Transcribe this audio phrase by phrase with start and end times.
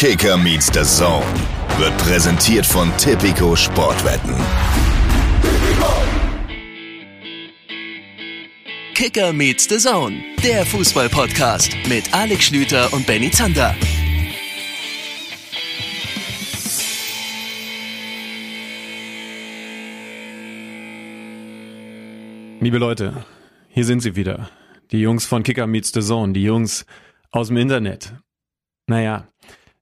[0.00, 1.26] Kicker meets the Zone
[1.76, 4.32] wird präsentiert von Tipico Sportwetten.
[8.94, 13.74] Kicker meets the Zone, der Fußball-Podcast mit Alex Schlüter und Benny Zander.
[22.60, 23.24] Liebe Leute,
[23.68, 24.48] hier sind sie wieder.
[24.92, 26.86] Die Jungs von Kicker meets the Zone, die Jungs
[27.32, 28.14] aus dem Internet.
[28.86, 29.26] Naja,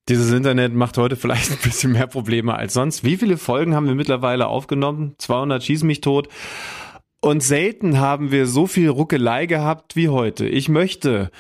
[0.09, 3.05] dieses Internet macht heute vielleicht ein bisschen mehr Probleme als sonst.
[3.05, 5.15] Wie viele Folgen haben wir mittlerweile aufgenommen?
[5.19, 6.29] 200 schieß mich tot.
[7.21, 10.47] Und selten haben wir so viel Ruckelei gehabt wie heute.
[10.47, 11.31] Ich möchte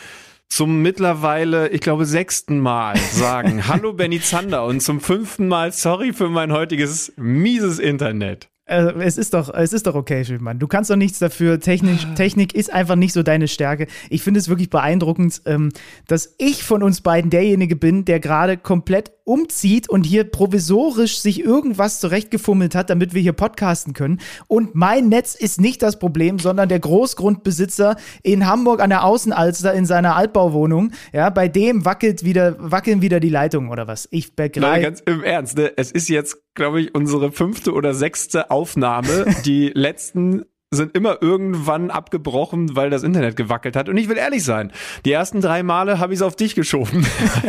[0.48, 6.12] zum mittlerweile, ich glaube, sechsten Mal sagen, hallo Benny Zander und zum fünften Mal sorry
[6.12, 8.48] für mein heutiges mieses Internet.
[8.66, 10.59] Äh, es ist doch, es ist doch okay, Schildmann.
[10.59, 11.61] Du kannst doch nichts dafür.
[11.61, 13.87] Technik, Technik ist einfach nicht so deine Stärke.
[14.11, 15.70] Ich finde es wirklich beeindruckend, ähm,
[16.09, 21.44] dass ich von uns beiden derjenige bin, der gerade komplett umzieht und hier provisorisch sich
[21.44, 24.20] irgendwas zurechtgefummelt hat, damit wir hier podcasten können.
[24.46, 29.74] Und mein Netz ist nicht das Problem, sondern der Großgrundbesitzer in Hamburg an der Außenalster
[29.74, 30.92] in seiner Altbauwohnung.
[31.12, 34.08] Ja, bei dem wackelt wieder, wackeln wieder die Leitungen oder was.
[34.12, 34.83] Ich begreife.
[34.83, 35.72] Ganz im Ernst, ne?
[35.77, 39.27] Es ist jetzt, glaube ich, unsere fünfte oder sechste Aufnahme.
[39.44, 43.89] Die letzten sind immer irgendwann abgebrochen, weil das Internet gewackelt hat.
[43.89, 44.73] Und ich will ehrlich sein,
[45.05, 47.06] die ersten drei Male habe ich es auf dich geschoben.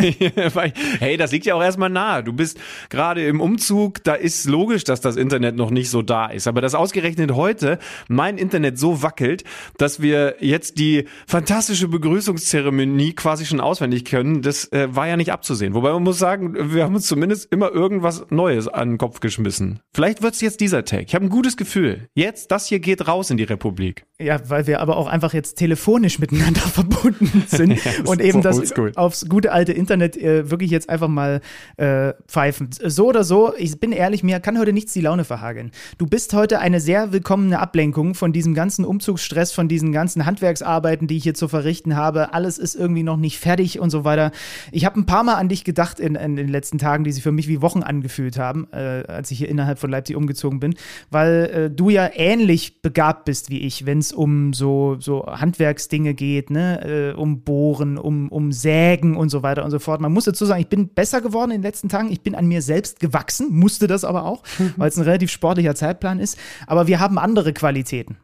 [0.99, 2.23] hey, das liegt ja auch erstmal nahe.
[2.23, 2.59] Du bist
[2.89, 6.47] gerade im Umzug, da ist logisch, dass das Internet noch nicht so da ist.
[6.47, 9.43] Aber dass ausgerechnet heute mein Internet so wackelt,
[9.79, 15.31] dass wir jetzt die fantastische Begrüßungszeremonie quasi schon auswendig können, das äh, war ja nicht
[15.31, 15.73] abzusehen.
[15.73, 19.79] Wobei man muss sagen, wir haben uns zumindest immer irgendwas Neues an den Kopf geschmissen.
[19.91, 21.05] Vielleicht wird es jetzt dieser Tag.
[21.07, 22.09] Ich habe ein gutes Gefühl.
[22.13, 24.05] Jetzt, das hier geht raus in die Republik.
[24.19, 28.49] Ja, weil wir aber auch einfach jetzt telefonisch miteinander verbunden sind ja, und eben so
[28.49, 31.39] das aufs gute alte Internet äh, wirklich jetzt einfach mal
[31.75, 32.71] äh, pfeifen.
[32.83, 35.69] So oder so, ich bin ehrlich, mir kann heute nichts die Laune verhageln.
[35.99, 41.07] Du bist heute eine sehr willkommene Ablenkung von diesem ganzen Umzugsstress, von diesen ganzen Handwerksarbeiten,
[41.07, 42.33] die ich hier zu verrichten habe.
[42.33, 44.31] Alles ist irgendwie noch nicht fertig und so weiter.
[44.71, 47.21] Ich habe ein paar Mal an dich gedacht in, in, den letzten Tagen, die sich
[47.21, 50.73] für mich wie Wochen angefühlt haben, äh, als ich hier innerhalb von Leipzig umgezogen bin,
[51.11, 56.13] weil äh, du ja ähnlich begabt bist wie ich, wenn es um so, so Handwerksdinge
[56.13, 60.01] geht, ne, äh, um Bohren, um, um Sägen und so weiter und so fort.
[60.01, 62.11] Man muss dazu sagen, ich bin besser geworden in den letzten Tagen.
[62.11, 64.43] Ich bin an mir selbst gewachsen, musste das aber auch,
[64.77, 66.37] weil es ein relativ sportlicher Zeitplan ist.
[66.65, 68.17] Aber wir haben andere Qualitäten.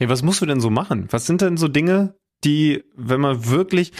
[0.00, 1.08] Ja, was musst du denn so machen?
[1.10, 2.14] Was sind denn so Dinge,
[2.44, 3.92] die, wenn man wirklich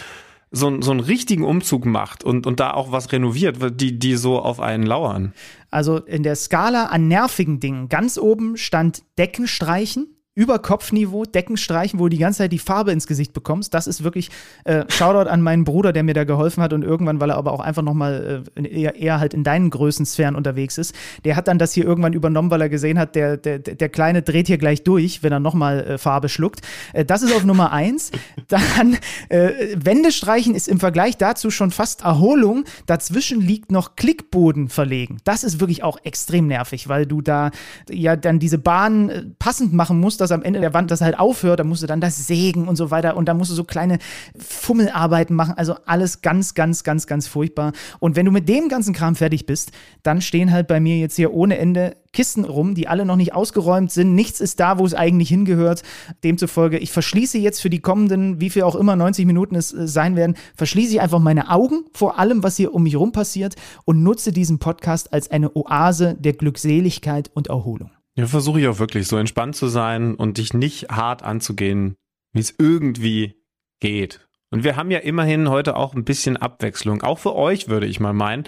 [0.51, 4.41] so, so einen richtigen Umzug macht und, und da auch was renoviert, die, die so
[4.41, 5.33] auf einen lauern?
[5.71, 11.59] Also in der Skala an nervigen Dingen ganz oben stand Decken streichen über Kopfniveau Decken
[11.59, 13.75] streichen, wo du die ganze Zeit die Farbe ins Gesicht bekommst.
[13.75, 14.31] Das ist wirklich
[14.65, 17.53] äh, Shoutout an meinen Bruder, der mir da geholfen hat und irgendwann, weil er aber
[17.53, 20.95] auch einfach nochmal äh, eher, eher halt in deinen Größensphären unterwegs ist,
[21.27, 24.23] der hat dann das hier irgendwann übernommen, weil er gesehen hat, der, der, der Kleine
[24.23, 26.63] dreht hier gleich durch, wenn er nochmal äh, Farbe schluckt.
[26.95, 28.11] Äh, das ist auf Nummer eins.
[28.49, 28.97] Dann
[29.29, 32.65] äh, Wände streichen ist im Vergleich dazu schon fast Erholung.
[32.87, 35.19] Dazwischen liegt noch Klickboden verlegen.
[35.25, 37.51] Das ist wirklich auch extrem nervig, weil du da
[37.91, 41.01] ja dann diese Bahn äh, passend machen musst, dass dass am Ende der Wand das
[41.01, 43.55] halt aufhört, dann musst du dann das sägen und so weiter und dann musst du
[43.55, 43.99] so kleine
[44.39, 45.55] Fummelarbeiten machen.
[45.57, 47.73] Also alles ganz, ganz, ganz, ganz furchtbar.
[47.99, 51.17] Und wenn du mit dem ganzen Kram fertig bist, dann stehen halt bei mir jetzt
[51.17, 54.15] hier ohne Ende Kisten rum, die alle noch nicht ausgeräumt sind.
[54.15, 55.83] Nichts ist da, wo es eigentlich hingehört.
[56.25, 59.87] Demzufolge, ich verschließe jetzt für die kommenden, wie viel auch immer 90 Minuten es äh,
[59.87, 63.55] sein werden, verschließe ich einfach meine Augen vor allem, was hier um mich rum passiert
[63.85, 67.91] und nutze diesen Podcast als eine Oase der Glückseligkeit und Erholung.
[68.21, 71.97] Ja, versuche ich auch wirklich so entspannt zu sein und dich nicht hart anzugehen,
[72.35, 73.43] wie es irgendwie
[73.81, 74.29] geht.
[74.51, 77.99] Und wir haben ja immerhin heute auch ein bisschen Abwechslung, auch für euch würde ich
[77.99, 78.45] mal meinen,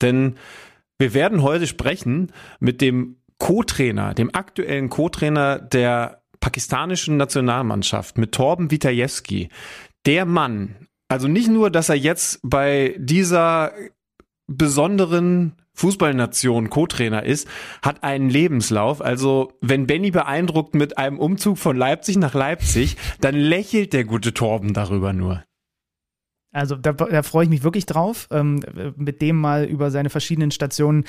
[0.00, 0.36] denn
[0.98, 8.70] wir werden heute sprechen mit dem Co-Trainer, dem aktuellen Co-Trainer der pakistanischen Nationalmannschaft, mit Torben
[8.70, 9.50] Witajewski.
[10.06, 13.72] Der Mann, also nicht nur, dass er jetzt bei dieser
[14.46, 17.48] besonderen Fußballnation Co-Trainer ist,
[17.82, 19.00] hat einen Lebenslauf.
[19.00, 24.34] Also wenn Benny beeindruckt mit einem Umzug von Leipzig nach Leipzig, dann lächelt der gute
[24.34, 25.42] Torben darüber nur.
[26.52, 28.60] Also da, da freue ich mich wirklich drauf, ähm,
[28.96, 31.04] mit dem mal über seine verschiedenen Stationen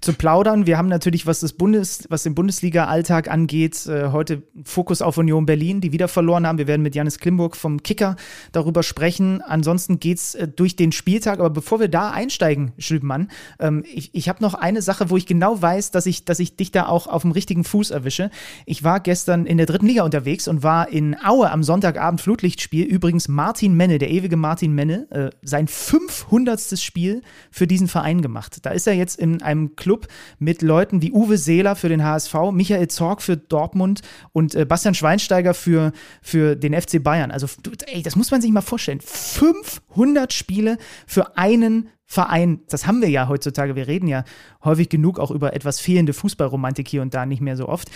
[0.00, 0.66] zu plaudern.
[0.66, 5.44] Wir haben natürlich, was das Bundes, was den Bundesliga-Alltag angeht, äh, heute Fokus auf Union
[5.44, 6.56] Berlin, die wieder verloren haben.
[6.56, 8.16] Wir werden mit Janis Klimburg vom Kicker
[8.52, 9.42] darüber sprechen.
[9.42, 11.40] Ansonsten geht's äh, durch den Spieltag.
[11.40, 15.26] Aber bevor wir da einsteigen, Schülmann, ähm, ich, ich habe noch eine Sache, wo ich
[15.26, 18.30] genau weiß, dass ich, dass ich dich da auch auf dem richtigen Fuß erwische.
[18.64, 22.86] Ich war gestern in der dritten Liga unterwegs und war in Aue am Sonntagabend Flutlichtspiel.
[22.86, 26.78] Übrigens Martin Menne, der ewige Martin Menne nenne, äh, sein 500.
[26.78, 28.64] Spiel für diesen Verein gemacht.
[28.64, 30.06] Da ist er jetzt in einem Club
[30.38, 34.02] mit Leuten wie Uwe Seeler für den HSV, Michael Zorg für Dortmund
[34.32, 35.92] und äh, Bastian Schweinsteiger für,
[36.22, 37.30] für den FC Bayern.
[37.30, 37.46] Also,
[37.86, 39.00] ey, das muss man sich mal vorstellen.
[39.00, 44.24] 500 Spiele für einen Verein, das haben wir ja heutzutage, wir reden ja
[44.64, 47.90] häufig genug auch über etwas fehlende Fußballromantik hier und da, nicht mehr so oft.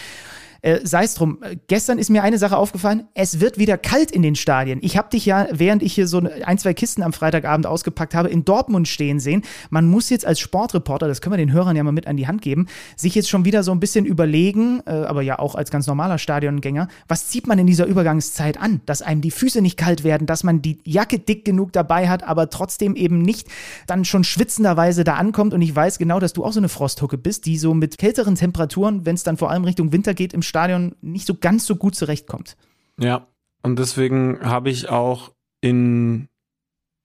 [0.62, 4.22] Äh, Sei es drum, gestern ist mir eine Sache aufgefallen, es wird wieder kalt in
[4.22, 4.78] den Stadien.
[4.82, 8.28] Ich habe dich ja, während ich hier so ein, zwei Kisten am Freitagabend ausgepackt habe,
[8.28, 9.42] in Dortmund stehen sehen.
[9.70, 12.26] Man muss jetzt als Sportreporter, das können wir den Hörern ja mal mit an die
[12.26, 12.66] Hand geben,
[12.96, 16.18] sich jetzt schon wieder so ein bisschen überlegen, äh, aber ja auch als ganz normaler
[16.18, 18.80] Stadiongänger, was zieht man in dieser Übergangszeit an?
[18.86, 22.22] Dass einem die Füße nicht kalt werden, dass man die Jacke dick genug dabei hat,
[22.22, 23.48] aber trotzdem eben nicht
[23.86, 25.54] dann schon schwitzenderweise da ankommt.
[25.54, 28.34] Und ich weiß genau, dass du auch so eine Frosthucke bist, die so mit kälteren
[28.34, 31.76] Temperaturen, wenn es dann vor allem Richtung Winter geht, im Stadion nicht so ganz so
[31.76, 32.56] gut zurechtkommt.
[32.98, 33.26] Ja,
[33.62, 35.32] und deswegen habe ich auch
[35.62, 36.28] in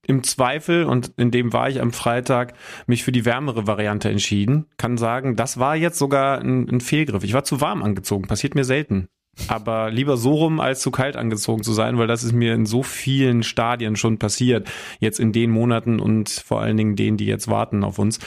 [0.08, 2.54] im Zweifel, und in dem war ich am Freitag,
[2.86, 4.66] mich für die wärmere Variante entschieden.
[4.76, 7.24] Kann sagen, das war jetzt sogar ein, ein Fehlgriff.
[7.24, 9.08] Ich war zu warm angezogen, passiert mir selten.
[9.48, 12.66] Aber lieber so rum, als zu kalt angezogen zu sein, weil das ist mir in
[12.66, 14.68] so vielen Stadien schon passiert.
[14.98, 18.18] Jetzt in den Monaten und vor allen Dingen denen, die jetzt warten auf uns.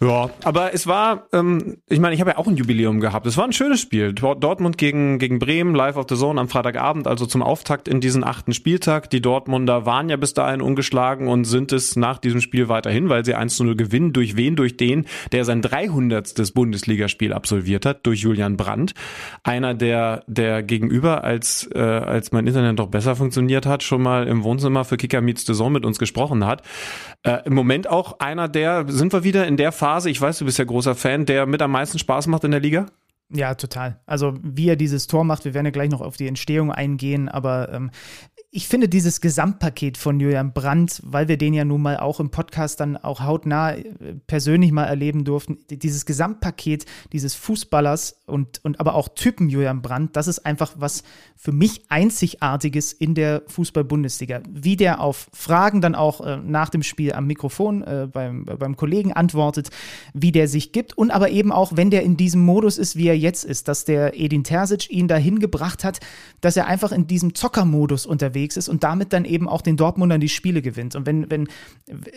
[0.00, 3.26] Ja, aber es war, ähm, ich meine, ich habe ja auch ein Jubiläum gehabt.
[3.26, 4.12] Es war ein schönes Spiel.
[4.12, 8.22] Dortmund gegen, gegen Bremen, live auf the Zone am Freitagabend, also zum Auftakt in diesen
[8.22, 9.10] achten Spieltag.
[9.10, 13.24] Die Dortmunder waren ja bis dahin ungeschlagen und sind es nach diesem Spiel weiterhin, weil
[13.24, 14.12] sie 1-0 gewinnen.
[14.12, 14.54] Durch wen?
[14.54, 16.54] Durch den, der sein 300.
[16.54, 18.94] Bundesligaspiel absolviert hat, durch Julian Brandt.
[19.42, 24.28] Einer, der, der gegenüber, als, äh, als mein Internet doch besser funktioniert hat, schon mal
[24.28, 26.62] im Wohnzimmer für Kicker Meets the Zone mit uns gesprochen hat.
[27.24, 30.36] Äh, Im Moment auch einer der, sind wir wieder in der Phase, Phase, ich weiß,
[30.36, 32.84] du bist ja großer Fan, der mit am meisten Spaß macht in der Liga?
[33.30, 33.98] Ja, total.
[34.04, 37.30] Also wie er dieses Tor macht, wir werden ja gleich noch auf die Entstehung eingehen,
[37.30, 37.90] aber ähm,
[38.50, 42.30] ich finde dieses Gesamtpaket von Julian Brandt, weil wir den ja nun mal auch im
[42.30, 43.84] Podcast dann auch hautnah äh,
[44.26, 50.16] persönlich mal erleben durften, dieses Gesamtpaket dieses Fußballers und, und aber auch Typen Julian Brandt,
[50.16, 51.02] das ist einfach was
[51.36, 54.40] für mich Einzigartiges in der Fußball-Bundesliga.
[54.48, 58.76] Wie der auf Fragen dann auch äh, nach dem Spiel am Mikrofon äh, beim, beim
[58.76, 59.68] Kollegen antwortet,
[60.14, 63.08] wie der sich gibt und aber eben auch, wenn der in diesem Modus ist, wie
[63.08, 66.00] er jetzt ist, dass der Edin Terzic ihn dahin gebracht hat,
[66.40, 69.76] dass er einfach in diesem Zockermodus unterwegs unterwegs ist und damit dann eben auch den
[69.76, 70.94] Dortmundern die Spiele gewinnt.
[70.94, 71.48] Und wenn, wenn,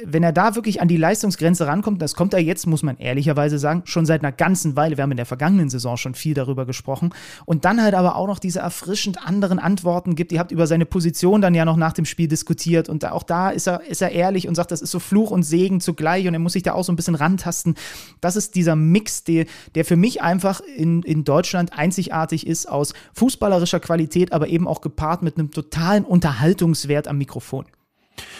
[0.05, 3.57] wenn er da wirklich an die Leistungsgrenze rankommt, das kommt er jetzt, muss man ehrlicherweise
[3.57, 4.97] sagen, schon seit einer ganzen Weile.
[4.97, 7.13] Wir haben in der vergangenen Saison schon viel darüber gesprochen.
[7.45, 10.31] Und dann halt aber auch noch diese erfrischend anderen Antworten gibt.
[10.31, 13.49] Ihr habt über seine Position dann ja noch nach dem Spiel diskutiert und auch da
[13.49, 16.33] ist er, ist er ehrlich und sagt, das ist so Fluch und Segen zugleich und
[16.33, 17.75] er muss sich da auch so ein bisschen rantasten.
[18.19, 19.45] Das ist dieser Mix, der,
[19.75, 24.81] der für mich einfach in, in Deutschland einzigartig ist aus fußballerischer Qualität, aber eben auch
[24.81, 27.67] gepaart mit einem totalen Unterhaltungswert am Mikrofon.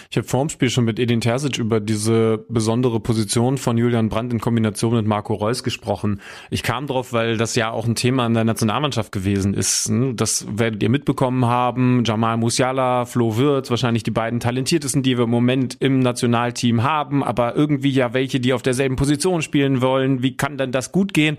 [0.10, 4.34] Ich habe vorm Spiel schon mit Edin Terzic über diese besondere Position von Julian Brandt
[4.34, 6.20] in Kombination mit Marco Reus gesprochen.
[6.50, 9.90] Ich kam drauf, weil das ja auch ein Thema in der Nationalmannschaft gewesen ist.
[9.90, 10.14] Ne?
[10.14, 12.04] Das werdet ihr mitbekommen haben.
[12.04, 17.24] Jamal Musiala, Flo Wirtz, wahrscheinlich die beiden talentiertesten, die wir im Moment im Nationalteam haben,
[17.24, 20.22] aber irgendwie ja welche, die auf derselben Position spielen wollen.
[20.22, 21.38] Wie kann denn das gut gehen?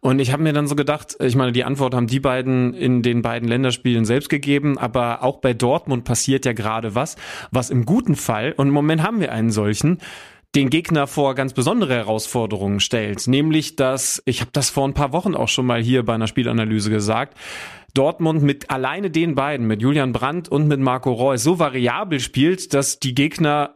[0.00, 3.02] Und ich habe mir dann so gedacht, ich meine, die Antwort haben die beiden in
[3.02, 7.16] den beiden Länderspielen selbst gegeben, aber auch bei Dortmund passiert ja gerade was,
[7.50, 9.98] was im guten guten Fall, und im Moment haben wir einen solchen,
[10.54, 13.26] den Gegner vor ganz besondere Herausforderungen stellt.
[13.26, 16.26] Nämlich, dass, ich habe das vor ein paar Wochen auch schon mal hier bei einer
[16.26, 17.36] Spielanalyse gesagt,
[17.94, 22.74] Dortmund mit alleine den beiden, mit Julian Brandt und mit Marco Reus, so variabel spielt,
[22.74, 23.74] dass die Gegner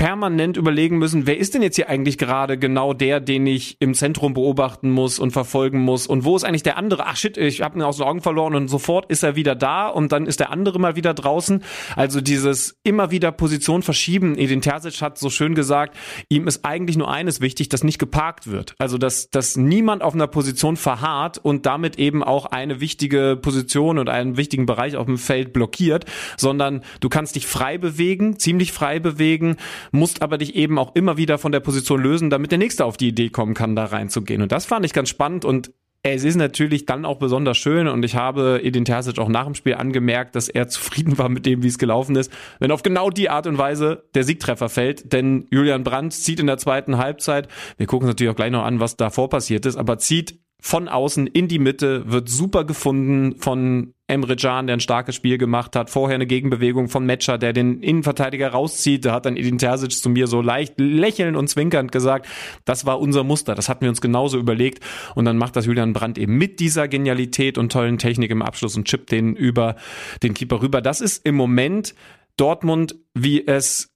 [0.00, 3.92] permanent überlegen müssen, wer ist denn jetzt hier eigentlich gerade genau der, den ich im
[3.92, 7.04] Zentrum beobachten muss und verfolgen muss und wo ist eigentlich der andere?
[7.04, 9.88] Ach shit, ich habe ihn aus den Augen verloren und sofort ist er wieder da
[9.88, 11.62] und dann ist der andere mal wieder draußen.
[11.96, 14.38] Also dieses immer wieder Position verschieben.
[14.38, 15.94] Edin Terzic hat so schön gesagt,
[16.30, 18.76] ihm ist eigentlich nur eines wichtig, dass nicht geparkt wird.
[18.78, 23.98] Also dass, dass niemand auf einer Position verharrt und damit eben auch eine wichtige Position
[23.98, 26.06] und einen wichtigen Bereich auf dem Feld blockiert,
[26.38, 29.58] sondern du kannst dich frei bewegen, ziemlich frei bewegen,
[29.92, 32.96] musst aber dich eben auch immer wieder von der Position lösen, damit der Nächste auf
[32.96, 34.42] die Idee kommen kann, da reinzugehen.
[34.42, 38.02] Und das fand ich ganz spannend und es ist natürlich dann auch besonders schön und
[38.04, 41.62] ich habe Edin Terzic auch nach dem Spiel angemerkt, dass er zufrieden war mit dem,
[41.62, 45.12] wie es gelaufen ist, wenn auf genau die Art und Weise der Siegtreffer fällt.
[45.12, 48.64] Denn Julian Brandt zieht in der zweiten Halbzeit, wir gucken uns natürlich auch gleich noch
[48.64, 53.36] an, was davor passiert ist, aber zieht von außen in die Mitte, wird super gefunden
[53.36, 55.88] von Emre Can, der ein starkes Spiel gemacht hat.
[55.88, 59.04] Vorher eine Gegenbewegung von Metscher, der den Innenverteidiger rauszieht.
[59.04, 62.26] Da hat dann Edin Terzic zu mir so leicht lächelnd und zwinkernd gesagt,
[62.64, 64.84] das war unser Muster, das hatten wir uns genauso überlegt.
[65.14, 68.76] Und dann macht das Julian Brandt eben mit dieser Genialität und tollen Technik im Abschluss
[68.76, 69.76] und chippt den über
[70.22, 70.82] den Keeper rüber.
[70.82, 71.94] Das ist im Moment
[72.36, 73.90] Dortmund, wie es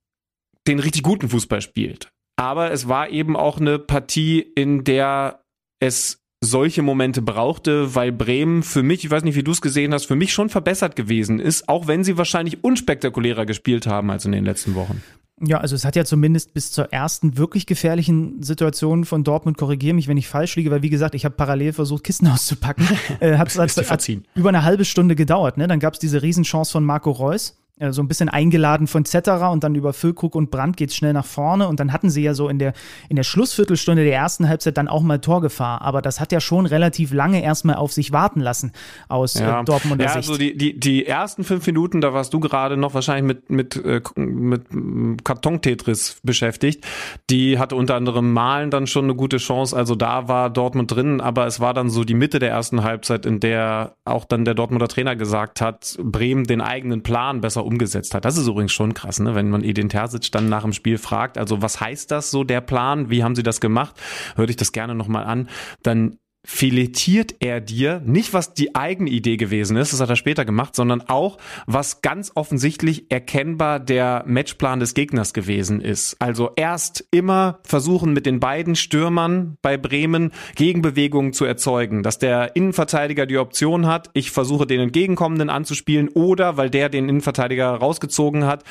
[0.67, 2.09] den richtig guten Fußball spielt.
[2.37, 5.45] Aber es war eben auch eine Partie, in der
[5.81, 9.93] es solche Momente brauchte, weil Bremen für mich, ich weiß nicht, wie du es gesehen
[9.93, 14.25] hast, für mich schon verbessert gewesen ist, auch wenn sie wahrscheinlich unspektakulärer gespielt haben als
[14.25, 15.03] in den letzten Wochen.
[15.41, 19.95] Ja, also es hat ja zumindest bis zur ersten wirklich gefährlichen Situation von Dortmund, korrigiere
[19.95, 22.87] mich, wenn ich falsch liege, weil wie gesagt, ich habe parallel versucht, Kisten auszupacken.
[23.21, 25.57] äh, hat es über eine halbe Stunde gedauert.
[25.59, 25.67] Ne?
[25.67, 27.59] Dann gab es diese Riesenchance von Marco Reus
[27.91, 31.13] so ein bisschen eingeladen von Zetterer und dann über Füllkrug und Brandt geht es schnell
[31.13, 31.67] nach vorne.
[31.67, 32.73] Und dann hatten sie ja so in der,
[33.09, 36.67] in der Schlussviertelstunde der ersten Halbzeit dann auch mal Torgefahr, aber das hat ja schon
[36.67, 38.73] relativ lange erstmal auf sich warten lassen
[39.09, 39.61] aus ja.
[39.61, 40.29] äh, Dortmunder ja, Sicht.
[40.29, 43.85] also die, die, die ersten fünf Minuten, da warst du gerade noch wahrscheinlich mit, mit,
[43.85, 46.85] äh, mit Karton-Tetris beschäftigt,
[47.29, 51.21] die hatte unter anderem Malen dann schon eine gute Chance, also da war Dortmund drin,
[51.21, 54.55] aber es war dann so die Mitte der ersten Halbzeit, in der auch dann der
[54.55, 58.25] Dortmunder Trainer gesagt hat, Bremen den eigenen Plan besser umgesetzt hat.
[58.25, 59.35] Das ist übrigens schon krass, ne?
[59.35, 62.61] wenn man Edin Terzic dann nach dem Spiel fragt, also was heißt das so, der
[62.61, 64.01] Plan, wie haben sie das gemacht,
[64.37, 65.49] hör ich das gerne nochmal an,
[65.83, 70.45] dann filetiert er dir nicht, was die eigene Idee gewesen ist, das hat er später
[70.45, 76.17] gemacht, sondern auch, was ganz offensichtlich erkennbar der Matchplan des Gegners gewesen ist.
[76.19, 82.55] Also erst immer versuchen mit den beiden Stürmern bei Bremen Gegenbewegungen zu erzeugen, dass der
[82.57, 88.45] Innenverteidiger die Option hat, ich versuche den entgegenkommenden anzuspielen oder, weil der den Innenverteidiger rausgezogen
[88.45, 88.65] hat,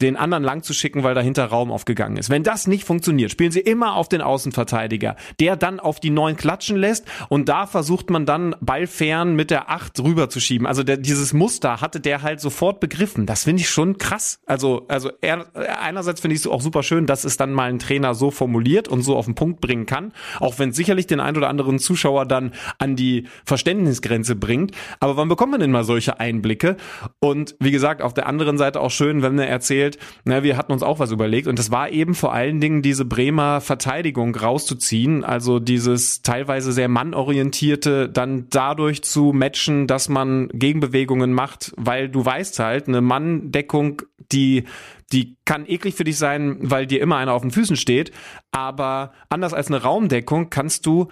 [0.00, 2.30] den anderen lang zu schicken, weil dahinter Raum aufgegangen ist.
[2.30, 6.36] Wenn das nicht funktioniert, spielen sie immer auf den Außenverteidiger, der dann auf die neuen
[6.38, 10.66] klatschen lässt und da versucht man dann ballfern mit der Acht rüberzuschieben.
[10.66, 13.26] Also der, dieses Muster hatte der halt sofort begriffen.
[13.26, 14.40] Das finde ich schon krass.
[14.46, 15.46] Also, also er,
[15.80, 18.88] einerseits finde ich es auch super schön, dass es dann mal ein Trainer so formuliert
[18.88, 20.12] und so auf den Punkt bringen kann.
[20.38, 24.72] Auch wenn sicherlich den ein oder anderen Zuschauer dann an die Verständnisgrenze bringt.
[25.00, 26.76] Aber wann bekommt man denn mal solche Einblicke?
[27.20, 30.72] Und wie gesagt, auf der anderen Seite auch schön, wenn er erzählt, na, wir hatten
[30.72, 31.46] uns auch was überlegt.
[31.46, 35.24] Und das war eben vor allen Dingen diese Bremer Verteidigung rauszuziehen.
[35.24, 42.22] Also dieses teilweise sehr mannorientierte dann dadurch zu matchen, dass man Gegenbewegungen macht, weil du
[42.22, 44.02] weißt halt, eine Manndeckung,
[44.32, 44.64] die
[45.10, 48.12] die kann eklig für dich sein, weil dir immer einer auf den Füßen steht,
[48.52, 51.08] aber anders als eine Raumdeckung kannst du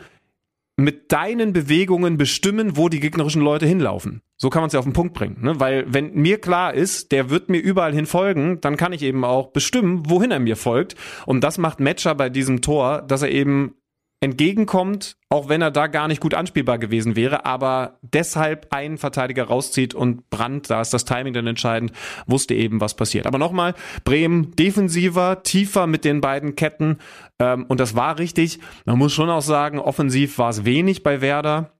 [0.77, 4.23] mit deinen Bewegungen bestimmen, wo die gegnerischen Leute hinlaufen.
[4.37, 5.39] So kann man es ja auf den Punkt bringen.
[5.41, 5.59] Ne?
[5.59, 9.25] Weil wenn mir klar ist, der wird mir überall hin folgen, dann kann ich eben
[9.25, 10.95] auch bestimmen, wohin er mir folgt.
[11.27, 13.75] Und das macht Matcher bei diesem Tor, dass er eben
[14.21, 19.45] entgegenkommt, auch wenn er da gar nicht gut anspielbar gewesen wäre, aber deshalb einen Verteidiger
[19.45, 21.93] rauszieht und Brandt, da ist das Timing dann entscheidend,
[22.27, 23.27] wusste eben, was passiert.
[23.27, 26.99] Aber nochmal, Bremen defensiver, tiefer mit den beiden Ketten
[27.39, 28.59] ähm, und das war richtig.
[28.85, 31.78] Man muss schon auch sagen, offensiv war es wenig bei Werder.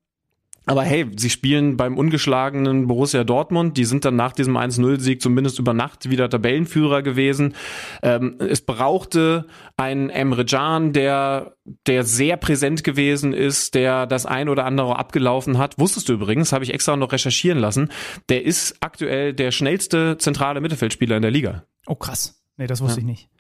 [0.69, 3.79] Aber hey, sie spielen beim ungeschlagenen Borussia Dortmund.
[3.79, 7.55] Die sind dann nach diesem 1-0-Sieg zumindest über Nacht wieder Tabellenführer gewesen.
[8.03, 9.47] Ähm, es brauchte
[9.79, 11.55] einen Emre Can, der,
[11.87, 15.79] der sehr präsent gewesen ist, der das ein oder andere abgelaufen hat.
[15.79, 17.89] Wusstest du übrigens, habe ich extra noch recherchieren lassen.
[18.29, 21.65] Der ist aktuell der schnellste zentrale Mittelfeldspieler in der Liga.
[21.87, 22.45] Oh krass.
[22.59, 23.07] Nee, das wusste ja.
[23.07, 23.31] ich nicht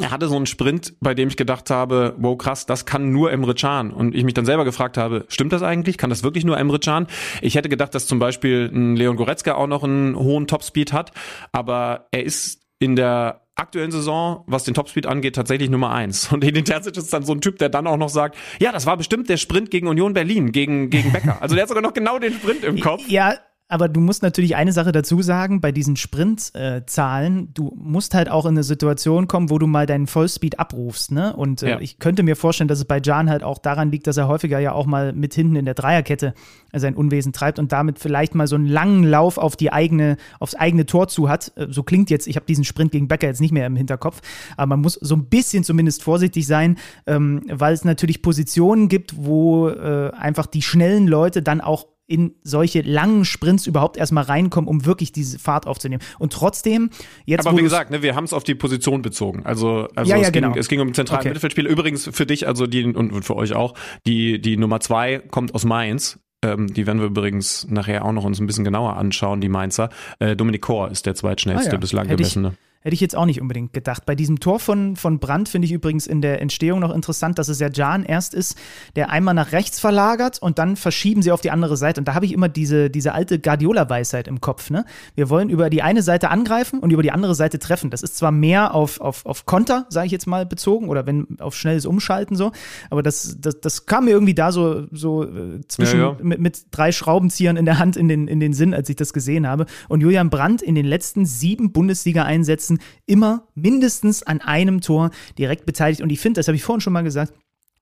[0.00, 3.30] er hatte so einen Sprint, bei dem ich gedacht habe, wow krass, das kann nur
[3.30, 3.92] Emre Can.
[3.92, 5.98] Und ich mich dann selber gefragt habe, stimmt das eigentlich?
[5.98, 7.06] Kann das wirklich nur Emre Can?
[7.42, 11.12] Ich hätte gedacht, dass zum Beispiel ein Leon Goretzka auch noch einen hohen Topspeed hat,
[11.52, 16.32] aber er ist in der aktuellen Saison, was den Topspeed angeht, tatsächlich Nummer eins.
[16.32, 18.86] Und Edin Terzic ist dann so ein Typ, der dann auch noch sagt, ja, das
[18.86, 21.40] war bestimmt der Sprint gegen Union Berlin, gegen, gegen Becker.
[21.40, 23.02] Also der hat sogar noch genau den Sprint im Kopf.
[23.06, 23.34] Ja,
[23.74, 28.30] aber du musst natürlich eine Sache dazu sagen, bei diesen Sprintzahlen, äh, du musst halt
[28.30, 31.34] auch in eine Situation kommen, wo du mal deinen Vollspeed abrufst, ne?
[31.34, 31.80] Und äh, ja.
[31.80, 34.60] ich könnte mir vorstellen, dass es bei Jan halt auch daran liegt, dass er häufiger
[34.60, 36.34] ja auch mal mit hinten in der Dreierkette
[36.72, 40.54] sein Unwesen treibt und damit vielleicht mal so einen langen Lauf auf die eigene, aufs
[40.54, 41.50] eigene Tor zu hat.
[41.56, 44.20] Äh, so klingt jetzt, ich habe diesen Sprint gegen Becker jetzt nicht mehr im Hinterkopf,
[44.56, 46.78] aber man muss so ein bisschen zumindest vorsichtig sein,
[47.08, 52.34] ähm, weil es natürlich Positionen gibt, wo äh, einfach die schnellen Leute dann auch in
[52.42, 56.02] solche langen Sprints überhaupt erstmal reinkommen, um wirklich diese Fahrt aufzunehmen.
[56.18, 56.90] Und trotzdem,
[57.24, 57.46] jetzt.
[57.46, 59.44] Aber wie gesagt, ne, wir haben es auf die Position bezogen.
[59.44, 60.56] Also, also ja, ja, es, ging, genau.
[60.56, 61.28] es ging um zentralen okay.
[61.28, 61.70] Mittelfeldspieler.
[61.70, 63.74] Übrigens für dich, also die und für euch auch,
[64.06, 66.18] die, die Nummer zwei kommt aus Mainz.
[66.44, 69.88] Ähm, die werden wir übrigens nachher auch noch uns ein bisschen genauer anschauen, die Mainzer.
[70.18, 71.78] Äh, Dominik Kor ist der zweitschnellste ah, ja.
[71.78, 72.48] bislang Hätte gemessene.
[72.48, 74.04] Ich Hätte ich jetzt auch nicht unbedingt gedacht.
[74.04, 77.48] Bei diesem Tor von, von Brandt finde ich übrigens in der Entstehung noch interessant, dass
[77.48, 78.58] es ja Jan erst ist,
[78.94, 82.02] der einmal nach rechts verlagert und dann verschieben sie auf die andere Seite.
[82.02, 84.68] Und da habe ich immer diese, diese alte Guardiola-Weisheit im Kopf.
[84.68, 84.84] Ne?
[85.14, 87.88] Wir wollen über die eine Seite angreifen und über die andere Seite treffen.
[87.88, 91.40] Das ist zwar mehr auf, auf, auf Konter, sage ich jetzt mal, bezogen oder wenn
[91.40, 92.52] auf schnelles Umschalten so,
[92.90, 96.16] aber das, das, das kam mir irgendwie da so, so äh, zwischen ja, ja.
[96.20, 99.14] Mit, mit drei Schraubenziehern in der Hand in den, in den Sinn, als ich das
[99.14, 99.64] gesehen habe.
[99.88, 105.66] Und Julian Brandt in den letzten sieben Bundesliga-Einsätzen Torschützen immer mindestens an einem Tor direkt
[105.66, 106.00] beteiligt.
[106.00, 107.32] Und ich finde, das habe ich vorhin schon mal gesagt,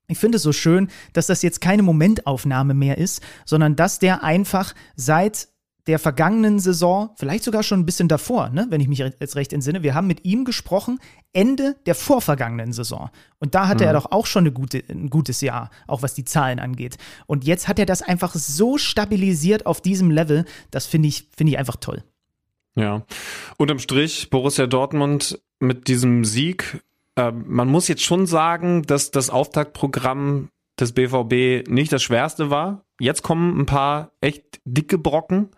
[0.08, 4.22] ich finde es so schön, dass das jetzt keine Momentaufnahme mehr ist, sondern dass der
[4.22, 5.48] einfach seit
[5.88, 9.52] der vergangenen Saison, vielleicht sogar schon ein bisschen davor, ne, wenn ich mich jetzt recht
[9.52, 11.00] entsinne, wir haben mit ihm gesprochen,
[11.32, 13.10] Ende der vorvergangenen Saison.
[13.40, 13.88] Und da hatte mhm.
[13.88, 16.98] er doch auch schon gute, ein gutes Jahr, auch was die Zahlen angeht.
[17.26, 21.52] Und jetzt hat er das einfach so stabilisiert auf diesem Level, das finde ich, finde
[21.52, 22.04] ich einfach toll.
[22.74, 23.04] Ja,
[23.58, 26.82] unterm Strich, Borussia Dortmund mit diesem Sieg,
[27.16, 30.48] äh, man muss jetzt schon sagen, dass das Auftaktprogramm
[30.80, 32.84] des BVB nicht das schwerste war.
[32.98, 35.50] Jetzt kommen ein paar echt dicke Brocken.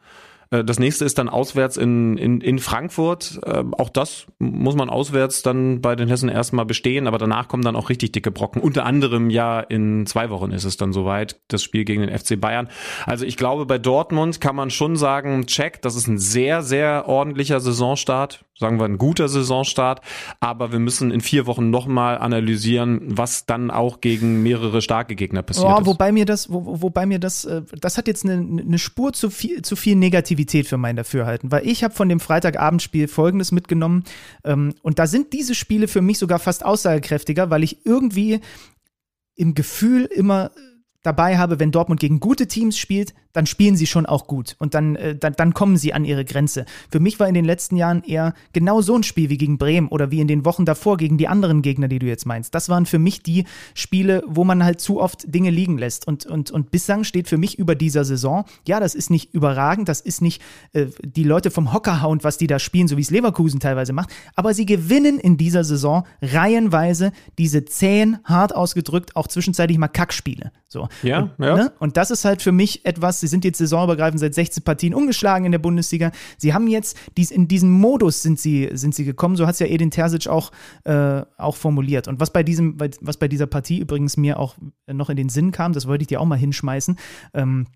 [0.51, 3.41] Äh, das nächste ist dann auswärts in, in, in Frankfurt.
[3.45, 7.63] Äh, auch das muss man auswärts dann bei den Hessen erstmal bestehen, aber danach kommen
[7.63, 8.61] dann auch richtig dicke Brocken.
[8.61, 12.41] Unter anderem ja in zwei Wochen ist es dann soweit, das Spiel gegen den FC
[12.41, 12.69] Bayern.
[13.07, 17.09] Also ich glaube, bei Dortmund kann man schon sagen, check, das ist ein sehr, sehr
[17.09, 20.01] ordentlicher Saisonstart sagen wir, ein guter Saisonstart.
[20.41, 25.43] Aber wir müssen in vier Wochen nochmal analysieren, was dann auch gegen mehrere starke Gegner
[25.43, 28.79] passiert oh, wobei Mir das, wo, wobei mir das, äh, das hat jetzt eine, eine
[28.79, 31.51] Spur zu viel, zu viel Negativität für mein Dafürhalten.
[31.51, 34.05] Weil ich habe von dem Freitagabendspiel Folgendes mitgenommen.
[34.45, 38.41] Ähm, und da sind diese Spiele für mich sogar fast aussagekräftiger, weil ich irgendwie
[39.37, 40.53] im Gefühl immer
[41.03, 44.75] dabei habe, wenn Dortmund gegen gute Teams spielt, dann spielen sie schon auch gut und
[44.75, 46.65] dann, äh, dann, dann kommen sie an ihre Grenze.
[46.91, 49.89] Für mich war in den letzten Jahren eher genau so ein Spiel wie gegen Bremen
[49.89, 52.55] oder wie in den Wochen davor gegen die anderen Gegner, die du jetzt meinst.
[52.55, 56.07] Das waren für mich die Spiele, wo man halt zu oft Dinge liegen lässt.
[56.07, 58.45] Und, und, und Bissang steht für mich über dieser Saison.
[58.67, 60.41] Ja, das ist nicht überragend, das ist nicht
[60.73, 64.11] äh, die Leute vom Hockerhound, was die da spielen, so wie es Leverkusen teilweise macht,
[64.37, 70.53] aber sie gewinnen in dieser Saison reihenweise diese zähen, hart ausgedrückt, auch zwischenzeitlich mal Kackspiele.
[70.69, 70.89] So.
[71.03, 71.57] Ja, und, ja.
[71.57, 71.73] Ne?
[71.79, 75.47] und das ist halt für mich etwas, sie sind jetzt saisonübergreifend seit 16 Partien ungeschlagen
[75.47, 76.13] in der Bundesliga.
[76.37, 79.61] Sie haben jetzt, dies, in diesen Modus sind sie, sind sie gekommen, so hat es
[79.61, 80.53] ja Edin Terzic auch,
[80.85, 82.07] äh, auch formuliert.
[82.07, 85.53] Und was bei, diesem, was bei dieser Partie übrigens mir auch noch in den Sinn
[85.53, 86.99] kam, das wollte ich dir auch mal hinschmeißen,
[87.33, 87.67] ähm,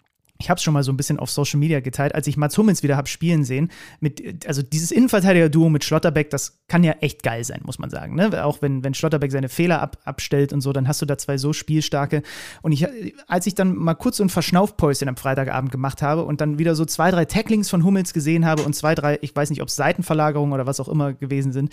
[0.40, 2.56] ich habe es schon mal so ein bisschen auf Social Media geteilt, als ich Mats
[2.56, 3.70] Hummels wieder habe spielen sehen.
[3.98, 8.14] Mit, also dieses Innenverteidiger-Duo mit Schlotterbeck, das kann ja echt geil sein, muss man sagen.
[8.14, 8.44] Ne?
[8.44, 11.38] Auch wenn, wenn Schlotterbeck seine Fehler ab, abstellt und so, dann hast du da zwei
[11.38, 12.22] so spielstarke.
[12.62, 12.86] Und ich,
[13.26, 16.76] als ich dann mal kurz so ein Verschnaufpäuschen am Freitagabend gemacht habe und dann wieder
[16.76, 19.68] so zwei, drei Tacklings von Hummels gesehen habe und zwei, drei, ich weiß nicht, ob
[19.68, 21.72] es Seitenverlagerungen oder was auch immer gewesen sind,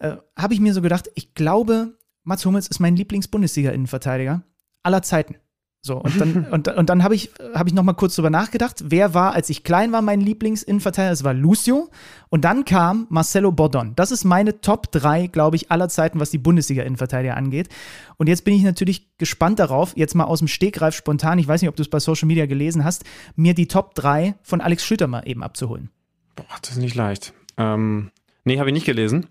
[0.00, 4.42] äh, habe ich mir so gedacht, ich glaube, Mats Hummels ist mein Lieblings-Bundesliga-Innenverteidiger
[4.82, 5.36] aller Zeiten.
[5.80, 8.84] So, und dann, und, und dann habe ich, hab ich noch mal kurz drüber nachgedacht,
[8.86, 11.10] wer war, als ich klein war, mein Lieblingsinnenverteidiger?
[11.10, 11.90] Das war Lucio.
[12.30, 13.94] Und dann kam Marcelo Bordon.
[13.96, 17.68] Das ist meine Top 3, glaube ich, aller Zeiten, was die Bundesliga-Innenverteidiger angeht.
[18.16, 21.62] Und jetzt bin ich natürlich gespannt darauf, jetzt mal aus dem Stegreif spontan, ich weiß
[21.62, 23.04] nicht, ob du es bei Social Media gelesen hast,
[23.36, 25.90] mir die Top 3 von Alex Schütter mal eben abzuholen.
[26.36, 27.32] Boah, das ist nicht leicht.
[27.56, 28.10] Ähm,
[28.44, 29.26] nee, habe ich nicht gelesen,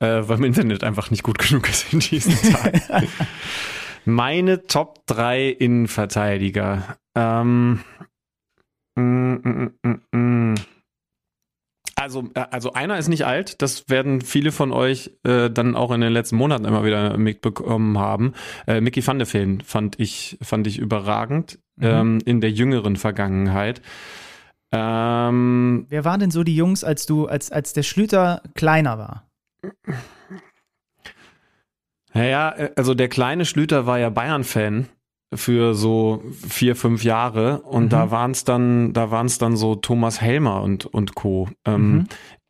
[0.00, 2.80] äh, weil mein Internet einfach nicht gut genug ist in diesen Tagen.
[4.08, 6.96] Meine Top 3 Innenverteidiger.
[7.14, 7.80] Ähm,
[8.96, 10.54] mm, mm, mm, mm,
[11.94, 15.90] also, äh, also einer ist nicht alt, das werden viele von euch äh, dann auch
[15.90, 18.32] in den letzten Monaten immer wieder mitbekommen haben.
[18.66, 21.86] Äh, Mickey van de Ven fand ich, fand ich überragend mhm.
[21.86, 23.82] ähm, in der jüngeren Vergangenheit.
[24.72, 29.28] Ähm, Wer waren denn so die Jungs, als du, als, als der Schlüter kleiner war?
[32.18, 34.88] Naja, äh, also der kleine Schlüter war ja Bayern-Fan
[35.34, 37.88] für so vier, fünf Jahre und mhm.
[37.90, 41.48] da waren es dann, da waren es dann so Thomas Helmer und, und Co.
[41.64, 42.06] Ähm, mhm.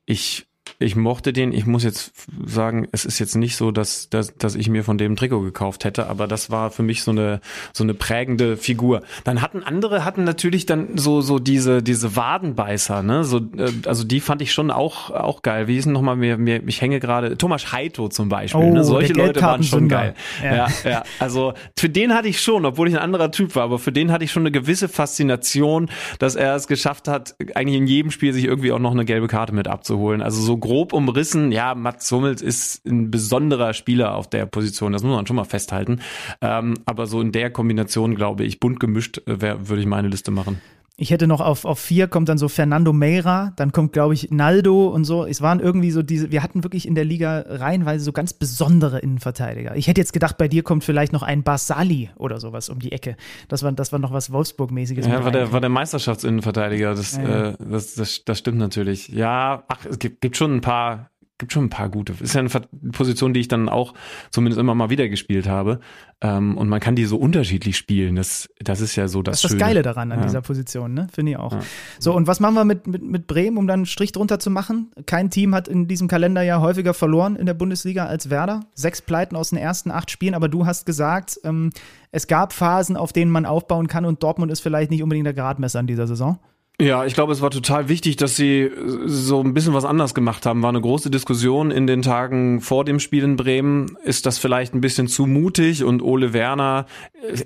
[0.06, 0.47] Ich
[0.80, 1.52] ich mochte den.
[1.52, 2.12] Ich muss jetzt
[2.44, 5.84] sagen, es ist jetzt nicht so, dass, dass, dass ich mir von dem Trikot gekauft
[5.84, 7.40] hätte, aber das war für mich so eine,
[7.72, 9.02] so eine prägende Figur.
[9.24, 13.24] Dann hatten andere hatten natürlich dann so, so diese, diese Wadenbeißer, ne?
[13.24, 15.66] So, äh, also die fand ich schon auch, auch geil.
[15.66, 18.66] Wie denn nochmal mir, mir, ich hänge gerade, Thomas Heito zum Beispiel, ne?
[18.66, 18.84] oh, ne?
[18.84, 20.14] Solche Leute waren schon geil.
[20.42, 20.54] Ja.
[20.54, 21.02] ja, ja.
[21.18, 24.12] Also für den hatte ich schon, obwohl ich ein anderer Typ war, aber für den
[24.12, 28.32] hatte ich schon eine gewisse Faszination, dass er es geschafft hat, eigentlich in jedem Spiel
[28.32, 30.22] sich irgendwie auch noch eine gelbe Karte mit abzuholen.
[30.22, 35.02] Also so grob umrissen, ja, Mats Hummels ist ein besonderer Spieler auf der Position, das
[35.02, 36.00] muss man schon mal festhalten.
[36.42, 40.30] Ähm, aber so in der Kombination, glaube ich, bunt gemischt, äh, würde ich meine Liste
[40.30, 40.60] machen.
[41.00, 44.32] Ich hätte noch auf, auf vier kommt dann so Fernando Meira, dann kommt, glaube ich,
[44.32, 45.24] Naldo und so.
[45.24, 48.98] Es waren irgendwie so diese, wir hatten wirklich in der Liga reihenweise so ganz besondere
[48.98, 49.76] Innenverteidiger.
[49.76, 52.90] Ich hätte jetzt gedacht, bei dir kommt vielleicht noch ein Barsali oder sowas um die
[52.90, 53.16] Ecke.
[53.46, 55.06] Das war, das war noch was Wolfsburg-mäßiges.
[55.06, 56.96] Ja, war der, war der Meisterschaftsinnenverteidiger.
[56.96, 57.48] Das, ja, ja.
[57.50, 59.06] Äh, das, das, das stimmt natürlich.
[59.06, 62.14] Ja, ach, es gibt, gibt schon ein paar gibt schon ein paar gute.
[62.20, 62.50] Ist ja eine
[62.92, 63.94] Position, die ich dann auch
[64.30, 65.80] zumindest immer mal wieder gespielt habe.
[66.20, 68.16] Ähm, und man kann die so unterschiedlich spielen.
[68.16, 69.60] Das, das ist ja so das Das ist das Schöne.
[69.60, 70.24] Geile daran an Ja.
[70.26, 71.06] dieser Position, ne?
[71.12, 71.52] Finde ich auch.
[71.52, 71.60] Ja.
[72.00, 74.50] So, und was machen wir mit, mit, mit Bremen, um dann einen Strich drunter zu
[74.50, 74.90] machen?
[75.06, 78.66] Kein Team hat in diesem Kalenderjahr häufiger verloren in der Bundesliga als Werder.
[78.74, 81.70] Sechs Pleiten aus den ersten acht Spielen, aber du hast gesagt, ähm,
[82.10, 85.34] es gab Phasen, auf denen man aufbauen kann und Dortmund ist vielleicht nicht unbedingt der
[85.34, 86.38] Gradmesser in dieser Saison.
[86.80, 88.70] Ja, ich glaube, es war total wichtig, dass sie äh,
[89.06, 90.62] so ein bisschen was anders gemacht haben.
[90.62, 93.96] War eine große Diskussion in den Tagen vor dem Spiel in Bremen.
[94.04, 95.82] Ist das vielleicht ein bisschen zu mutig?
[95.82, 96.86] Und Ole Werner,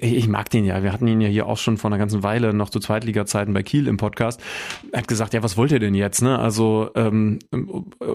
[0.03, 0.83] äh, ich mag den ja.
[0.83, 3.63] Wir hatten ihn ja hier auch schon vor einer ganzen Weile noch zu Zweitliga-Zeiten bei
[3.63, 4.39] Kiel im Podcast.
[4.93, 6.21] Er hat gesagt, ja, was wollt ihr denn jetzt?
[6.21, 6.39] Ne?
[6.39, 7.39] Also ähm,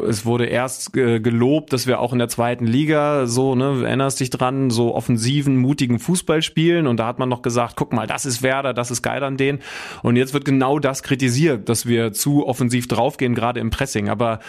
[0.07, 4.29] es wurde erst gelobt, dass wir auch in der zweiten Liga so, ne, erinnerst dich
[4.29, 6.85] dran, so offensiven, mutigen Fußball spielen.
[6.85, 9.35] Und da hat man noch gesagt, guck mal, das ist Werder, das ist geil an
[9.35, 9.63] denen.
[10.03, 14.09] Und jetzt wird genau das kritisiert, dass wir zu offensiv draufgehen, gerade im Pressing.
[14.09, 14.39] Aber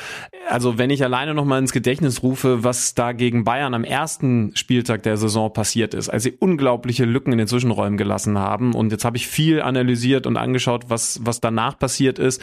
[0.48, 4.54] also wenn ich alleine noch mal ins Gedächtnis rufe, was da gegen Bayern am ersten
[4.54, 8.74] Spieltag der Saison passiert ist, als sie unglaubliche Lücken in den Zwischenräumen gelassen haben.
[8.74, 12.42] Und jetzt habe ich viel analysiert und angeschaut, was, was danach passiert ist.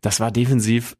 [0.00, 0.96] Das war defensiv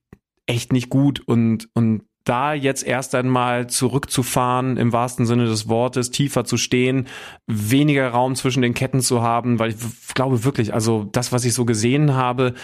[0.46, 6.10] echt nicht gut und, und da jetzt erst einmal zurückzufahren, im wahrsten Sinne des Wortes,
[6.10, 7.06] tiefer zu stehen,
[7.46, 11.54] weniger Raum zwischen den Ketten zu haben, weil ich glaube wirklich, also das, was ich
[11.54, 12.54] so gesehen habe,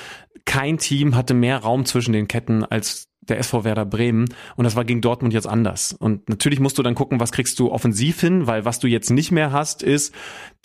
[0.44, 4.76] kein Team hatte mehr Raum zwischen den Ketten als der SV Werder Bremen und das
[4.76, 5.92] war gegen Dortmund jetzt anders.
[5.92, 9.10] Und natürlich musst du dann gucken, was kriegst du offensiv hin, weil was du jetzt
[9.10, 10.14] nicht mehr hast, ist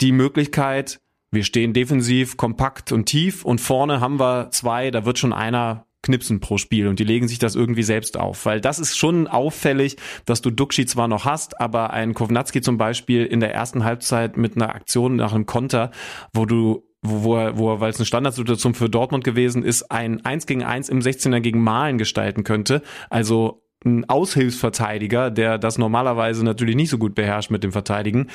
[0.00, 5.18] die Möglichkeit, wir stehen defensiv, kompakt und tief und vorne haben wir zwei, da wird
[5.18, 8.78] schon einer knipsen pro Spiel und die legen sich das irgendwie selbst auf, weil das
[8.78, 13.40] ist schon auffällig, dass du Duxi zwar noch hast, aber ein Kovnatski zum Beispiel in
[13.40, 15.90] der ersten Halbzeit mit einer Aktion nach einem Konter,
[16.32, 19.90] wo du wo, wo er, wo er, weil es eine Standardsituation für Dortmund gewesen ist,
[19.90, 22.80] ein 1 gegen 1 im 16er gegen Malen gestalten könnte.
[23.10, 28.30] Also ein Aushilfsverteidiger, der das normalerweise natürlich nicht so gut beherrscht mit dem Verteidigen.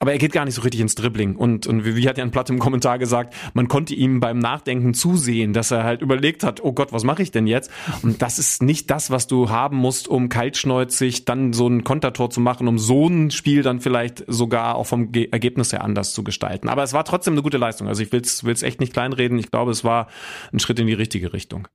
[0.00, 1.34] Aber er geht gar nicht so richtig ins Dribbling.
[1.34, 5.52] Und, und wie, hat Jan Platt im Kommentar gesagt, man konnte ihm beim Nachdenken zusehen,
[5.52, 7.68] dass er halt überlegt hat, oh Gott, was mache ich denn jetzt?
[8.02, 12.30] Und das ist nicht das, was du haben musst, um kaltschneuzig dann so ein Kontertor
[12.30, 16.12] zu machen, um so ein Spiel dann vielleicht sogar auch vom Ge Ergebnis her anders
[16.12, 16.68] zu gestalten.
[16.68, 17.88] Aber es war trotzdem eine gute Leistung.
[17.88, 19.36] Also ich will es echt nicht kleinreden.
[19.38, 20.06] Ich glaube, es war
[20.52, 21.66] ein Schritt in die richtige Richtung.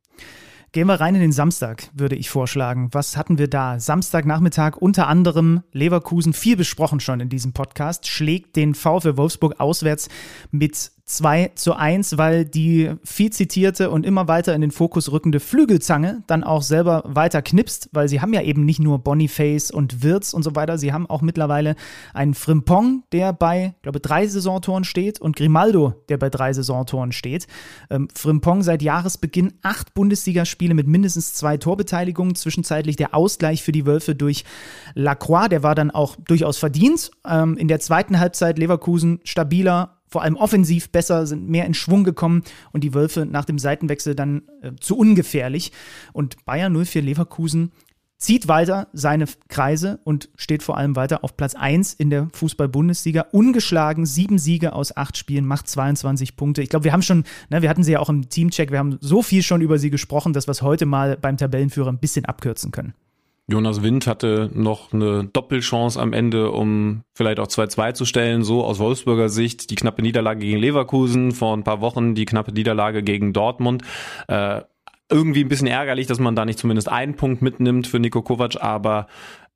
[0.73, 2.89] Gehen wir rein in den Samstag, würde ich vorschlagen.
[2.93, 3.79] Was hatten wir da?
[3.79, 10.09] Samstagnachmittag unter anderem Leverkusen, viel besprochen schon in diesem Podcast, schlägt den VfL Wolfsburg auswärts
[10.49, 15.41] mit 2 zu 1, weil die viel zitierte und immer weiter in den Fokus rückende
[15.41, 20.01] Flügelzange dann auch selber weiter knipst, weil sie haben ja eben nicht nur Boniface und
[20.01, 21.75] Wirtz und so weiter, sie haben auch mittlerweile
[22.13, 27.47] einen Frimpong, der bei, glaube drei Saisontoren steht und Grimaldo, der bei drei Saisontoren steht.
[27.89, 33.85] Ähm, Frimpong seit Jahresbeginn acht Bundesligaspiele mit mindestens zwei Torbeteiligungen, zwischenzeitlich der Ausgleich für die
[33.85, 34.45] Wölfe durch
[34.95, 37.11] Lacroix, der war dann auch durchaus verdient.
[37.27, 42.03] Ähm, in der zweiten Halbzeit Leverkusen stabiler, vor allem offensiv besser, sind mehr in Schwung
[42.03, 45.71] gekommen und die Wölfe nach dem Seitenwechsel dann äh, zu ungefährlich.
[46.13, 47.71] Und Bayern 04 Leverkusen
[48.19, 53.25] zieht weiter seine Kreise und steht vor allem weiter auf Platz 1 in der Fußball-Bundesliga.
[53.31, 56.61] Ungeschlagen, sieben Siege aus acht Spielen, macht 22 Punkte.
[56.61, 58.99] Ich glaube, wir haben schon, ne, wir hatten sie ja auch im Teamcheck, wir haben
[59.01, 62.25] so viel schon über sie gesprochen, dass wir es heute mal beim Tabellenführer ein bisschen
[62.25, 62.93] abkürzen können.
[63.47, 68.63] Jonas Wind hatte noch eine Doppelchance am Ende, um vielleicht auch 2-2 zu stellen, so
[68.63, 69.69] aus Wolfsburger Sicht.
[69.69, 73.83] Die knappe Niederlage gegen Leverkusen, vor ein paar Wochen die knappe Niederlage gegen Dortmund.
[74.29, 74.61] Äh,
[75.09, 78.61] irgendwie ein bisschen ärgerlich, dass man da nicht zumindest einen Punkt mitnimmt für Nico Kovac,
[78.61, 79.07] aber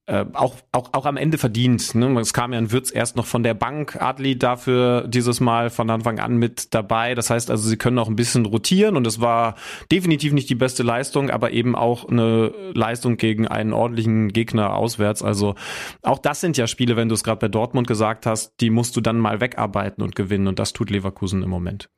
[0.08, 1.94] äh, auch, auch, auch am Ende verdient.
[1.94, 2.18] Ne?
[2.20, 5.90] Es kam ja ein Würz erst noch von der Bank, Adli dafür dieses Mal von
[5.90, 7.14] Anfang an mit dabei.
[7.14, 9.56] Das heißt also, sie können auch ein bisschen rotieren und es war
[9.92, 15.24] definitiv nicht die beste Leistung, aber eben auch eine Leistung gegen einen ordentlichen Gegner auswärts.
[15.24, 15.56] Also
[16.04, 18.96] auch das sind ja Spiele, wenn du es gerade bei Dortmund gesagt hast, die musst
[18.96, 21.90] du dann mal wegarbeiten und gewinnen und das tut Leverkusen im Moment.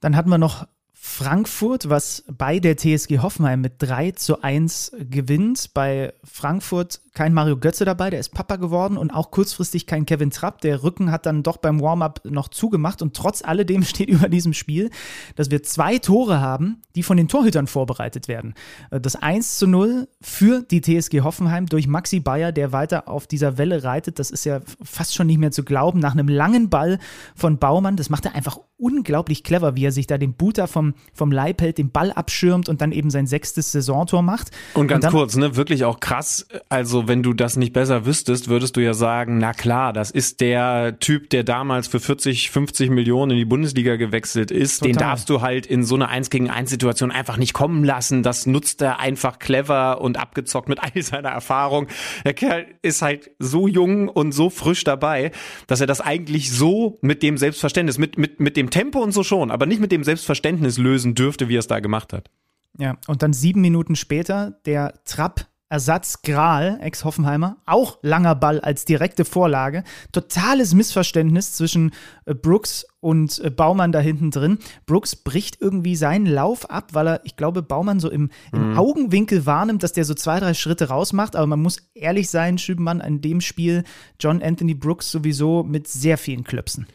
[0.00, 0.66] Dann hatten wir noch
[1.00, 5.70] Frankfurt, was bei der TSG Hoffenheim mit 3 zu 1 gewinnt.
[5.72, 10.30] Bei Frankfurt kein Mario Götze dabei, der ist Papa geworden und auch kurzfristig kein Kevin
[10.30, 10.60] Trapp.
[10.60, 14.52] Der Rücken hat dann doch beim Warm-up noch zugemacht und trotz alledem steht über diesem
[14.52, 14.90] Spiel,
[15.34, 18.54] dass wir zwei Tore haben, die von den Torhütern vorbereitet werden.
[18.90, 23.58] Das 1 zu 0 für die TSG Hoffenheim durch Maxi Bayer, der weiter auf dieser
[23.58, 24.20] Welle reitet.
[24.20, 25.98] Das ist ja fast schon nicht mehr zu glauben.
[25.98, 27.00] Nach einem langen Ball
[27.34, 30.94] von Baumann, das macht er einfach unglaublich clever, wie er sich da den Buter vom,
[31.12, 34.52] vom Leib hält, den Ball abschirmt und dann eben sein sechstes Saisontor macht.
[34.74, 36.46] Und ganz dann, kurz, ne, wirklich auch krass.
[36.68, 40.40] Also wenn du das nicht besser wüsstest, würdest du ja sagen, na klar, das ist
[40.40, 44.78] der Typ, der damals für 40, 50 Millionen in die Bundesliga gewechselt ist.
[44.78, 44.92] Total.
[44.92, 48.22] Den darfst du halt in so einer 1 gegen 1 Situation einfach nicht kommen lassen.
[48.22, 51.88] Das nutzt er einfach clever und abgezockt mit all seiner Erfahrung.
[52.24, 55.32] Der Kerl ist halt so jung und so frisch dabei,
[55.66, 59.22] dass er das eigentlich so mit dem Selbstverständnis, mit, mit, mit dem Tempo und so
[59.22, 62.30] schon, aber nicht mit dem Selbstverständnis lösen dürfte, wie er es da gemacht hat.
[62.78, 65.46] Ja, und dann sieben Minuten später der Trapp.
[65.70, 69.84] Ersatz Gral, Ex-Hoffenheimer, auch langer Ball als direkte Vorlage.
[70.12, 71.92] Totales Missverständnis zwischen
[72.24, 74.58] äh, Brooks und äh, Baumann da hinten drin.
[74.86, 79.44] Brooks bricht irgendwie seinen Lauf ab, weil er, ich glaube, Baumann so im, im Augenwinkel
[79.44, 81.36] wahrnimmt, dass der so zwei, drei Schritte rausmacht.
[81.36, 83.84] Aber man muss ehrlich sein, Schübenmann, an dem Spiel
[84.18, 86.86] John Anthony Brooks sowieso mit sehr vielen Klöpsen.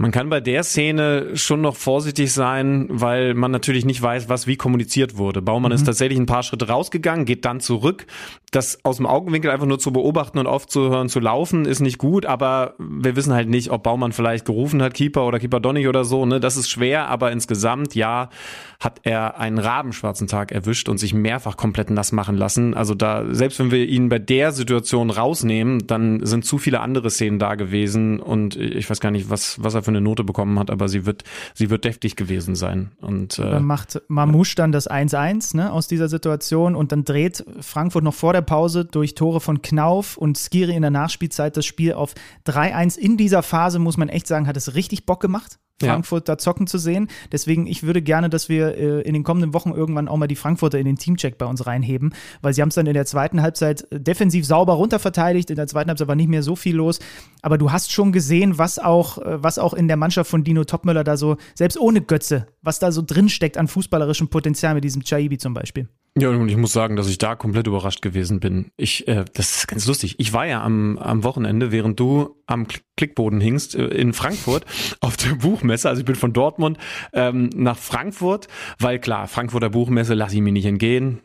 [0.00, 4.46] Man kann bei der Szene schon noch vorsichtig sein, weil man natürlich nicht weiß, was
[4.46, 5.42] wie kommuniziert wurde.
[5.42, 8.06] Baumann ist tatsächlich ein paar Schritte rausgegangen, geht dann zurück.
[8.52, 12.26] Das aus dem Augenwinkel einfach nur zu beobachten und aufzuhören zu laufen, ist nicht gut,
[12.26, 16.04] aber wir wissen halt nicht, ob Baumann vielleicht gerufen hat, Keeper oder Keeper Donnig oder
[16.04, 16.24] so.
[16.24, 16.38] Ne?
[16.38, 18.30] Das ist schwer, aber insgesamt, ja,
[18.78, 22.74] hat er einen rabenschwarzen Tag erwischt und sich mehrfach komplett nass machen lassen.
[22.74, 27.10] Also da, selbst wenn wir ihn bei der Situation rausnehmen, dann sind zu viele andere
[27.10, 30.58] Szenen da gewesen und ich weiß gar nicht, was, was er für eine Note bekommen
[30.58, 31.24] hat, aber sie wird,
[31.54, 32.92] sie wird deftig gewesen sein.
[33.00, 37.42] Und äh, Dann macht Mamouche dann das 1-1 ne, aus dieser Situation und dann dreht
[37.60, 41.64] Frankfurt noch vor der Pause durch Tore von Knauf und Skiri in der Nachspielzeit das
[41.64, 42.14] Spiel auf
[42.46, 42.98] 3-1.
[42.98, 45.58] In dieser Phase, muss man echt sagen, hat es richtig Bock gemacht.
[45.82, 45.92] Ja.
[45.92, 47.08] Frankfurt da zocken zu sehen.
[47.30, 50.36] Deswegen, ich würde gerne, dass wir äh, in den kommenden Wochen irgendwann auch mal die
[50.36, 53.42] Frankfurter in den Teamcheck bei uns reinheben, weil sie haben es dann in der zweiten
[53.42, 55.50] Halbzeit äh, defensiv sauber runterverteidigt.
[55.50, 56.98] In der zweiten Halbzeit war nicht mehr so viel los.
[57.42, 60.64] Aber du hast schon gesehen, was auch, äh, was auch in der Mannschaft von Dino
[60.64, 65.02] Topmöller da so, selbst ohne Götze, was da so drinsteckt an fußballerischem Potenzial mit diesem
[65.04, 65.88] Chaibi zum Beispiel.
[66.18, 68.70] Ja, und ich muss sagen, dass ich da komplett überrascht gewesen bin.
[68.76, 70.16] Ich, äh, das ist ganz lustig.
[70.18, 74.64] Ich war ja am, am Wochenende, während du am Kl- Klickboden hingst, äh, in Frankfurt
[75.00, 75.88] auf der Buchmesse.
[75.88, 76.78] Also ich bin von Dortmund
[77.12, 81.20] ähm, nach Frankfurt, weil klar, Frankfurter Buchmesse lasse ich mir nicht entgehen.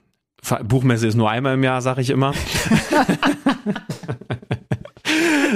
[0.64, 2.34] Buchmesse ist nur einmal im Jahr, sag ich immer.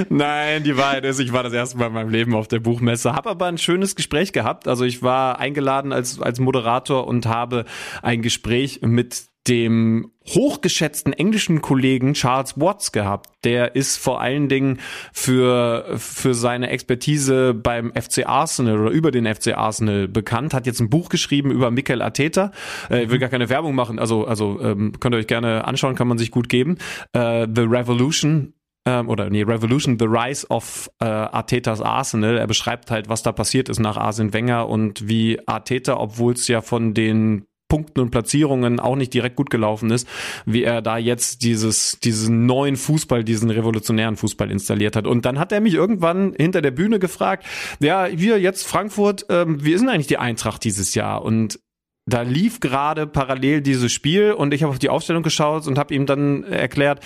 [0.08, 3.14] Nein, die Wahrheit ist, ich war das erste Mal in meinem Leben auf der Buchmesse,
[3.14, 4.68] habe aber ein schönes Gespräch gehabt.
[4.68, 7.64] Also ich war eingeladen als, als Moderator und habe
[8.02, 13.30] ein Gespräch mit dem hochgeschätzten englischen Kollegen Charles Watts gehabt.
[13.44, 14.78] Der ist vor allen Dingen
[15.12, 20.80] für, für seine Expertise beim FC Arsenal oder über den FC Arsenal bekannt, hat jetzt
[20.80, 22.52] ein Buch geschrieben über Mikel Arteta.
[22.90, 25.94] Äh, ich will gar keine Werbung machen, also, also ähm, könnt ihr euch gerne anschauen,
[25.94, 26.76] kann man sich gut geben.
[27.12, 28.52] Äh, The Revolution
[28.88, 32.38] ähm, oder nee, Revolution, The Rise of äh, Artetas Arsenal.
[32.38, 36.48] Er beschreibt halt, was da passiert ist nach Arsene Wenger und wie Arteta, obwohl es
[36.48, 40.08] ja von den Punkten und Platzierungen auch nicht direkt gut gelaufen ist,
[40.46, 45.06] wie er da jetzt dieses, diesen neuen Fußball, diesen revolutionären Fußball installiert hat.
[45.06, 47.44] Und dann hat er mich irgendwann hinter der Bühne gefragt,
[47.80, 51.22] ja, wir jetzt Frankfurt, ähm, wie ist denn eigentlich die Eintracht dieses Jahr?
[51.22, 51.60] Und
[52.08, 55.92] da lief gerade parallel dieses Spiel und ich habe auf die Aufstellung geschaut und habe
[55.92, 57.04] ihm dann erklärt,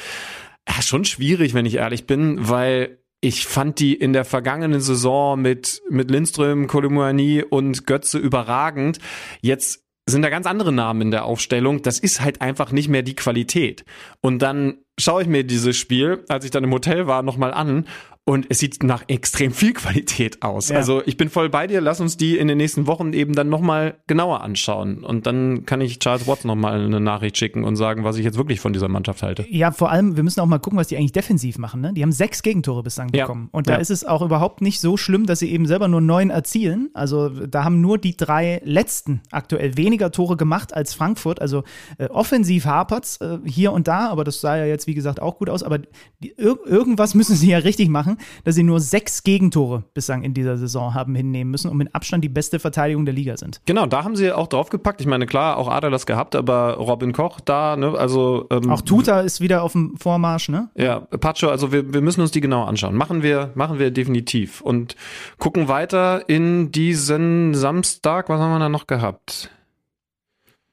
[0.68, 5.40] ja, schon schwierig, wenn ich ehrlich bin, weil ich fand die in der vergangenen Saison
[5.40, 8.98] mit, mit Lindström, Kolumani und Götze überragend.
[9.40, 11.83] Jetzt sind da ganz andere Namen in der Aufstellung.
[11.83, 13.85] Das ist halt einfach nicht mehr die Qualität.
[14.20, 17.87] Und dann schaue ich mir dieses Spiel, als ich dann im Hotel war, nochmal an
[18.24, 20.68] und es sieht nach extrem viel Qualität aus.
[20.68, 20.76] Ja.
[20.76, 21.80] Also ich bin voll bei dir.
[21.80, 25.02] Lass uns die in den nächsten Wochen eben dann nochmal genauer anschauen.
[25.02, 28.38] Und dann kann ich Charles Watts nochmal eine Nachricht schicken und sagen, was ich jetzt
[28.38, 29.44] wirklich von dieser Mannschaft halte.
[29.50, 31.80] Ja, vor allem, wir müssen auch mal gucken, was die eigentlich defensiv machen.
[31.80, 31.92] Ne?
[31.94, 33.24] Die haben sechs Gegentore bislang Ja.
[33.24, 33.48] bekommen.
[33.50, 33.78] Und da Ja.
[33.78, 36.90] ist es auch überhaupt nicht so schlimm, dass sie eben selber nur neun erzielen.
[36.94, 41.40] Also da haben nur die drei letzten aktuell weniger Tore gemacht als Frankfurt.
[41.40, 41.64] Also
[41.98, 45.38] äh, offensiv hapert's äh, hier und da, aber das sah ja jetzt, wie gesagt, auch
[45.38, 45.64] gut aus.
[45.64, 45.78] Aber
[46.20, 48.12] die, ir irgendwas müssen sie ja richtig machen,
[48.44, 52.25] dass sie nur sechs Gegentore bislang in dieser Saison haben hinnehmen müssen und mit Abstand
[52.25, 53.61] die beste Verteidigung der Liga sind.
[53.66, 55.01] Genau, da haben sie auch draufgepackt.
[55.01, 58.83] Ich meine, klar, auch Adler das gehabt, aber Robin Koch da, ne, also ähm, Auch
[58.83, 60.70] Tuta ist wieder auf dem Vormarsch, ne?
[60.77, 62.94] Ja, Pacho, also wir, wir müssen uns die genau anschauen.
[62.94, 64.61] Machen wir, machen wir definitiv.
[64.61, 64.96] Und
[65.38, 68.29] gucken weiter in diesen Samstag.
[68.29, 69.51] Was haben wir da noch gehabt?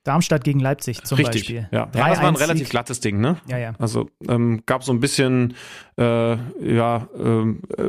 [0.10, 1.42] Darmstadt gegen Leipzig zum Richtig.
[1.42, 1.68] Beispiel.
[1.72, 1.88] Ja.
[1.94, 2.70] ja, das war ein 3-1 relativ Sieg.
[2.72, 3.38] glattes Ding, ne?
[3.48, 3.74] Ja, ja.
[3.78, 5.54] Also ähm, gab so ein bisschen,
[6.00, 7.84] äh, ja, ähm, äh,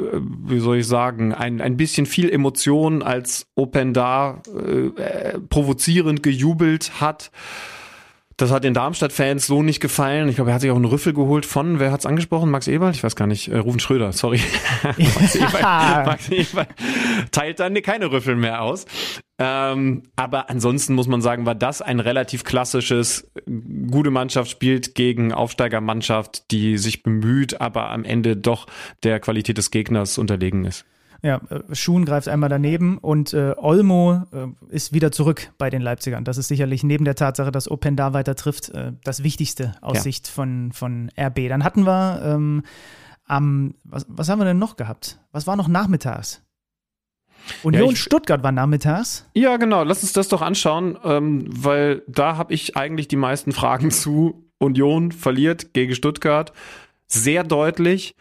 [0.45, 6.23] wie soll ich sagen, ein, ein bisschen viel Emotion, als Open da äh, äh, provozierend
[6.23, 7.31] gejubelt hat.
[8.41, 10.31] Das hat den Darmstadt-Fans so nicht gefallen.
[10.31, 12.51] Ich glaube, er hat sich auch einen Rüffel geholt von, wer hat's angesprochen?
[12.51, 12.93] Max Eberl?
[12.93, 13.49] Ich weiß gar nicht.
[13.49, 14.41] Äh, Rufen Schröder, sorry.
[14.83, 16.67] Max, Eberl, Max Eberl
[17.33, 18.87] teilt dann keine Rüffel mehr aus.
[19.39, 23.31] Ähm, aber ansonsten muss man sagen, war das ein relativ klassisches,
[23.91, 28.67] gute Mannschaft spielt gegen Aufsteigermannschaft, die sich bemüht, aber am Ende doch
[29.03, 30.87] der Qualität des Gegners unterlegen ist.
[31.23, 35.83] Ja, äh, Schuhen greift einmal daneben und äh, Olmo äh, ist wieder zurück bei den
[35.83, 36.25] Leipzigern.
[36.25, 40.03] Das ist sicherlich neben der Tatsache, dass Openda weiter trifft, äh, das Wichtigste aus ja.
[40.03, 41.49] Sicht von, von RB.
[41.49, 42.63] Dann hatten wir ähm,
[43.27, 45.19] am, was, was haben wir denn noch gehabt?
[45.33, 46.43] Was war noch nachmittags?
[47.63, 49.27] Union ja, ich, Stuttgart war nachmittags.
[49.35, 49.83] Ja, genau.
[49.83, 54.47] Lass uns das doch anschauen, ähm, weil da habe ich eigentlich die meisten Fragen zu.
[54.59, 56.53] Union verliert gegen Stuttgart
[57.07, 58.15] sehr deutlich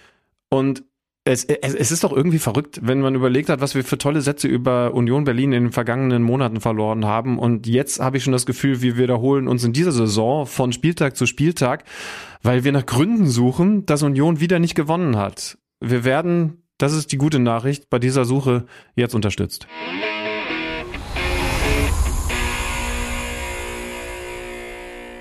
[0.49, 0.83] und
[1.29, 4.21] es, es, es, ist doch irgendwie verrückt, wenn man überlegt hat, was wir für tolle
[4.21, 7.37] Sätze über Union Berlin in den vergangenen Monaten verloren haben.
[7.37, 11.15] Und jetzt habe ich schon das Gefühl, wir wiederholen uns in dieser Saison von Spieltag
[11.15, 11.83] zu Spieltag,
[12.41, 15.59] weil wir nach Gründen suchen, dass Union wieder nicht gewonnen hat.
[15.79, 18.65] Wir werden, das ist die gute Nachricht, bei dieser Suche
[18.95, 19.67] jetzt unterstützt.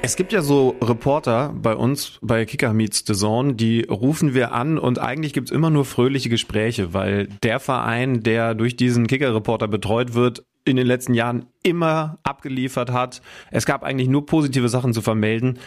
[0.09, 4.53] Es gibt ja so Reporter bei uns bei Kicker Meets the Zone, die rufen wir
[4.53, 9.69] an und eigentlich gibt's immer nur fröhliche Gespräche, weil der Verein, der durch diesen Kicker-Reporter
[9.69, 13.21] betreut wird, in den letzten Jahren immer abgeliefert hat.
[13.51, 15.59] Es gab eigentlich nur positive Sachen zu vermelden.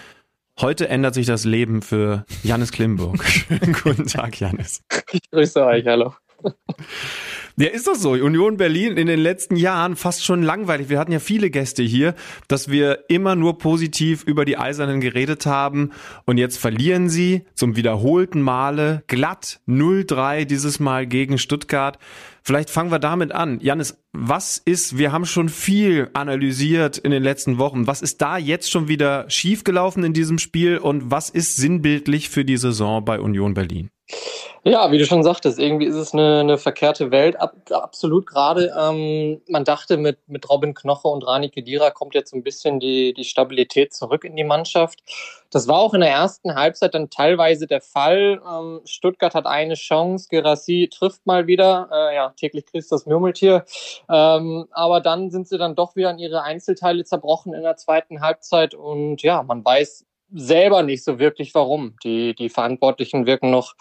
[0.60, 3.23] Heute ändert sich das Leben für Janis Klimburg.
[3.84, 4.82] Guten Tag, Janis.
[5.12, 6.15] Ich grüße euch, hallo.
[7.62, 8.13] Ja, ist das so.
[8.13, 10.89] Union Berlin in den letzten Jahren fast schon langweilig.
[10.89, 12.15] Wir hatten ja viele Gäste hier,
[12.47, 15.91] dass wir immer nur positiv über die Eisernen geredet haben
[16.26, 22.00] und jetzt verlieren sie zum wiederholten Male glatt 0-3 dieses Mal gegen Stuttgart.
[22.41, 23.60] Vielleicht fangen wir damit an.
[23.60, 27.86] Janis, was ist, wir haben schon viel analysiert in den letzten Wochen.
[27.86, 32.43] Was ist da jetzt schon wieder schiefgelaufen in diesem Spiel und was ist sinnbildlich für
[32.43, 33.91] die Saison bei Union Berlin?
[34.63, 38.71] Ja, wie du schon sagtest, irgendwie ist es eine, eine verkehrte Welt, ab, absolut gerade.
[38.80, 43.15] Ähm, man dachte, mit, mit Robin Knoche und Rani Kedira kommt jetzt ein bisschen die,
[43.15, 45.00] die Stabilität zurück in die Mannschaft.
[45.50, 48.39] Das war auch in der ersten Halbzeit dann teilweise der Fall.
[48.47, 51.89] Ähm, Stuttgart hat eine Chance, Gerassi trifft mal wieder.
[51.91, 53.65] Äh, ja, täglich grüßt das Murmeltier.
[54.10, 58.21] Ähm, aber dann sind sie dann doch wieder in ihre Einzelteile zerbrochen in der zweiten
[58.21, 61.96] Halbzeit und ja, man weiß selber nicht so wirklich, warum.
[62.04, 63.74] Die, die Verantwortlichen wirken noch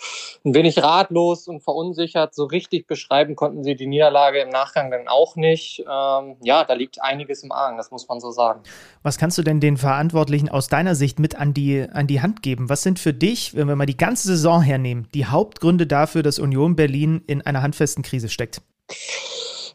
[0.45, 2.35] ein wenig ratlos und verunsichert.
[2.35, 5.81] So richtig beschreiben konnten sie die Niederlage im Nachgang dann auch nicht.
[5.81, 8.63] Ähm, ja, da liegt einiges im Argen, das muss man so sagen.
[9.03, 12.43] Was kannst du denn den Verantwortlichen aus deiner Sicht mit an die, an die Hand
[12.43, 12.69] geben?
[12.69, 16.39] Was sind für dich, wenn wir mal die ganze Saison hernehmen, die Hauptgründe dafür, dass
[16.39, 18.61] Union Berlin in einer handfesten Krise steckt?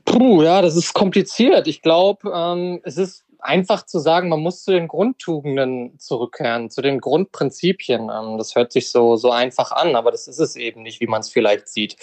[0.06, 1.68] Puh, ja, das ist kompliziert.
[1.68, 6.81] Ich glaube, ähm, es ist einfach zu sagen, man muss zu den Grundtugenden zurückkehren, zu
[6.81, 8.10] den Grundprinzipien.
[8.10, 11.08] Ähm, das hört sich so, so einfach an, aber das ist es eben nicht, wie
[11.08, 11.95] man es vielleicht sieht.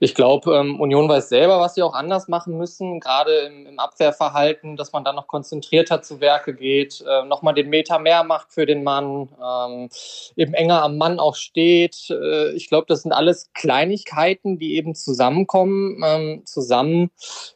[0.00, 3.78] Ich glaube, ähm, Union weiß selber, was sie auch anders machen müssen, gerade im, im
[3.78, 8.52] Abwehrverhalten, dass man da noch konzentrierter zu Werke geht, äh, nochmal den Meter mehr macht
[8.52, 9.88] für den Mann, ähm,
[10.36, 12.10] eben enger am Mann auch steht.
[12.10, 17.10] Äh, ich glaube, das sind alles Kleinigkeiten, die eben zusammenkommen, zusammen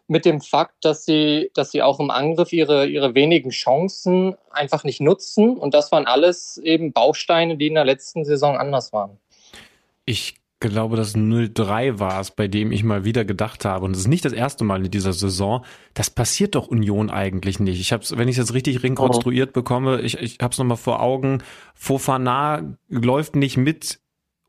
[0.06, 4.84] mit dem Fakt, dass sie, dass sie auch im Angriff ihre, ihre wenigen Chancen einfach
[4.84, 5.56] nicht nutzen.
[5.56, 9.18] Und das waren alles eben Bausteine, die in der letzten Saison anders waren.
[10.04, 14.00] Ich glaube, das 0-3 war es, bei dem ich mal wieder gedacht habe, und es
[14.00, 15.64] ist nicht das erste Mal in dieser Saison,
[15.94, 17.80] das passiert doch Union eigentlich nicht.
[17.80, 19.52] Ich habe wenn ich es jetzt richtig rekonstruiert oh.
[19.52, 21.42] bekomme, ich, ich habe es nochmal vor Augen,
[21.74, 24.00] Fofana läuft nicht mit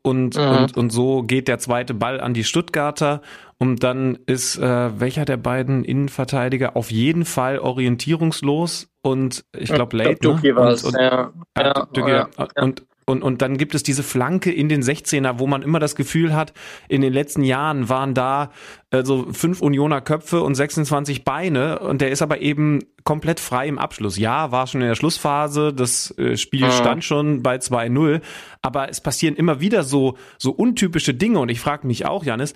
[0.02, 0.42] und, mhm.
[0.42, 3.22] und, und so geht der zweite Ball an die Stuttgarter
[3.58, 9.96] und dann ist äh, welcher der beiden Innenverteidiger auf jeden Fall orientierungslos und ich glaube.
[10.20, 10.56] Duki ne?
[10.56, 11.32] war es, ja.
[11.56, 12.28] Ja, ja, ja.
[12.56, 15.96] Und, und, und dann gibt es diese Flanke in den 16er, wo man immer das
[15.96, 16.52] Gefühl hat,
[16.88, 18.52] in den letzten Jahren waren da
[18.90, 21.80] äh, so fünf Unioner Köpfe und 26 Beine.
[21.80, 24.18] Und der ist aber eben komplett frei im Abschluss.
[24.18, 28.20] Ja, war schon in der Schlussphase, das äh, Spiel stand schon bei 2-0,
[28.62, 31.40] aber es passieren immer wieder so, so untypische Dinge.
[31.40, 32.54] Und ich frage mich auch, Janis,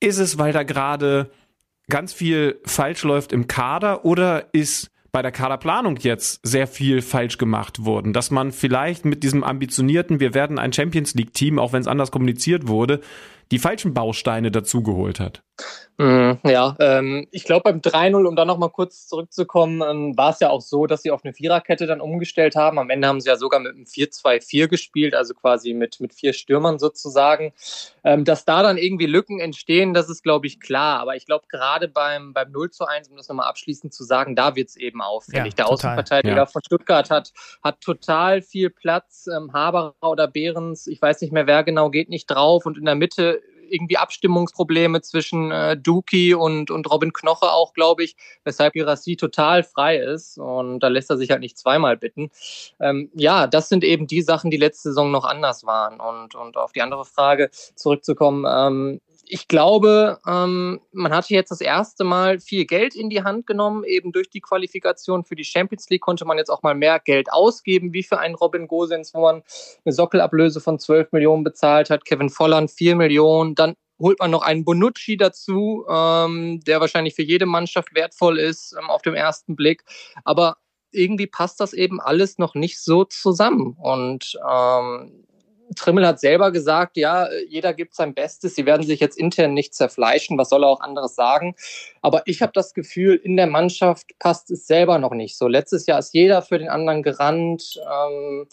[0.00, 1.30] ist es, weil da gerade
[1.88, 7.38] ganz viel falsch läuft im Kader oder ist bei der Kaderplanung jetzt sehr viel falsch
[7.38, 11.72] gemacht worden, dass man vielleicht mit diesem ambitionierten, wir werden ein Champions League Team, auch
[11.72, 13.00] wenn es anders kommuniziert wurde,
[13.50, 15.42] die falschen Bausteine dazugeholt hat.
[15.98, 20.40] Mm, ja, ähm, ich glaube beim 3-0, um da nochmal kurz zurückzukommen, ähm, war es
[20.40, 22.78] ja auch so, dass sie auf eine Viererkette dann umgestellt haben.
[22.78, 26.32] Am Ende haben sie ja sogar mit einem 4-2-4 gespielt, also quasi mit, mit vier
[26.32, 27.52] Stürmern sozusagen.
[28.02, 31.00] Ähm, dass da dann irgendwie Lücken entstehen, das ist, glaube ich, klar.
[31.00, 34.34] Aber ich glaube, gerade beim, beim 0 zu 1, um das nochmal abschließend zu sagen,
[34.34, 35.52] da wird es eben auffällig.
[35.52, 35.72] Ja, Der total.
[35.74, 36.46] Außenverteidiger ja.
[36.46, 37.32] von Stuttgart hat,
[37.62, 39.26] hat total viel Platz.
[39.26, 42.64] Ähm, Haberer oder Behrens, ich weiß nicht mehr wer genau, geht nicht drauf.
[42.64, 43.39] Und in der Mitte
[43.70, 49.62] irgendwie Abstimmungsprobleme zwischen äh, Duki und, und Robin Knoche auch, glaube ich, weshalb Girassi total
[49.62, 50.38] frei ist.
[50.38, 52.30] Und da lässt er sich halt nicht zweimal bitten.
[52.80, 56.00] Ähm, ja, das sind eben die Sachen, die letzte Saison noch anders waren.
[56.00, 61.60] Und, und auf die andere Frage zurückzukommen, ähm, ich glaube, ähm, man hatte jetzt das
[61.60, 65.88] erste Mal viel Geld in die Hand genommen, eben durch die Qualifikation für die Champions
[65.88, 69.20] League konnte man jetzt auch mal mehr Geld ausgeben, wie für einen Robin Gosens, wo
[69.20, 69.42] man
[69.84, 74.42] eine Sockelablöse von 12 Millionen bezahlt hat, Kevin Volland 4 Millionen, dann holt man noch
[74.42, 79.56] einen Bonucci dazu, ähm, der wahrscheinlich für jede Mannschaft wertvoll ist ähm, auf dem ersten
[79.56, 79.84] Blick,
[80.24, 80.56] aber
[80.92, 83.76] irgendwie passt das eben alles noch nicht so zusammen.
[83.78, 85.24] Und ähm,
[85.76, 89.74] Trimmel hat selber gesagt, ja, jeder gibt sein Bestes, sie werden sich jetzt intern nicht
[89.74, 91.54] zerfleischen, was soll er auch anderes sagen.
[92.02, 95.48] Aber ich habe das Gefühl, in der Mannschaft passt es selber noch nicht so.
[95.48, 98.46] Letztes Jahr ist jeder für den anderen gerannt ähm,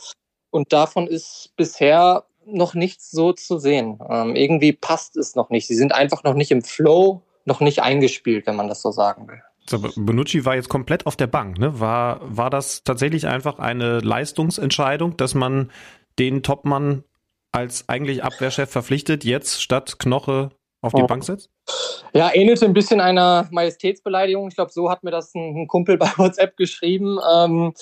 [0.49, 3.99] und davon ist bisher noch nichts so zu sehen.
[4.09, 5.68] Ähm, irgendwie passt es noch nicht.
[5.68, 9.28] Sie sind einfach noch nicht im Flow, noch nicht eingespielt, wenn man das so sagen
[9.28, 9.41] will.
[9.70, 11.80] So, Bonucci war jetzt komplett auf der Bank, ne?
[11.80, 15.72] War, war das tatsächlich einfach eine Leistungsentscheidung, dass man
[16.20, 17.03] den Topmann
[17.58, 20.51] als eigentlich Abwehrchef verpflichtet, jetzt statt Knoche
[20.82, 21.08] auf die oh.
[21.08, 21.49] Bank setzt?
[22.14, 24.47] Ja, ähnelte ein bisschen einer Majestätsbeleidigung.
[24.47, 27.18] Ich glaube, so hat mir das ein, ein Kumpel bei WhatsApp geschrieben.
[27.36, 27.74] Ähm,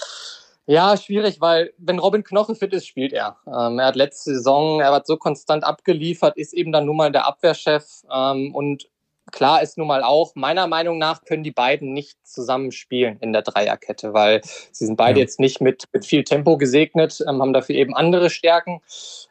[0.65, 3.37] ja, schwierig, weil wenn Robin Knoche fit ist, spielt er.
[3.45, 7.11] Ähm, er hat letzte Saison, er hat so konstant abgeliefert, ist eben dann nun mal
[7.11, 8.87] der Abwehrchef ähm, und
[9.31, 13.33] klar ist nun mal auch, meiner Meinung nach können die beiden nicht zusammen spielen in
[13.33, 15.23] der Dreierkette, weil sie sind beide ja.
[15.23, 18.81] jetzt nicht mit, mit viel Tempo gesegnet, ähm, haben dafür eben andere Stärken.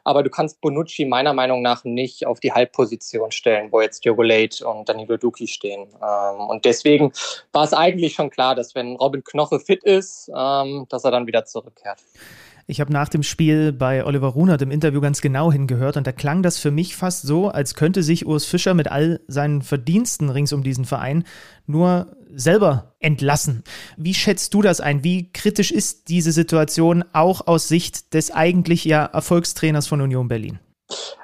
[0.03, 4.21] Aber du kannst Bonucci meiner Meinung nach nicht auf die Halbposition stellen, wo jetzt Diogo
[4.21, 5.87] Late und Danilo Duki stehen.
[6.01, 7.11] Ähm, und deswegen
[7.51, 11.27] war es eigentlich schon klar, dass wenn Robin Knoche fit ist, ähm, dass er dann
[11.27, 11.99] wieder zurückkehrt.
[12.67, 16.11] Ich habe nach dem Spiel bei Oliver Runert im Interview ganz genau hingehört und da
[16.11, 20.29] klang das für mich fast so, als könnte sich Urs Fischer mit all seinen Verdiensten
[20.29, 21.25] rings um diesen Verein
[21.67, 23.63] nur selber entlassen.
[23.97, 25.03] Wie schätzt du das ein?
[25.03, 30.59] Wie kritisch ist diese Situation auch aus Sicht des eigentlich ja Erfolgstrainers von Union Berlin?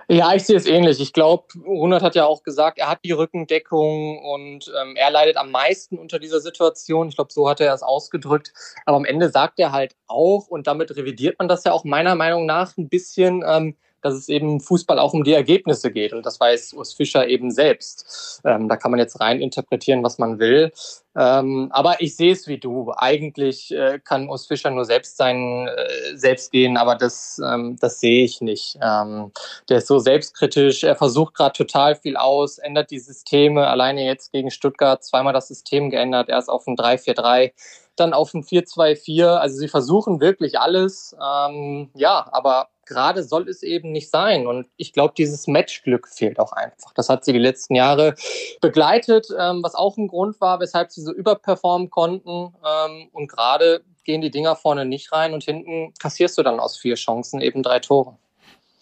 [0.08, 1.00] Ja, ich sehe es ähnlich.
[1.00, 5.38] Ich glaube, Runert hat ja auch gesagt, er hat die Rückendeckung und ähm, er leidet
[5.38, 7.08] am meisten unter dieser Situation.
[7.08, 8.52] Ich glaube, so hat er es ausgedrückt.
[8.86, 12.16] Aber am Ende sagt er halt auch, und damit revidiert man das ja auch meiner
[12.16, 16.14] Meinung nach ein bisschen, ähm, dass es eben Fußball auch um die Ergebnisse geht.
[16.14, 18.42] Und das weiß Urs Fischer eben selbst.
[18.46, 20.72] Ähm, da kann man jetzt rein interpretieren, was man will.
[21.16, 22.94] Ähm, aber ich sehe es wie du.
[22.96, 28.00] Eigentlich äh, kann Urs Fischer nur selbst sein, äh, selbst gehen, aber das, ähm, das
[28.00, 28.78] sehe ich nicht.
[28.82, 29.32] Ähm,
[29.70, 30.84] der ist so selbstkritisch.
[30.84, 33.68] Er versucht gerade total viel aus, ändert die Systeme.
[33.68, 36.30] Alleine jetzt gegen Stuttgart zweimal das System geändert.
[36.30, 37.52] Erst auf ein 3-4-3
[37.96, 39.36] dann auf ein 4-2-4.
[39.36, 41.16] Also sie versuchen wirklich alles.
[41.22, 44.48] Ähm, ja, aber gerade soll es eben nicht sein.
[44.48, 46.94] Und ich glaube, dieses Matchglück fehlt auch einfach.
[46.94, 48.16] Das hat sie die letzten Jahre
[48.60, 52.30] begleitet, ähm, was auch ein Grund war, weshalb sie so überperformen konnten.
[52.66, 56.78] Ähm, und gerade gehen die Dinger vorne nicht rein und hinten kassierst du dann aus
[56.78, 58.18] vier Chancen eben drei Tore.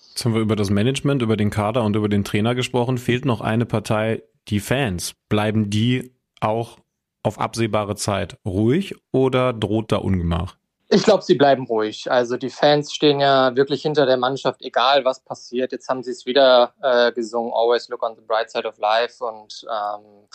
[0.09, 2.97] Jetzt haben wir über das Management, über den Kader und über den Trainer gesprochen.
[2.97, 5.13] Fehlt noch eine Partei, die Fans.
[5.29, 6.79] Bleiben die auch
[7.23, 10.58] auf absehbare Zeit ruhig oder droht da Ungemach?
[10.91, 12.09] Ich glaube, sie bleiben ruhig.
[12.11, 15.71] Also die Fans stehen ja wirklich hinter der Mannschaft, egal was passiert.
[15.71, 19.23] Jetzt haben sie es wieder äh, gesungen, Always Look on the Bright Side of Life.
[19.23, 20.27] Und ähm,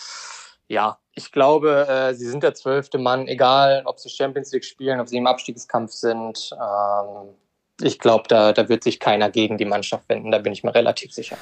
[0.69, 5.01] ja, ich glaube, äh, sie sind der zwölfte Mann, egal ob sie Champions League spielen,
[5.01, 6.51] ob sie im Abstiegskampf sind.
[6.53, 7.35] Ähm,
[7.81, 10.75] ich glaube, da, da wird sich keiner gegen die Mannschaft wenden, da bin ich mir
[10.75, 11.37] relativ sicher.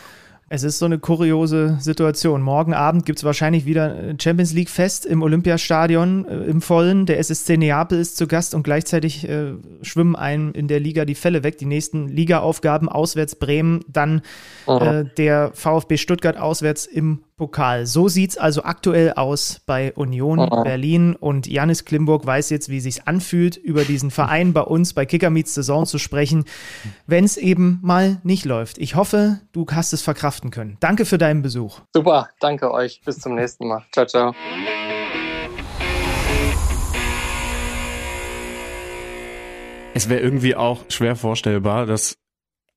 [0.55, 2.43] Es ist so eine kuriose Situation.
[2.43, 7.07] Morgen Abend gibt es wahrscheinlich wieder ein Champions League Fest im Olympiastadion äh, im Vollen.
[7.07, 11.15] Der SSC Neapel ist zu Gast und gleichzeitig äh, schwimmen einem in der Liga die
[11.15, 11.57] Fälle weg.
[11.57, 14.21] Die nächsten Ligaaufgaben auswärts Bremen, dann
[14.67, 17.87] äh, der VfB Stuttgart auswärts im Pokal.
[17.87, 20.63] So sieht es also aktuell aus bei Union oh.
[20.63, 25.07] Berlin und Janis Klimburg weiß jetzt, wie sich anfühlt, über diesen Verein bei uns bei
[25.07, 26.45] Kicker Meets Saison zu sprechen,
[27.09, 28.79] wenn es eben mal nicht läuft.
[28.79, 30.77] Ich hoffe, du hast es verkraften können.
[30.79, 31.81] Danke für deinen Besuch.
[31.93, 33.01] Super, danke euch.
[33.05, 33.83] Bis zum nächsten Mal.
[33.91, 34.33] Ciao, ciao.
[39.95, 42.15] Es wäre irgendwie auch schwer vorstellbar, dass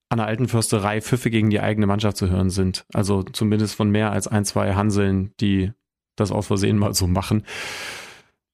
[0.10, 2.86] an der alten Försterei Pfiffe gegen die eigene Mannschaft zu hören sind.
[2.93, 5.72] Also zumindest von mehr als ein, zwei Hanseln, die
[6.16, 7.43] das aus Versehen mal so machen.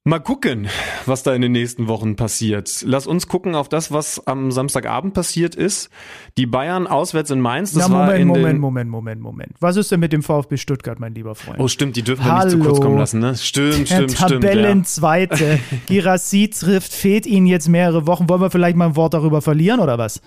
[0.04, 0.68] Mal gucken,
[1.06, 2.84] was da in den nächsten Wochen passiert.
[2.88, 5.91] Lass uns gucken auf das, was am Samstagabend passiert ist.
[6.39, 7.74] Die Bayern auswärts in Mainz.
[7.74, 9.52] Das Na, Moment, war in Moment, Moment, Moment, Moment.
[9.60, 11.60] Was ist denn mit dem VfB Stuttgart, mein lieber Freund?
[11.60, 13.36] Oh, stimmt, die dürfen wir nicht zu kurz kommen lassen, ne?
[13.36, 14.43] Stimmt, Der stimmt, stimmt.
[14.43, 15.60] Tabellenzweite.
[15.70, 15.78] Ja.
[15.86, 18.28] Girassi trifft, fehlt ihnen jetzt mehrere Wochen.
[18.28, 20.20] Wollen wir vielleicht mal ein Wort darüber verlieren oder was?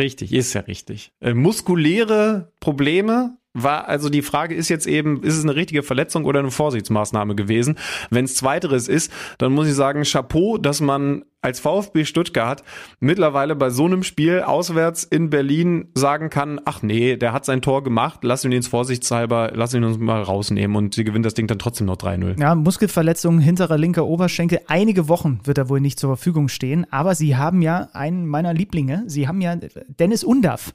[0.00, 1.12] Richtig, ist ja richtig.
[1.20, 6.24] Äh, muskuläre Probleme war, also die Frage ist jetzt eben, ist es eine richtige Verletzung
[6.24, 7.76] oder eine Vorsichtsmaßnahme gewesen?
[8.10, 12.62] Wenn es zweiteres ist, dann muss ich sagen, Chapeau, dass man als VfB Stuttgart
[13.00, 17.62] mittlerweile bei so einem Spiel auswärts in Berlin sagen kann, ach nee, der hat sein
[17.62, 21.34] Tor gemacht, lass ihn ins Vorsichtshalber, lass ihn uns mal rausnehmen und sie gewinnt das
[21.34, 22.38] Ding dann trotzdem noch 3-0.
[22.40, 27.14] Ja, Muskelverletzung, hinterer linker Oberschenkel, einige Wochen wird er wohl nicht zur Verfügung stehen, aber
[27.14, 29.56] sie haben ja einen meiner Lieblinge, sie haben ja
[29.98, 30.74] Dennis Undaff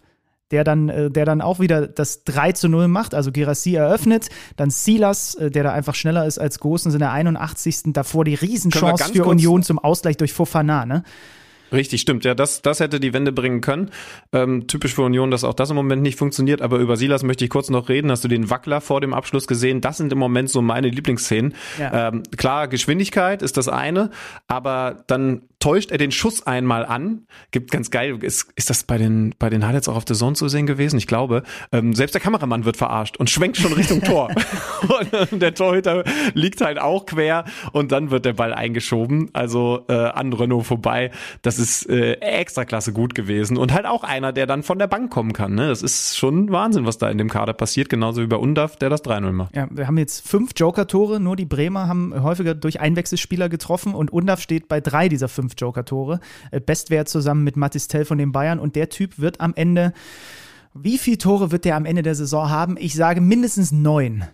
[0.52, 3.14] der dann, äh, der dann auch wieder das 3 zu 0 macht.
[3.14, 7.12] Also Gerassi eröffnet, dann Silas, äh, der da einfach schneller ist als Gosens in der
[7.12, 7.94] 81.
[7.94, 11.04] Davor die Riesenchance für Union zum Ausgleich durch Fofana, ne?
[11.72, 12.26] Richtig, stimmt.
[12.26, 13.90] Ja, das, das hätte die Wende bringen können.
[14.32, 16.62] Ähm, typisch für Union, dass auch das im Moment nicht funktioniert.
[16.62, 18.12] Aber über Silas möchte ich kurz noch reden.
[18.12, 19.82] Hast du den Wackler vor dem Abschluss gesehen?
[19.82, 21.56] Das sind im Moment so meine Lieblingsszenen.
[21.80, 22.10] Ja.
[22.10, 24.12] Ähm, klar, Geschwindigkeit ist das eine,
[24.48, 27.26] aber dann täuscht er den Schuss einmal an.
[27.50, 30.36] Gibt ganz geil, ist, ist das bei den, bei den Highlights auch auf der Zone
[30.36, 30.98] zu sehen gewesen?
[31.00, 31.42] Ich glaube.
[31.72, 34.30] Ähm, selbst der Kameramann wird verarscht und schwenkt schon Richtung Tor.
[35.32, 36.04] und der Torhüter
[36.36, 39.32] liegt halt auch quer und dann wird der Ball eingeschoben.
[39.34, 41.10] Also äh, an Renault vorbei.
[41.42, 43.58] Das ist äh, extra klasse gut gewesen.
[43.58, 45.56] Und halt auch einer, der dann von der Bank kommen kann.
[45.56, 45.68] Ne?
[45.68, 47.90] Das ist schon Wahnsinn, was da in dem Kader passiert.
[47.90, 49.56] Genauso wie bei Undav, der das 3-0 macht.
[49.56, 51.20] Ja, wir haben jetzt fünf Joker-Tore.
[51.20, 55.55] Nur die Bremer haben häufiger durch Einwechselspieler getroffen und Undav steht bei drei dieser fünf
[55.56, 56.20] Joker-Tore.
[56.52, 58.60] Äh, Bestwert zusammen mit Matis Tell von den Bayern.
[58.60, 59.94] Und der Typ wird am Ende,
[60.74, 62.78] wie viele Tore wird der am Ende der Saison haben?
[62.78, 64.26] Ich sage mindestens neun.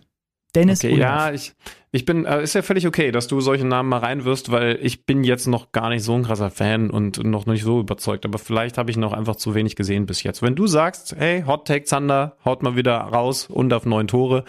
[0.54, 1.54] Dennis okay, Ja, ich,
[1.92, 5.06] ich bin, äh, ist ja völlig okay, dass du solche Namen mal reinwirfst, weil ich
[5.06, 8.38] bin jetzt noch gar nicht so ein krasser Fan und noch nicht so überzeugt, aber
[8.38, 10.42] vielleicht habe ich noch einfach zu wenig gesehen bis jetzt.
[10.42, 14.44] Wenn du sagst, hey, Hot Take Zander, haut mal wieder raus und auf neun Tore,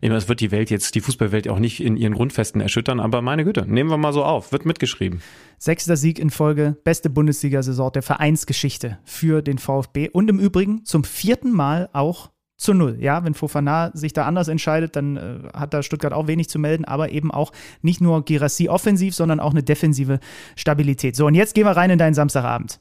[0.00, 3.00] ich meine, es wird die Welt jetzt, die Fußballwelt auch nicht in ihren Grundfesten erschüttern,
[3.00, 5.22] aber meine Güte, nehmen wir mal so auf, wird mitgeschrieben.
[5.58, 11.02] Sechster Sieg in Folge, beste Bundesliga-Saison der Vereinsgeschichte für den VfB und im Übrigen zum
[11.04, 12.96] vierten Mal auch zu null.
[13.00, 16.58] Ja, wenn Fofana sich da anders entscheidet, dann äh, hat da Stuttgart auch wenig zu
[16.58, 17.52] melden, aber eben auch
[17.82, 20.20] nicht nur Girassi offensiv, sondern auch eine defensive
[20.56, 21.16] Stabilität.
[21.16, 22.80] So, und jetzt gehen wir rein in deinen Samstagabend.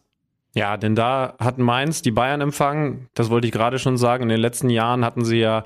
[0.53, 3.09] Ja, denn da hat Mainz die Bayern empfangen.
[3.13, 4.23] Das wollte ich gerade schon sagen.
[4.23, 5.65] In den letzten Jahren hatten sie ja,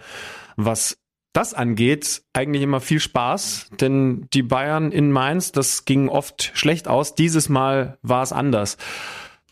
[0.55, 0.97] was
[1.31, 6.87] das angeht, eigentlich immer viel Spaß, denn die Bayern in Mainz, das ging oft schlecht
[6.87, 7.13] aus.
[7.13, 8.77] Dieses Mal war es anders.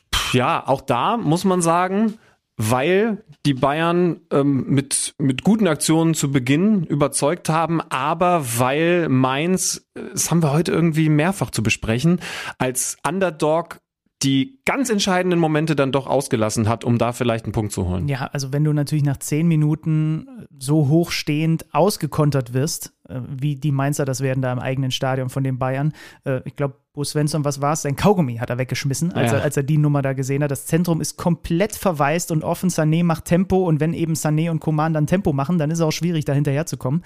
[0.09, 2.17] Puh, ja, auch da muss man sagen,
[2.57, 9.87] weil die Bayern ähm, mit, mit guten Aktionen zu Beginn überzeugt haben, aber weil Mainz,
[9.93, 12.19] äh, das haben wir heute irgendwie mehrfach zu besprechen,
[12.57, 13.79] als Underdog
[14.23, 18.07] die ganz entscheidenden Momente dann doch ausgelassen hat, um da vielleicht einen Punkt zu holen.
[18.07, 23.71] Ja, also wenn du natürlich nach zehn Minuten so hochstehend ausgekontert wirst, äh, wie die
[23.71, 25.93] Mainzer das werden da im eigenen Stadion von den Bayern,
[26.25, 27.83] äh, ich glaube, Bo Svensson, was war es?
[27.83, 29.37] Sein Kaugummi hat er weggeschmissen, als, ja.
[29.37, 30.49] er, als er die Nummer da gesehen hat.
[30.49, 32.71] Das Zentrum ist komplett verwaist und offen.
[32.71, 35.85] Sané macht Tempo und wenn eben Sané und Coman dann Tempo machen, dann ist es
[35.85, 37.03] auch schwierig, da hinterher zu kommen.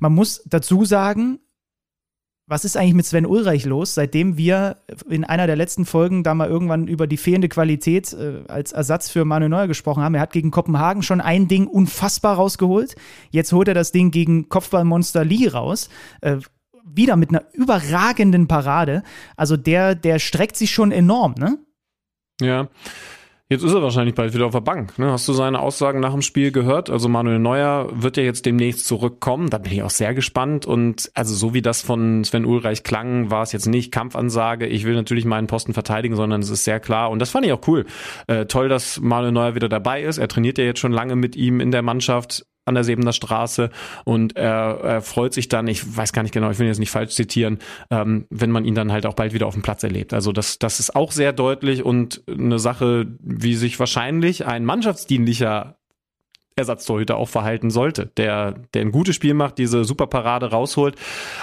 [0.00, 1.38] Man muss dazu sagen,
[2.46, 4.76] was ist eigentlich mit Sven Ulreich los, seitdem wir
[5.08, 9.08] in einer der letzten Folgen da mal irgendwann über die fehlende Qualität äh, als Ersatz
[9.08, 10.14] für Manuel Neuer gesprochen haben?
[10.14, 12.96] Er hat gegen Kopenhagen schon ein Ding unfassbar rausgeholt.
[13.30, 15.88] Jetzt holt er das Ding gegen Kopfballmonster Lee raus.
[16.20, 16.38] Äh,
[16.84, 19.02] wieder mit einer überragenden Parade.
[19.36, 21.58] Also der, der streckt sich schon enorm, ne?
[22.40, 22.68] Ja.
[23.52, 24.98] Jetzt ist er wahrscheinlich bald wieder auf der Bank.
[24.98, 25.12] Ne?
[25.12, 26.88] Hast du seine Aussagen nach dem Spiel gehört?
[26.88, 29.50] Also Manuel Neuer wird ja jetzt demnächst zurückkommen.
[29.50, 30.64] Da bin ich auch sehr gespannt.
[30.64, 34.66] Und also so wie das von Sven Ulreich klang, war es jetzt nicht Kampfansage.
[34.66, 37.10] Ich will natürlich meinen Posten verteidigen, sondern es ist sehr klar.
[37.10, 37.84] Und das fand ich auch cool.
[38.26, 40.16] Äh, toll, dass Manuel Neuer wieder dabei ist.
[40.16, 43.70] Er trainiert ja jetzt schon lange mit ihm in der Mannschaft an der Sebener Straße
[44.04, 46.90] und er, er freut sich dann, ich weiß gar nicht genau, ich will jetzt nicht
[46.90, 47.58] falsch zitieren,
[47.90, 50.12] ähm, wenn man ihn dann halt auch bald wieder auf dem Platz erlebt.
[50.12, 55.76] Also das, das ist auch sehr deutlich und eine Sache, wie sich wahrscheinlich ein mannschaftsdienlicher
[56.56, 60.96] Ersatztorhüter auch verhalten sollte, der, der ein gutes Spiel macht, diese Superparade rausholt.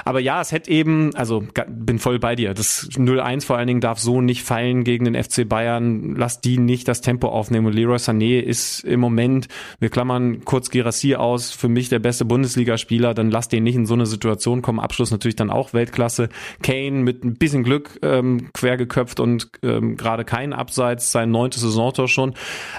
[0.05, 2.53] Aber ja, es hätte eben, also bin voll bei dir.
[2.53, 6.15] Das 0-1 vor allen Dingen darf so nicht fallen gegen den FC Bayern.
[6.15, 7.67] Lass die nicht das Tempo aufnehmen.
[7.67, 9.47] Und Leroy Sané ist im Moment,
[9.79, 13.13] wir klammern kurz Girassi aus, für mich der beste Bundesligaspieler.
[13.13, 14.79] Dann lass den nicht in so eine Situation kommen.
[14.79, 16.29] Abschluss natürlich dann auch Weltklasse.
[16.61, 21.61] Kane mit ein bisschen Glück ähm, quer geköpft und ähm, gerade kein Abseits, sein neuntes
[21.61, 22.33] Saisontor schon.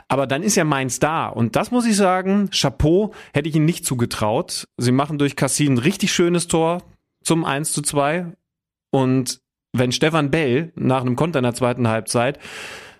[0.08, 1.26] Aber dann ist ja Mainz da.
[1.28, 4.68] Und das muss ich sagen, sagen, Chapeau hätte ich ihnen nicht zugetraut.
[4.76, 6.82] Sie machen durch Cassin ein richtig schönes Tor
[7.24, 8.32] zum 1 zu 2.
[8.90, 9.40] Und
[9.72, 12.38] wenn Stefan Bell nach einem Konter in der zweiten Halbzeit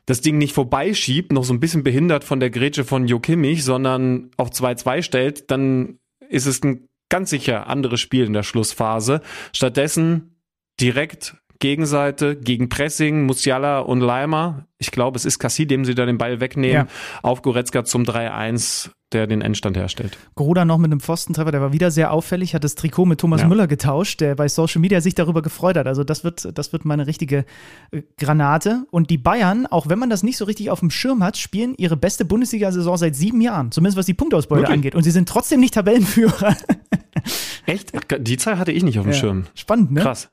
[0.07, 3.65] das Ding nicht vorbeischiebt, noch so ein bisschen behindert von der Grätsche von Jo Kimmich,
[3.65, 5.99] sondern auf 2-2 stellt, dann
[6.29, 9.21] ist es ein ganz sicher anderes Spiel in der Schlussphase.
[9.53, 10.37] Stattdessen
[10.81, 14.67] direkt Gegenseite gegen Pressing, Musiala und Leimer.
[14.79, 16.87] Ich glaube, es ist Cassie, dem sie da den Ball wegnehmen.
[16.87, 17.21] Ja.
[17.23, 20.17] Auf Goretzka zum 3-1 der den Endstand herstellt.
[20.37, 23.41] Gruda noch mit einem Pfostentreffer, der war wieder sehr auffällig, hat das Trikot mit Thomas
[23.41, 23.49] Ja.
[23.49, 25.87] Müller getauscht, der bei Social Media sich darüber gefreut hat.
[25.87, 27.45] Also das wird, das wird mal eine richtige
[27.91, 28.85] äh, Granate.
[28.91, 31.75] Und die Bayern, auch wenn man das nicht so richtig auf dem Schirm hat, spielen
[31.77, 34.75] ihre beste Bundesliga-Saison seit sieben Jahren, zumindest was die Punktausbeute Wirklich?
[34.75, 34.95] angeht.
[34.95, 36.57] Und sie sind trotzdem nicht Tabellenführer.
[37.67, 37.93] Echt?
[38.21, 39.19] Die Zahl hatte ich nicht auf dem Ja.
[39.19, 39.45] Schirm.
[39.55, 40.01] Spannend, ne?
[40.01, 40.31] Krass.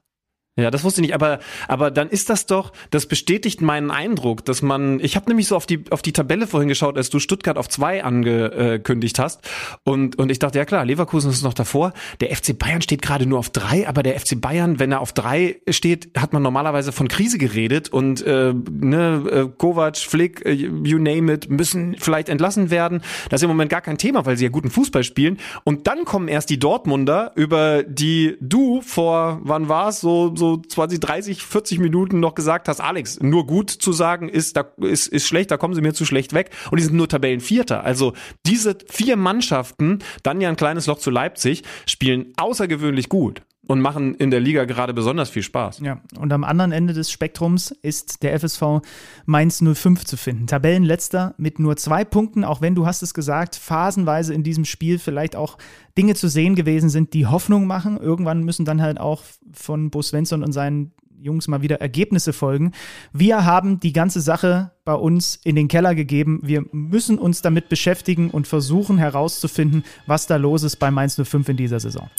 [0.57, 1.37] Ja, das wusste ich nicht, aber
[1.67, 5.55] aber dann ist das doch, das bestätigt meinen Eindruck, dass man, ich habe nämlich so
[5.55, 9.47] auf die auf die Tabelle vorhin geschaut, als du Stuttgart auf zwei angekündigt hast.
[9.83, 13.27] Und und ich dachte ja klar, Leverkusen ist noch davor, der FC Bayern steht gerade
[13.27, 16.91] nur auf drei, aber der FC Bayern, wenn er auf drei steht, hat man normalerweise
[16.91, 17.89] von Krise geredet.
[17.89, 23.01] Und äh, ne äh, Kovac, Flick, äh, you name it, müssen vielleicht entlassen werden.
[23.29, 25.37] Das ist im Moment gar kein Thema, weil sie ja guten Fußball spielen.
[25.63, 30.01] Und dann kommen erst die Dortmunder, über die du vor wann war's?
[30.01, 34.55] So so 20, 30, 40 Minuten noch gesagt hast, Alex, nur gut zu sagen ist,
[34.55, 36.51] da ist, ist schlecht, da kommen sie mir zu schlecht weg.
[36.71, 37.83] Und die sind nur Tabellenvierter.
[37.83, 38.13] Also
[38.45, 44.15] diese vier Mannschaften, dann ja ein kleines Loch zu Leipzig, spielen außergewöhnlich gut und machen
[44.15, 45.79] in der Liga gerade besonders viel Spaß.
[45.79, 48.81] Ja, und am anderen Ende des Spektrums ist der FSV
[49.25, 50.47] Mainz 05 zu finden.
[50.47, 54.99] Tabellenletzter mit nur zwei Punkten, auch wenn du hast es gesagt, phasenweise in diesem Spiel
[54.99, 55.57] vielleicht auch
[55.97, 57.97] Dinge zu sehen gewesen sind, die Hoffnung machen.
[57.97, 62.71] Irgendwann müssen dann halt auch von Bo Svensson und seinen Jungs mal wieder Ergebnisse folgen.
[63.11, 66.39] Wir haben die ganze Sache bei uns in den Keller gegeben.
[66.43, 71.49] Wir müssen uns damit beschäftigen und versuchen herauszufinden, was da los ist bei Mainz 05
[71.49, 72.09] in dieser Saison.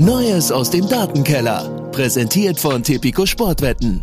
[0.00, 1.90] Neues aus dem Datenkeller.
[1.92, 4.00] Präsentiert von Tipico Sportwetten.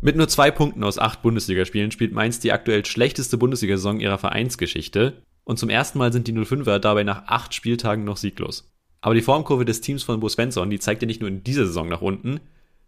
[0.00, 5.22] Mit nur zwei Punkten aus acht Bundesligaspielen spielt Mainz die aktuell schlechteste Bundesliga-Saison ihrer Vereinsgeschichte
[5.44, 8.68] und zum ersten Mal sind die 05er dabei nach acht Spieltagen noch sieglos.
[9.00, 11.66] Aber die Formkurve des Teams von Bo Svensson, die zeigt ja nicht nur in dieser
[11.66, 12.40] Saison nach unten.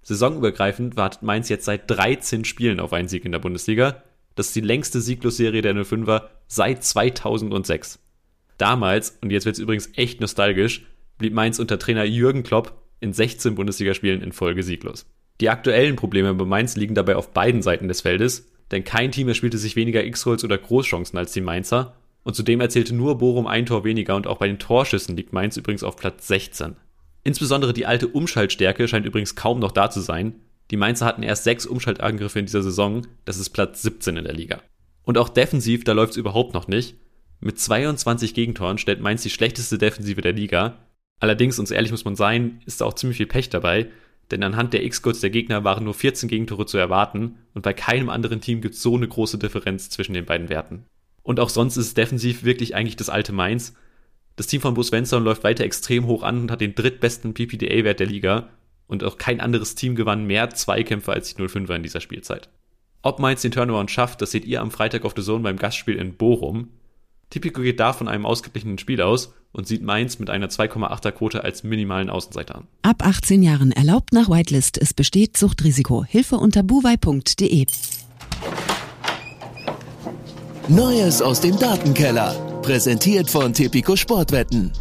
[0.03, 4.03] Saisonübergreifend wartet Mainz jetzt seit 13 Spielen auf einen Sieg in der Bundesliga.
[4.35, 8.01] Das ist die längste Sieglosserie der 05er seit 2006.
[8.59, 10.85] Damals, und jetzt wird es übrigens echt nostalgisch,
[11.19, 15.07] blieb Mainz unter Trainer Jürgen Klopp in 16 Bundesligaspielen in Folge sieglos.
[15.41, 19.29] Die aktuellen Probleme bei Mainz liegen dabei auf beiden Seiten des Feldes, denn kein Team
[19.29, 23.67] erspielte sich weniger X-Rolls oder Großchancen als die Mainzer und zudem erzählte nur Bochum ein
[23.67, 26.77] Tor weniger und auch bei den Torschüssen liegt Mainz übrigens auf Platz 16.
[27.23, 30.35] Insbesondere die alte Umschaltstärke scheint übrigens kaum noch da zu sein.
[30.71, 34.35] Die Mainzer hatten erst sechs Umschaltangriffe in dieser Saison, das ist Platz 17 in der
[34.35, 34.63] Liga.
[35.05, 36.97] Und auch defensiv, da läuft es überhaupt noch nicht.
[37.41, 40.79] Mit 22 Gegentoren stellt Mainz die schlechteste Defensive der Liga.
[41.21, 43.89] Allerdings, uns ehrlich muss man sein, ist da auch ziemlich viel Pech dabei,
[44.31, 48.09] denn anhand der X-Codes der Gegner waren nur 14 Gegentore zu erwarten und bei keinem
[48.09, 50.85] anderen Team gibt es so eine große Differenz zwischen den beiden Werten.
[51.23, 53.75] Und auch sonst ist es defensiv wirklich eigentlich das alte Mainz.
[54.37, 58.01] Das Team von Bo Svensson läuft weiter extrem hoch an und hat den drittbesten PPDA-Wert
[58.01, 58.49] der Liga
[58.87, 62.49] und auch kein anderes Team gewann mehr Zweikämpfe als die 05er in dieser Spielzeit.
[63.03, 65.97] Ob Mainz den Turnaround schafft, das seht ihr am Freitag auf der Zone beim Gastspiel
[65.97, 66.71] in Bochum.
[67.31, 71.45] Tipico geht da von einem ausgeglichenen Spiel aus und sieht Mainz mit einer 2,8er Quote
[71.45, 72.67] als minimalen Außenseiter an.
[72.83, 74.79] Ab 18 Jahren erlaubt nach Whitelist.
[74.79, 76.05] Es besteht Suchtrisiko.
[76.05, 77.67] Hilfe unter buwei.de.
[80.69, 82.35] Neues aus dem Datenkeller.
[82.63, 84.73] Präsentiert von Tipico Sportwetten.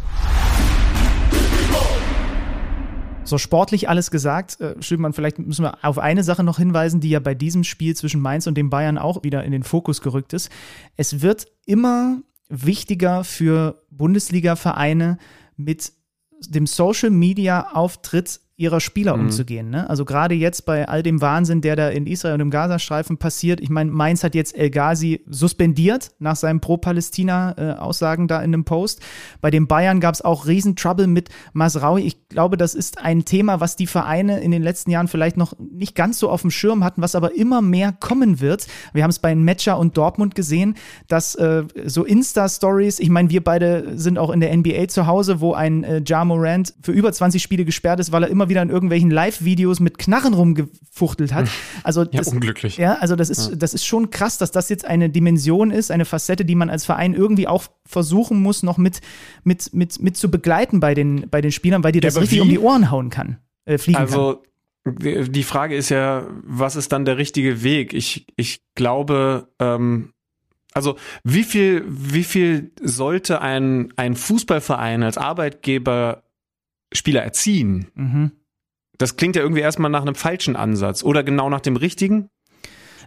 [3.24, 7.20] So sportlich alles gesagt, äh, vielleicht müssen wir auf eine Sache noch hinweisen, die ja
[7.20, 10.50] bei diesem Spiel zwischen Mainz und den Bayern auch wieder in den Fokus gerückt ist.
[10.96, 12.18] Es wird immer
[12.48, 15.18] wichtiger für Bundesliga-Vereine
[15.56, 15.92] mit
[16.48, 19.70] dem Social-Media-Auftritt ihrer Spieler umzugehen.
[19.70, 19.90] Ne?
[19.90, 23.60] Also gerade jetzt bei all dem Wahnsinn, der da in Israel und im Gazastreifen passiert.
[23.60, 29.00] Ich meine, Mainz hat jetzt El Ghazi suspendiert nach seinen Pro-Palästina-Aussagen da in einem Post.
[29.40, 32.02] Bei den Bayern gab es auch Riesentrouble mit Masraui.
[32.02, 35.54] Ich glaube, das ist ein Thema, was die Vereine in den letzten Jahren vielleicht noch
[35.58, 38.68] nicht ganz so auf dem Schirm hatten, was aber immer mehr kommen wird.
[38.92, 40.76] Wir haben es bei Metscher und Dortmund gesehen,
[41.08, 45.40] dass äh, so Insta-Stories, ich meine, wir beide sind auch in der NBA zu Hause,
[45.40, 48.62] wo ein äh, Ja Morant für über 20 Spiele gesperrt ist, weil er immer wieder
[48.62, 51.48] in irgendwelchen Live-Videos mit Knarren rumgefuchtelt hat.
[51.82, 52.76] Also Ja, das, unglücklich.
[52.76, 56.04] ja, also das ist, das ist schon krass, dass das jetzt eine Dimension ist, eine
[56.04, 59.00] Facette, die man als Verein irgendwie auch versuchen muss, noch mit,
[59.42, 62.38] mit, mit, mit zu begleiten bei den, bei den Spielern, weil dir das aber richtig
[62.38, 62.42] wie?
[62.42, 64.06] um die Ohren hauen kann, äh, fliegen kann.
[64.06, 64.54] Also die
[64.86, 67.94] die Frage ist ja, was ist dann der richtige Weg?
[67.94, 70.12] Ich, ich glaube, ähm,
[70.74, 76.23] also wie viel, wie viel sollte ein, ein Fußballverein als Arbeitgeber
[76.94, 77.88] Spieler erziehen?
[77.94, 78.32] Mhm.
[78.98, 82.28] Das klingt ja irgendwie erstmal nach einem falschen Ansatz oder genau nach dem richtigen.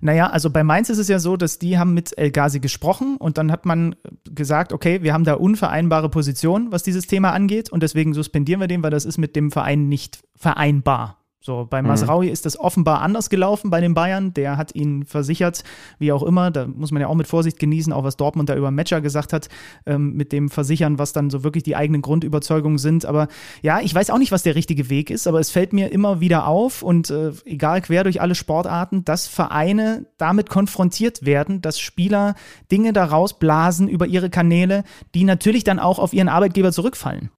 [0.02, 3.18] Naja, also bei Mainz ist es ja so, dass die haben mit El Ghazi gesprochen
[3.18, 3.96] und dann hat man
[4.30, 8.68] gesagt, okay, wir haben da unvereinbare Positionen, was dieses Thema angeht und deswegen suspendieren wir
[8.68, 11.26] den, weil das ist mit dem Verein nicht vereinbar.
[11.40, 11.90] So, bei Mhm.
[11.90, 14.34] Masraui ist das offenbar anders gelaufen bei den Bayern.
[14.34, 15.64] Der hat ihn versichert,
[16.00, 16.52] wie auch immer.
[16.52, 19.34] Da muss man ja auch mit Vorsicht genießen, auch was Dortmund da über Matcher gesagt
[19.34, 19.48] hat,
[19.86, 23.06] ähm, mit dem Versichern, was dann so wirklich die eigenen Grundüberzeugungen sind.
[23.06, 23.28] Aber
[23.62, 26.20] ja, ich weiß auch nicht, was der richtige Weg ist, aber es fällt mir immer
[26.20, 31.80] wieder auf und äh, egal quer durch alle Sportarten, dass Vereine damit konfrontiert werden, dass
[31.80, 32.36] Spieler
[32.72, 34.84] Dinge daraus blasen über ihre Kanäle,
[35.14, 37.30] die natürlich dann auch auf ihren Arbeitgeber zurückfallen.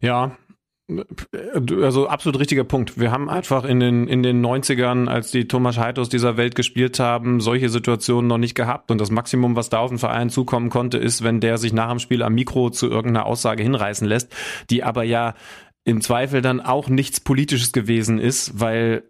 [0.00, 0.36] Ja.
[1.82, 2.98] Also absolut richtiger Punkt.
[2.98, 6.98] Wir haben einfach in den, in den 90ern, als die Thomas Heitos dieser Welt gespielt
[6.98, 8.90] haben, solche Situationen noch nicht gehabt.
[8.90, 11.90] Und das Maximum, was da auf den Verein zukommen konnte, ist, wenn der sich nach
[11.90, 14.34] dem Spiel am Mikro zu irgendeiner Aussage hinreißen lässt,
[14.70, 15.34] die aber ja
[15.84, 19.02] im Zweifel dann auch nichts Politisches gewesen ist, weil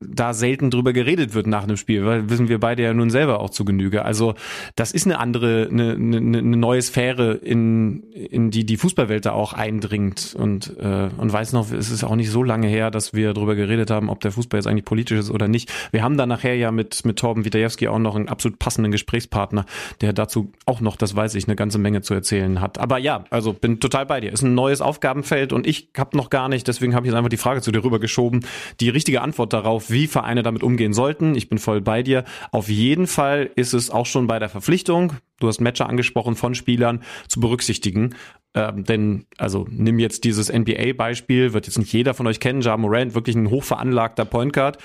[0.00, 3.38] da selten drüber geredet wird nach einem Spiel, weil wissen wir beide ja nun selber
[3.40, 4.04] auch zu Genüge.
[4.04, 4.34] Also
[4.74, 9.32] das ist eine andere, eine, eine, eine neue Sphäre, in, in die die Fußballwelt da
[9.32, 13.14] auch eindringt und äh, und weiß noch, es ist auch nicht so lange her, dass
[13.14, 15.72] wir drüber geredet haben, ob der Fußball jetzt eigentlich politisch ist oder nicht.
[15.92, 19.64] Wir haben da nachher ja mit mit Torben Witajewski auch noch einen absolut passenden Gesprächspartner,
[20.00, 22.78] der dazu auch noch, das weiß ich, eine ganze Menge zu erzählen hat.
[22.78, 24.32] Aber ja, also bin total bei dir.
[24.32, 27.30] Ist ein neues Aufgabenfeld und ich habe noch gar nicht, deswegen habe ich jetzt einfach
[27.30, 28.44] die Frage zu dir rübergeschoben,
[28.80, 31.34] die richtige Antwort darauf, wie Vereine damit umgehen sollten.
[31.34, 32.24] Ich bin voll bei dir.
[32.50, 36.54] Auf jeden Fall ist es auch schon bei der Verpflichtung, du hast Matcher angesprochen, von
[36.54, 38.14] Spielern zu berücksichtigen.
[38.54, 42.76] Ähm, denn, also nimm jetzt dieses NBA-Beispiel, wird jetzt nicht jeder von euch kennen, Ja
[42.76, 44.78] Morant, wirklich ein hochveranlagter Point Guard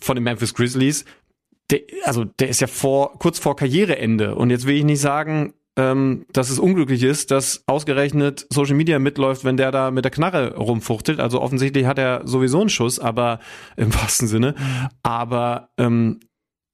[0.00, 1.04] von den Memphis Grizzlies.
[1.70, 4.34] Der, also der ist ja vor, kurz vor Karriereende.
[4.34, 8.98] Und jetzt will ich nicht sagen, ähm, dass es unglücklich ist, dass ausgerechnet Social Media
[8.98, 11.20] mitläuft, wenn der da mit der Knarre rumfuchtelt.
[11.20, 13.38] Also offensichtlich hat er sowieso einen Schuss, aber
[13.76, 14.56] im wahrsten Sinne.
[15.04, 16.18] Aber ähm,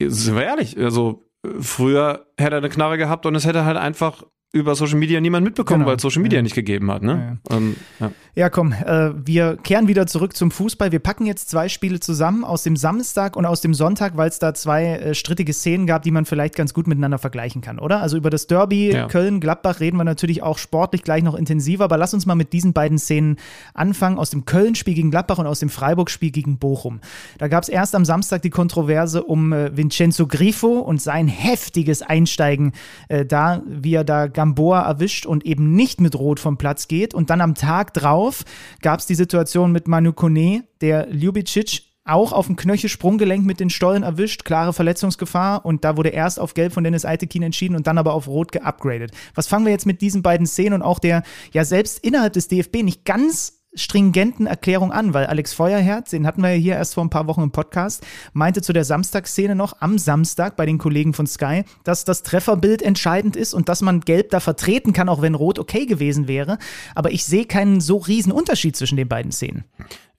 [0.02, 1.22] sind wir ehrlich, also
[1.60, 4.24] früher hätte er eine Knarre gehabt und es hätte halt einfach
[4.54, 5.90] über Social Media niemand mitbekommen, Genau.
[5.90, 6.42] weil es Social Media Ja.
[6.42, 7.02] nicht gegeben hat.
[7.02, 7.38] Ne?
[7.50, 8.10] Ähm, ja.
[8.36, 10.90] Ja, komm, äh, wir kehren wieder zurück zum Fußball.
[10.90, 14.40] Wir packen jetzt zwei Spiele zusammen aus dem Samstag und aus dem Sonntag, weil es
[14.40, 18.00] da zwei äh, strittige Szenen gab, die man vielleicht ganz gut miteinander vergleichen kann, oder?
[18.00, 19.06] Also über das Derby Ja.
[19.06, 22.72] Köln-Gladbach reden wir natürlich auch sportlich gleich noch intensiver, aber lass uns mal mit diesen
[22.72, 23.36] beiden Szenen
[23.72, 27.00] anfangen, aus dem Köln-Spiel gegen Gladbach und aus dem Freiburg-Spiel gegen Bochum.
[27.38, 32.02] Da gab es erst am Samstag die Kontroverse um äh, Vincenzo Grifo und sein heftiges
[32.02, 32.72] Einsteigen
[33.08, 37.14] äh, da, wie er da Gamboa erwischt und eben nicht mit Rot vom Platz geht.
[37.14, 38.44] Und dann am Tag drauf
[38.82, 43.70] gab es die Situation mit Manu Kone, der Ljubicic auch auf dem Knöchel-Sprunggelenk mit den
[43.70, 47.86] Stollen erwischt, klare Verletzungsgefahr und da wurde erst auf Gelb von Dennis Eitekin entschieden und
[47.86, 49.12] dann aber auf Rot geupgradet.
[49.34, 51.22] Was fangen wir jetzt mit diesen beiden Szenen und auch der
[51.52, 56.42] ja selbst innerhalb des DFB nicht ganz stringenten Erklärung an, weil Alex Feuerherz, den hatten
[56.42, 59.80] wir ja hier erst vor ein paar Wochen im Podcast, meinte zu der Samstagsszene noch
[59.80, 64.00] am Samstag bei den Kollegen von Sky, dass das Trefferbild entscheidend ist und dass man
[64.00, 66.58] Gelb da vertreten kann, auch wenn Rot okay gewesen wäre.
[66.94, 69.64] Aber ich sehe keinen so riesen Unterschied zwischen den beiden Szenen.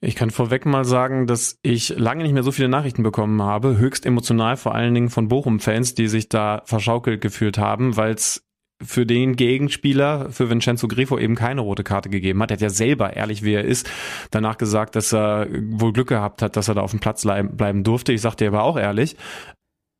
[0.00, 3.78] Ich kann vorweg mal sagen, dass ich lange nicht mehr so viele Nachrichten bekommen habe,
[3.78, 8.45] höchst emotional, vor allen Dingen von Bochum-Fans, die sich da verschaukelt gefühlt haben, weil es
[8.84, 12.50] für den Gegenspieler, für Vincenzo Grifo eben keine rote Karte gegeben hat.
[12.50, 13.88] Er hat ja selber, ehrlich wie er ist,
[14.30, 17.56] danach gesagt, dass er wohl Glück gehabt hat, dass er da auf dem Platz leib-
[17.56, 18.12] bleiben durfte.
[18.12, 19.16] Ich sagte aber auch ehrlich,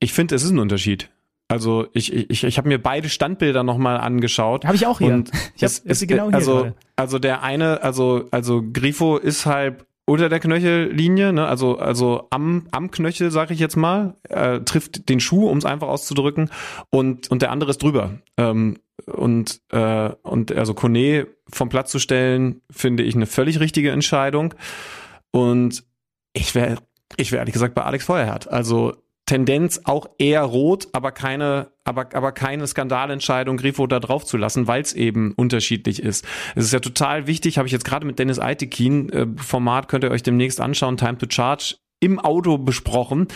[0.00, 1.10] ich finde, es ist ein Unterschied.
[1.48, 4.64] Also ich, ich, ich habe mir beide Standbilder nochmal angeschaut.
[4.64, 5.14] Habe ich auch hier.
[5.14, 6.74] Und Ich hab es, sie es, genau hier also, gerade.
[6.96, 11.46] also der eine, also, also Grifo ist halt unter der Knöchellinie, ne?
[11.46, 15.64] also, also am, am Knöchel, sage ich jetzt mal, äh, trifft den Schuh, um es
[15.64, 16.50] einfach auszudrücken,
[16.90, 18.18] und, und der andere ist drüber.
[18.36, 23.90] Ähm, und, äh, und also Kone vom Platz zu stellen, finde ich eine völlig richtige
[23.90, 24.54] Entscheidung.
[25.32, 25.84] Und
[26.32, 26.76] ich wäre,
[27.16, 28.48] ich wäre ehrlich gesagt bei Alex Feuerherd.
[28.48, 28.94] Also
[29.26, 34.68] Tendenz auch eher rot, aber keine, aber, aber keine Skandalentscheidung, Grifo da drauf zu lassen,
[34.68, 36.24] weil es eben unterschiedlich ist.
[36.54, 40.04] Es ist ja total wichtig, habe ich jetzt gerade mit Dennis Eitekin, äh, Format könnt
[40.04, 43.26] ihr euch demnächst anschauen, Time to Charge, im Auto besprochen,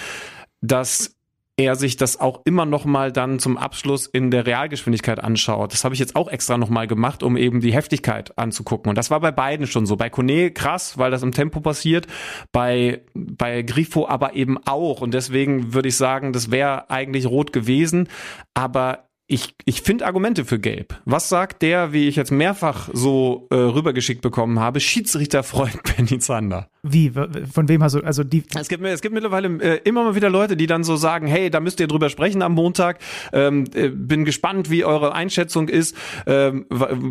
[0.60, 1.16] dass
[1.60, 5.72] er sich das auch immer noch mal dann zum Abschluss in der Realgeschwindigkeit anschaut.
[5.72, 8.88] Das habe ich jetzt auch extra noch mal gemacht, um eben die Heftigkeit anzugucken.
[8.88, 9.96] Und das war bei beiden schon so.
[9.96, 12.06] Bei Kone krass, weil das im Tempo passiert.
[12.50, 15.02] Bei, bei Grifo aber eben auch.
[15.02, 18.08] Und deswegen würde ich sagen, das wäre eigentlich rot gewesen.
[18.54, 21.00] Aber ich, ich finde Argumente für Gelb.
[21.04, 26.68] Was sagt der, wie ich jetzt mehrfach so äh, rübergeschickt bekommen habe, Schiedsrichterfreund Benny Zander?
[26.82, 27.10] Wie?
[27.10, 30.30] Von wem hast du, also die, Es gibt, es gibt mittlerweile äh, immer mal wieder
[30.30, 32.98] Leute, die dann so sagen, hey, da müsst ihr drüber sprechen am Montag.
[33.32, 35.94] Ähm, äh, bin gespannt, wie eure Einschätzung ist.
[36.26, 36.66] Ähm,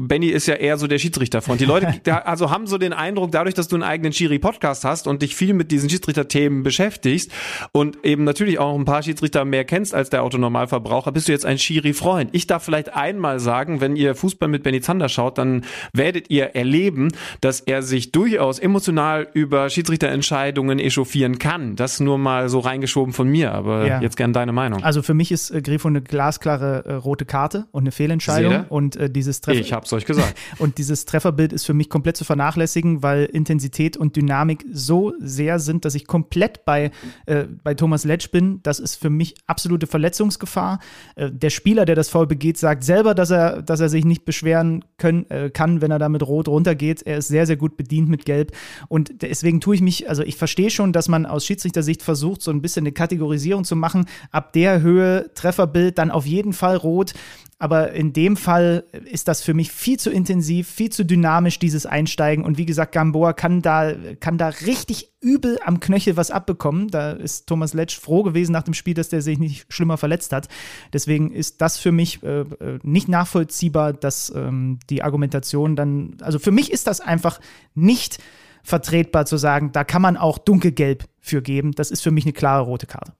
[0.08, 1.62] Benny ist ja eher so der Schiedsrichterfreund.
[1.62, 5.08] Die Leute da, also haben so den Eindruck, dadurch, dass du einen eigenen Schiri-Podcast hast
[5.08, 7.32] und dich viel mit diesen Schiedsrichterthemen beschäftigst
[7.72, 11.46] und eben natürlich auch ein paar Schiedsrichter mehr kennst als der Autonormalverbraucher, bist du jetzt
[11.46, 12.09] ein Schiri-Freund.
[12.10, 12.30] Freund.
[12.34, 16.56] Ich darf vielleicht einmal sagen, wenn ihr Fußball mit Benny Zander schaut, dann werdet ihr
[16.56, 21.76] erleben, dass er sich durchaus emotional über Schiedsrichterentscheidungen echauffieren kann.
[21.76, 24.02] Das nur mal so reingeschoben von mir, aber Ja.
[24.02, 24.84] jetzt gern deine Meinung.
[24.84, 28.66] Also für mich ist äh, Grifo eine glasklare äh, rote Karte und eine Fehlentscheidung.
[28.70, 29.60] Und äh, dieses Treffer.
[29.60, 30.36] Ich hab's euch gesagt.
[30.58, 35.60] Und dieses Trefferbild ist für mich komplett zu vernachlässigen, weil Intensität und Dynamik so sehr
[35.60, 36.92] sind, dass ich komplett bei,
[37.28, 38.62] äh, bei Thomas Letsch bin.
[38.64, 40.80] Das ist für mich absolute Verletzungsgefahr.
[41.16, 44.26] Äh, der Spieler, der das Foul begeht, sagt selber, dass er, dass er sich nicht
[44.26, 47.04] beschweren können, äh, kann, wenn er da mit Rot runtergeht.
[47.04, 48.52] Er ist sehr, sehr gut bedient mit Gelb.
[48.88, 52.52] Und deswegen tue ich mich, also ich verstehe schon, dass man aus Schiedsrichtersicht versucht, so
[52.52, 54.06] ein bisschen eine Kategorisierung zu machen.
[54.32, 57.14] Ab der Höhe Trefferbild, dann auf jeden Fall rot.
[57.62, 61.86] Aber in dem Fall ist das für mich viel zu intensiv, viel zu dynamisch, dieses
[61.86, 62.46] Einsteigen.
[62.46, 66.88] Und wie gesagt, Gamboa kann da, kann da richtig übel am Knöchel was abbekommen.
[66.88, 70.32] Da ist Thomas Letsch froh gewesen nach dem Spiel, dass der sich nicht schlimmer verletzt
[70.32, 70.48] hat.
[70.94, 76.40] Deswegen ist das für mich äh, äh, nicht nachvollziehbar, dass ähm, die Argumentation dann, also
[76.40, 77.42] für mich ist das einfach
[77.76, 78.20] nicht
[78.64, 81.74] vertretbar zu sagen, da kann man auch dunkelgelb für geben.
[81.74, 83.12] Das ist für mich eine klare rote Karte.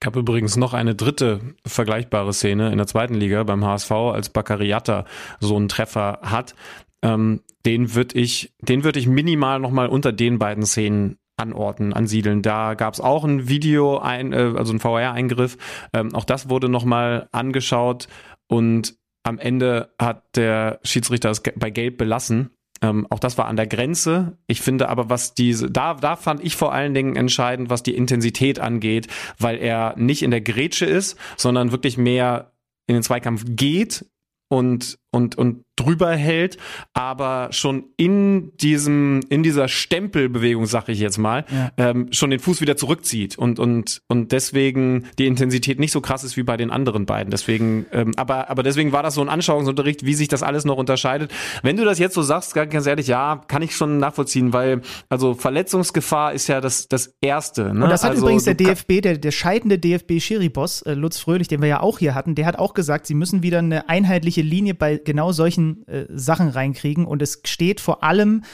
[0.00, 4.28] Ich habe übrigens noch eine dritte vergleichbare Szene in der zweiten Liga beim HSV, als
[4.28, 5.04] Baccariata
[5.40, 6.54] so einen Treffer hat.
[7.02, 12.42] Ähm, den würde ich, den würde ich minimal nochmal unter den beiden Szenen anordnen, ansiedeln.
[12.42, 15.56] Da gab es auch ein Video, ein, äh, also ein VR-Eingriff.
[15.92, 18.08] Ähm, auch das wurde nochmal angeschaut
[18.48, 22.50] und am Ende hat der Schiedsrichter es bei Gelb belassen.
[22.82, 24.38] Ähm, auch das war an der Grenze.
[24.46, 27.94] Ich finde aber, was diese, da, da fand ich vor allen Dingen entscheidend, was die
[27.94, 29.08] Intensität angeht,
[29.38, 32.52] weil er nicht in der Grätsche ist, sondern wirklich mehr
[32.86, 34.06] in den Zweikampf geht
[34.48, 36.58] und, und, und drüber hält,
[36.92, 41.70] aber schon in diesem, in dieser Stempelbewegung, sag ich jetzt mal, Ja.
[41.76, 46.24] ähm, schon den Fuß wieder zurückzieht und, und, und deswegen die Intensität nicht so krass
[46.24, 47.30] ist wie bei den anderen beiden.
[47.30, 50.76] Deswegen, ähm, aber, aber deswegen war das so ein Anschauungsunterricht, wie sich das alles noch
[50.76, 51.30] unterscheidet.
[51.62, 55.34] Wenn du das jetzt so sagst, ganz ehrlich, ja, kann ich schon nachvollziehen, weil, also
[55.34, 57.72] Verletzungsgefahr ist ja das, das Erste.
[57.72, 57.84] Ne?
[57.84, 61.60] Und das hat also, übrigens der DFB, der, der scheidende DFB-Schiri-Boss, äh, Lutz Fröhlich, den
[61.62, 64.74] wir ja auch hier hatten, der hat auch gesagt, sie müssen wieder eine einheitliche Linie
[64.74, 67.04] bei genau solchen äh, Sachen reinkriegen.
[67.06, 68.44] Und es steht vor allem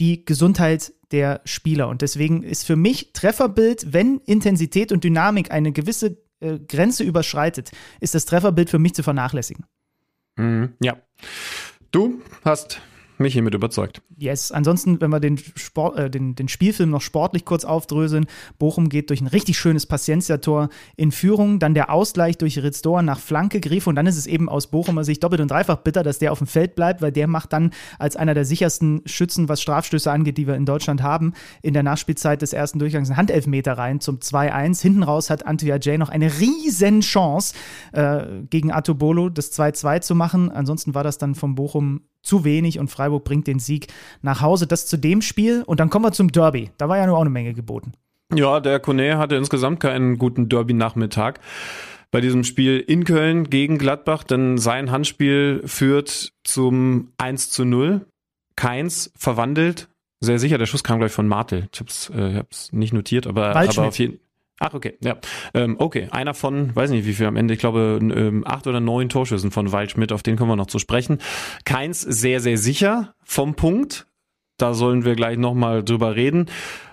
[0.00, 1.88] die Gesundheit der Spieler.
[1.88, 7.72] Und deswegen ist für mich Trefferbild, wenn Intensität und Dynamik eine gewisse äh, Grenze überschreitet,
[8.00, 9.64] ist das Trefferbild für mich zu vernachlässigen.
[10.36, 10.98] Mhm, ja.
[11.90, 12.80] Du hast
[13.18, 14.02] mich hiermit überzeugt.
[14.16, 18.26] Yes, ansonsten, wenn wir den, Sport, äh, den, den Spielfilm noch sportlich kurz aufdröseln,
[18.58, 23.18] Bochum geht durch ein richtig schönes Paciencia-Tor in Führung, dann der Ausgleich durch Ritzdor nach
[23.18, 26.18] Flanke, Griff und dann ist es eben aus Bochumer Sicht doppelt und dreifach bitter, dass
[26.18, 29.62] der auf dem Feld bleibt, weil der macht dann als einer der sichersten Schützen, was
[29.62, 33.72] Strafstöße angeht, die wir in Deutschland haben, in der Nachspielzeit des ersten Durchgangs einen Handelfmeter
[33.72, 34.82] rein zum 2-1.
[34.82, 37.54] Hinten raus hat Antwi Ajay noch eine riesen Chance
[37.92, 40.50] äh, gegen Atobolo das 2-2 zu machen.
[40.50, 43.88] Ansonsten war das dann vom Bochum zu wenig und Freiburg bringt den Sieg
[44.22, 44.66] nach Hause.
[44.66, 46.70] Das zu dem Spiel und dann kommen wir zum Derby.
[46.78, 47.92] Da war ja nur auch eine Menge geboten.
[48.34, 51.40] Ja, der Kone hatte insgesamt keinen guten Derby-Nachmittag
[52.10, 58.06] bei diesem Spiel in Köln gegen Gladbach, denn sein Handspiel führt zum 1 zu 0.
[58.56, 59.88] Keins verwandelt.
[60.20, 61.68] Sehr sicher, der Schuss kam gleich von Martel.
[61.72, 64.18] Ich hab's, äh, ich hab's nicht notiert, aber, aber auf jeden
[64.60, 65.18] Ach, okay, ja.
[65.54, 68.80] Ähm, okay, einer von, weiß nicht wie viel am Ende, ich glaube ähm, acht oder
[68.80, 71.18] neun Torschüssen von Waldschmidt, auf den kommen wir noch zu sprechen.
[71.64, 74.06] Keins sehr, sehr sicher vom Punkt.
[74.56, 76.46] Da sollen wir gleich nochmal drüber reden.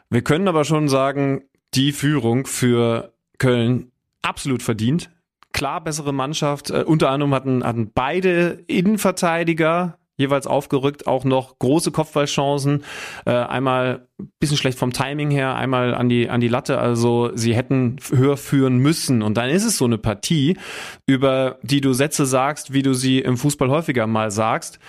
[0.09, 1.43] Wir können aber schon sagen,
[1.73, 3.91] die Führung für Köln
[4.21, 5.09] absolut verdient.
[5.51, 6.69] Klar bessere Mannschaft.
[6.69, 12.83] Äh, unter anderem hatten, hatten beide Innenverteidiger jeweils aufgerückt, auch noch große Kopfballchancen.
[13.25, 16.77] Äh, einmal ein bisschen schlecht vom Timing her, einmal an die, an die Latte.
[16.77, 19.21] Also sie hätten höher führen müssen.
[19.21, 20.57] Und dann ist es so eine Partie,
[21.05, 24.79] über die du Sätze sagst, wie du sie im Fußball häufiger mal sagst.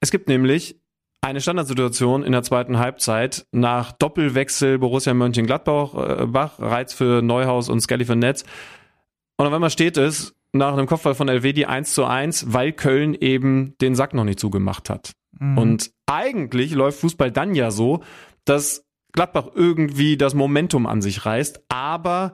[0.00, 0.76] Es gibt nämlich
[1.20, 7.68] eine Standardsituation in der zweiten Halbzeit nach Doppelwechsel Borussia Mönchengladbach, äh, Bach, Reiz für Neuhaus
[7.68, 8.44] und Skelly für Netz.
[9.36, 13.14] Und auf einmal steht es nach einem Kopfball von Elvedi 1 zu 1, weil Köln
[13.14, 15.12] eben den Sack noch nicht zugemacht hat.
[15.56, 18.02] Und eigentlich läuft Fußball dann ja so,
[18.44, 21.64] dass Gladbach irgendwie das Momentum an sich reißt.
[21.68, 22.32] Aber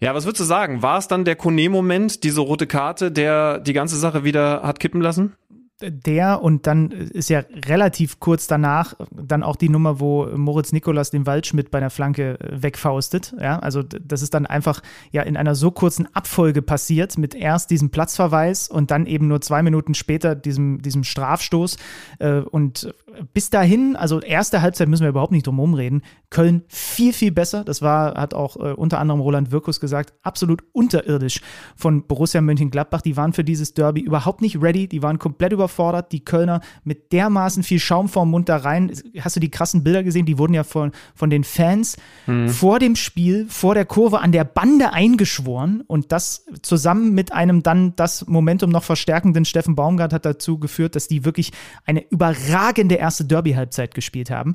[0.00, 0.82] ja, was würdest du sagen?
[0.82, 5.00] War es dann der Kone-Moment, diese rote Karte, der die ganze Sache wieder hat kippen
[5.00, 5.36] lassen?
[5.82, 11.10] Der und dann ist ja relativ kurz danach dann auch die Nummer, wo Moritz Nikolas
[11.10, 13.34] den Waldschmidt bei der Flanke äh, wegfaustet.
[13.40, 17.70] Ja, also das ist dann einfach ja in einer so kurzen Abfolge passiert mit erst
[17.70, 21.76] diesem Platzverweis und dann eben nur zwei Minuten später diesem, diesem Strafstoß.
[22.18, 22.94] Äh, Und
[23.32, 26.02] bis dahin, also erste Halbzeit müssen wir überhaupt nicht drum herum reden.
[26.30, 27.64] Köln viel, viel besser.
[27.64, 31.40] Das war, hat auch äh, unter anderem Roland Wirkus gesagt, absolut unterirdisch
[31.76, 33.00] von Borussia Mönchengladbach.
[33.02, 34.86] Die waren für dieses Derby überhaupt nicht ready.
[34.86, 36.12] Die waren komplett überfordert.
[36.12, 38.92] Die Kölner mit dermaßen viel Schaum vorm Mund da rein.
[39.20, 40.26] Hast du die krassen Bilder gesehen?
[40.26, 41.96] Die wurden ja von, von den Fans
[42.26, 42.48] mhm.
[42.48, 45.82] vor dem Spiel, vor der Kurve an der Bande eingeschworen.
[45.86, 50.94] Und das zusammen mit einem dann das Momentum noch verstärkenden Steffen Baumgart hat dazu geführt,
[50.94, 51.52] dass die wirklich
[51.84, 54.54] eine überragende erste Derby-Halbzeit gespielt haben.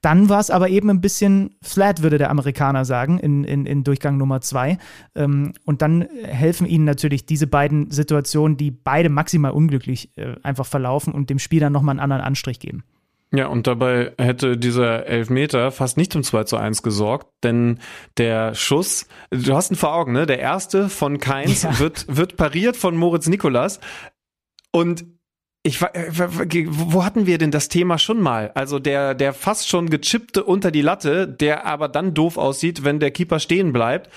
[0.00, 3.82] Dann war es aber eben ein bisschen flat, würde der Amerikaner sagen, in, in, in
[3.82, 4.78] Durchgang Nummer zwei.
[5.14, 10.66] Ähm, und dann helfen ihnen natürlich diese beiden Situationen, die beide maximal unglücklich äh, einfach
[10.66, 12.84] verlaufen und dem Spiel dann nochmal einen anderen Anstrich geben.
[13.32, 17.80] Ja, und dabei hätte dieser Elfmeter fast nicht zum 2 zu 1 gesorgt, denn
[18.18, 20.26] der Schuss, du hast ihn vor Augen, ne?
[20.26, 21.78] Der erste von Keins ja.
[21.78, 23.80] wird, wird pariert von Moritz Nikolas
[24.70, 25.04] und
[25.66, 28.52] ich äh, wo hatten wir denn das Thema schon mal?
[28.54, 33.00] Also der der fast schon gechippte unter die Latte, der aber dann doof aussieht, wenn
[33.00, 34.10] der Keeper stehen bleibt.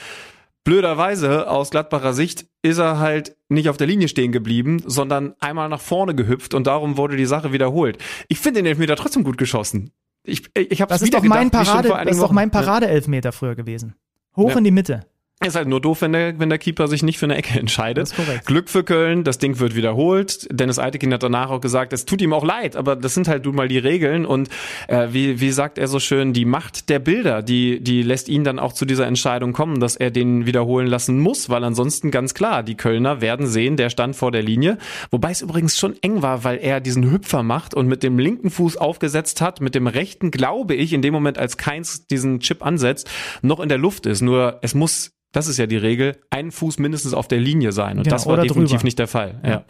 [0.64, 5.70] Blöderweise aus Gladbacher Sicht ist er halt nicht auf der Linie stehen geblieben, sondern einmal
[5.70, 7.98] nach vorne gehüpft und darum wurde die Sache wiederholt.
[8.28, 9.92] Ich finde den Elfmeter trotzdem gut geschossen.
[10.24, 13.96] Ich, ich habe das ist doch mein Parade, das ist doch mein Parade-Elfmeter früher gewesen.
[14.36, 14.58] Hoch ja.
[14.58, 15.06] in die Mitte.
[15.46, 18.14] Ist halt nur doof, wenn der, wenn der Keeper sich nicht für eine Ecke entscheidet.
[18.46, 20.46] Glück für Köln, das Ding wird wiederholt.
[20.52, 23.46] Dennis Eitekin hat danach auch gesagt, es tut ihm auch leid, aber das sind halt
[23.46, 24.26] nun mal die Regeln.
[24.26, 24.50] Und
[24.90, 28.44] äh, wie, wie sagt er so schön, die Macht der Bilder, die, die lässt ihn
[28.44, 32.34] dann auch zu dieser Entscheidung kommen, dass er den wiederholen lassen muss, weil ansonsten ganz
[32.34, 34.78] klar, die Kölner werden sehen, der stand vor der Linie.
[35.10, 38.50] Wobei es übrigens schon eng war, weil er diesen Hüpfer macht und mit dem linken
[38.50, 42.66] Fuß aufgesetzt hat, mit dem rechten, glaube ich, in dem Moment, als Keins diesen Chip
[42.66, 43.10] ansetzt,
[43.42, 44.20] noch in der Luft ist.
[44.20, 47.98] Nur es muss das ist ja die Regel, ein Fuß mindestens auf der Linie sein.
[47.98, 48.84] Und genau, das war definitiv drüber.
[48.84, 49.40] nicht der Fall.
[49.44, 49.50] Ja.
[49.50, 49.66] ja.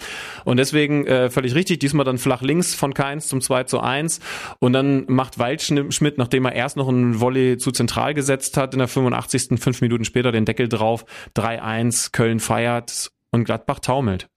[0.46, 4.22] Und deswegen äh, völlig richtig, diesmal dann flach links von Keins zum 2 zu 1.
[4.60, 8.80] Und dann macht Waldschmidt, nachdem er erst noch einen Volley zu zentral gesetzt hat, in
[8.80, 9.60] der 85.
[9.60, 11.06] fünf Minuten später den Deckel drauf,
[11.36, 14.30] 3-1, Köln feiert und Gladbach taumelt.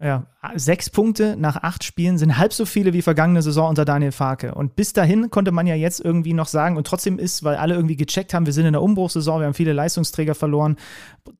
[0.00, 4.12] Ja, sechs Punkte nach acht Spielen sind halb so viele wie vergangene Saison unter Daniel
[4.12, 4.54] Farke.
[4.54, 7.74] Und bis dahin konnte man ja jetzt irgendwie noch sagen, und trotzdem ist, weil alle
[7.74, 10.76] irgendwie gecheckt haben, wir sind in der Umbruchssaison, wir haben viele Leistungsträger verloren.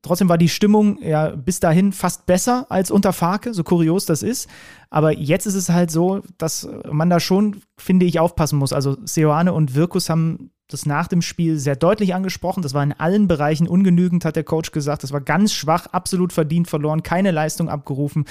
[0.01, 4.23] Trotzdem war die Stimmung ja bis dahin fast besser als unter Farke, so kurios das
[4.23, 4.49] ist.
[4.89, 8.73] Aber jetzt ist es halt so, dass man da schon, finde ich, aufpassen muss.
[8.73, 12.61] Also Seoane und Wirkus haben das nach dem Spiel sehr deutlich angesprochen.
[12.61, 15.03] Das war in allen Bereichen ungenügend, hat der Coach gesagt.
[15.03, 18.25] Das war ganz schwach, absolut verdient verloren, keine Leistung abgerufen.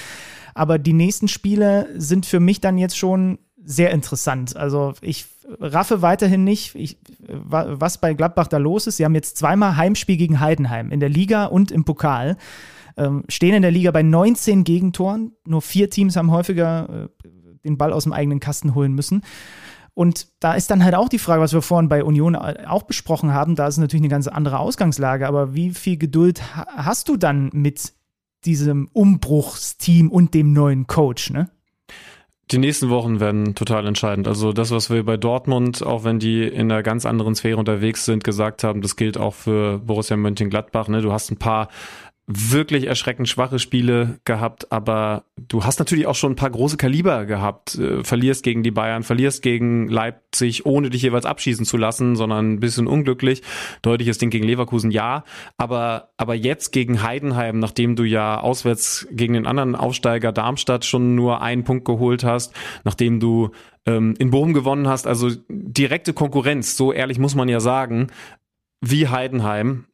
[0.54, 4.56] Aber die nächsten Spiele sind für mich dann jetzt schon sehr interessant.
[4.56, 5.26] Also ich
[5.60, 8.98] raffe weiterhin nicht, ich, was bei Gladbach da los ist.
[8.98, 12.36] Sie haben jetzt zweimal Heimspiel gegen Heidenheim in der Liga und im Pokal.
[12.96, 15.32] Ähm, stehen in der Liga bei 19 Gegentoren.
[15.44, 17.28] Nur vier Teams haben häufiger äh,
[17.64, 19.22] den Ball aus dem eigenen Kasten holen müssen.
[19.98, 23.34] Und da ist dann halt auch die Frage, was wir vorhin bei Union auch besprochen
[23.34, 27.50] haben, da ist natürlich eine ganz andere Ausgangslage, aber wie viel Geduld hast du dann
[27.52, 27.94] mit
[28.44, 31.50] diesem Umbruchsteam und dem neuen Coach, ne?
[32.52, 34.28] Die nächsten Wochen werden total entscheidend.
[34.28, 38.04] Also das, was wir bei Dortmund, auch wenn die in einer ganz anderen Sphäre unterwegs
[38.04, 40.86] sind, gesagt haben, das gilt auch für Borussia Mönchengladbach.
[40.86, 41.02] Ne?
[41.02, 41.68] Du hast ein paar
[42.30, 47.24] wirklich erschreckend schwache Spiele gehabt, aber du hast natürlich auch schon ein paar große Kaliber
[47.24, 47.76] gehabt.
[47.76, 52.52] Äh, verlierst gegen die Bayern, verlierst gegen Leipzig, ohne dich jeweils abschießen zu lassen, sondern
[52.52, 53.42] ein bisschen unglücklich.
[53.80, 55.24] Deutliches Ding gegen Leverkusen, ja.
[55.56, 61.14] Aber, aber jetzt gegen Heidenheim, nachdem du ja auswärts gegen den anderen Aufsteiger Darmstadt schon
[61.14, 62.54] nur einen Punkt geholt hast,
[62.84, 63.52] nachdem du
[63.86, 68.08] ähm, in Bochum gewonnen hast, also direkte Konkurrenz, so ehrlich muss man ja sagen,
[68.82, 69.86] wie Heidenheim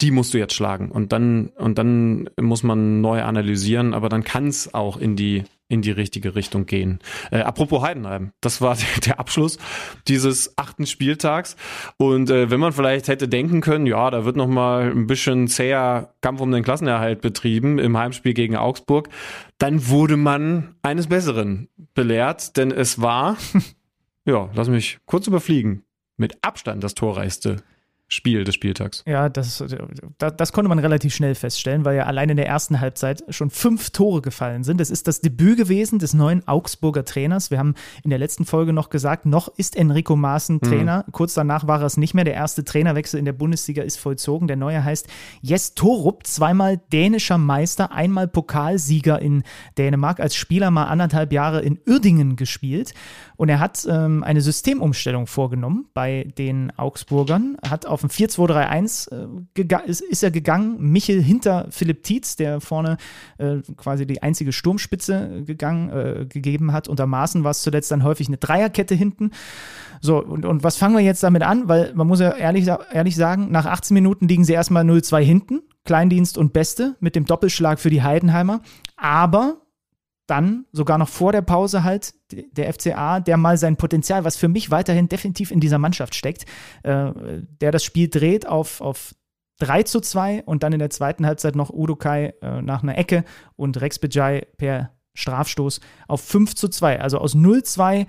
[0.00, 4.24] die musst du jetzt schlagen und dann und dann muss man neu analysieren, aber dann
[4.24, 7.00] kann es auch in die in die richtige Richtung gehen.
[7.32, 8.76] Äh, apropos Heidenheim, das war
[9.06, 9.58] der Abschluss
[10.06, 11.56] dieses achten Spieltags
[11.96, 15.48] und äh, wenn man vielleicht hätte denken können, ja, da wird noch mal ein bisschen
[15.48, 19.08] zäher Kampf um den Klassenerhalt betrieben im Heimspiel gegen Augsburg,
[19.58, 23.36] dann wurde man eines Besseren belehrt, denn es war
[24.26, 25.84] ja, lass mich kurz überfliegen,
[26.16, 27.62] mit Abstand das torreichste
[28.08, 29.02] Spiel des Spieltags.
[29.04, 29.64] Ja, das,
[30.18, 33.50] das, das, konnte man relativ schnell feststellen, weil ja allein in der ersten Halbzeit schon
[33.50, 34.78] fünf Tore gefallen sind.
[34.78, 37.50] Das ist das Debüt gewesen des neuen Augsburger Trainers.
[37.50, 41.02] Wir haben in der letzten Folge noch gesagt, noch ist Enrico Maaßen Trainer.
[41.04, 41.12] Mhm.
[41.12, 42.22] Kurz danach war er es nicht mehr.
[42.22, 44.46] Der erste Trainerwechsel in der Bundesliga ist vollzogen.
[44.46, 45.08] Der neue heißt
[45.42, 49.42] Jes Torup, zweimal dänischer Meister, einmal Pokalsieger in
[49.78, 52.94] Dänemark, als Spieler mal anderthalb Jahre in Uerdingen gespielt.
[53.36, 59.10] Und er hat ähm, eine Systemumstellung vorgenommen bei den Augsburgern, hat auf auf ein 4-2-3-1
[59.56, 60.76] äh, ist, ist er gegangen.
[60.78, 62.98] Michel hinter Philipp Tietz, der vorne
[63.38, 66.88] äh, quasi die einzige Sturmspitze gegangen, äh, gegeben hat.
[66.88, 69.30] Unter Maßen war es zuletzt dann häufig eine Dreierkette hinten.
[70.02, 71.68] So, und, und was fangen wir jetzt damit an?
[71.68, 75.62] Weil man muss ja ehrlich, ehrlich sagen, nach 18 Minuten liegen sie erstmal 0-2 hinten.
[75.86, 78.60] Kleindienst und Beste mit dem Doppelschlag für die Heidenheimer.
[78.98, 79.62] Aber
[80.26, 84.48] dann sogar noch vor der Pause halt der FCA, der mal sein Potenzial, was für
[84.48, 86.44] mich weiterhin definitiv in dieser Mannschaft steckt,
[86.82, 87.12] äh,
[87.60, 89.14] der das Spiel dreht auf, auf
[89.58, 93.24] 3 zu 2 und dann in der zweiten Halbzeit noch Udokai äh, nach einer Ecke
[93.54, 97.00] und Rex Bejai per Strafstoß auf 5 zu 2.
[97.00, 98.06] Also aus 0-2,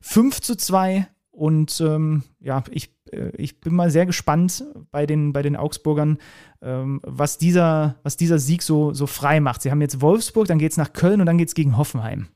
[0.00, 2.90] 5 zu 2 und ähm, ja, ich,
[3.36, 6.18] ich bin mal sehr gespannt bei den, bei den Augsburgern,
[6.62, 9.62] ähm, was, dieser, was dieser Sieg so, so frei macht.
[9.62, 12.28] Sie haben jetzt Wolfsburg, dann geht es nach Köln und dann geht es gegen Hoffenheim.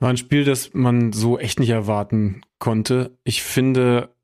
[0.00, 3.18] War ein Spiel, das man so echt nicht erwarten konnte.
[3.24, 4.14] Ich finde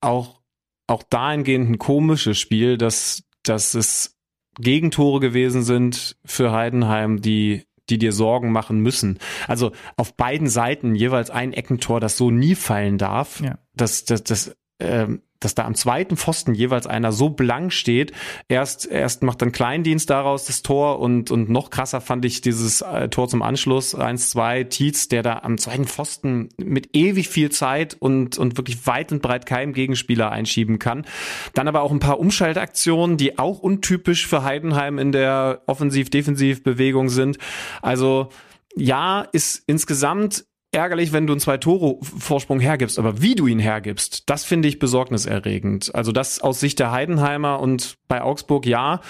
[0.00, 0.40] auch,
[0.86, 4.16] auch dahingehend ein komisches Spiel, dass, dass es
[4.60, 9.18] Gegentore gewesen sind für Heidenheim, die die dir Sorgen machen müssen.
[9.46, 13.40] Also auf beiden Seiten jeweils ein Eckentor, das so nie fallen darf.
[13.40, 13.58] Ja.
[13.74, 18.12] Das, das, das, ähm, dass da am zweiten Pfosten jeweils einer so blank steht.
[18.48, 22.80] Erst, erst macht dann Kleindienst daraus das Tor und, und noch krasser fand ich dieses
[22.80, 27.96] äh, Tor zum Anschluss 1-2 Tietz, der da am zweiten Pfosten mit ewig viel Zeit
[27.98, 31.06] und, und wirklich weit und breit keinem Gegenspieler einschieben kann.
[31.54, 37.38] Dann aber auch ein paar Umschaltaktionen, die auch untypisch für Heidenheim in der Offensiv-Defensiv-Bewegung sind.
[37.80, 38.30] Also,
[38.74, 43.58] ja, ist insgesamt ärgerlich, wenn du einen zwei Tore Vorsprung hergibst, aber wie du ihn
[43.58, 45.94] hergibst, das finde ich besorgniserregend.
[45.94, 49.00] Also das aus Sicht der Heidenheimer und bei Augsburg ja.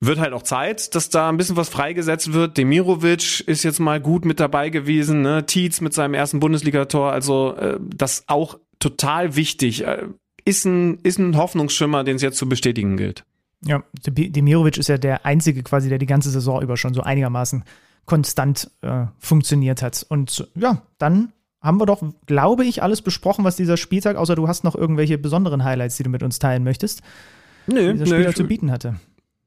[0.00, 2.58] Wird halt auch Zeit, dass da ein bisschen was freigesetzt wird.
[2.58, 5.46] Demirovic ist jetzt mal gut mit dabei gewesen, ne?
[5.46, 9.86] Tietz mit seinem ersten Bundesligator, also äh, das auch total wichtig.
[9.86, 10.08] Äh,
[10.44, 13.24] ist ein, ist ein Hoffnungsschimmer, den es jetzt zu bestätigen gilt.
[13.64, 17.64] Ja, Demirovic ist ja der Einzige quasi, der die ganze Saison über schon so einigermaßen
[18.06, 20.04] konstant äh, funktioniert hat.
[20.08, 24.48] Und ja, dann haben wir doch, glaube ich, alles besprochen, was dieser Spieltag, außer du
[24.48, 27.02] hast noch irgendwelche besonderen Highlights, die du mit uns teilen möchtest,
[27.66, 28.96] Nö, dieser Spieler zu bieten hatte.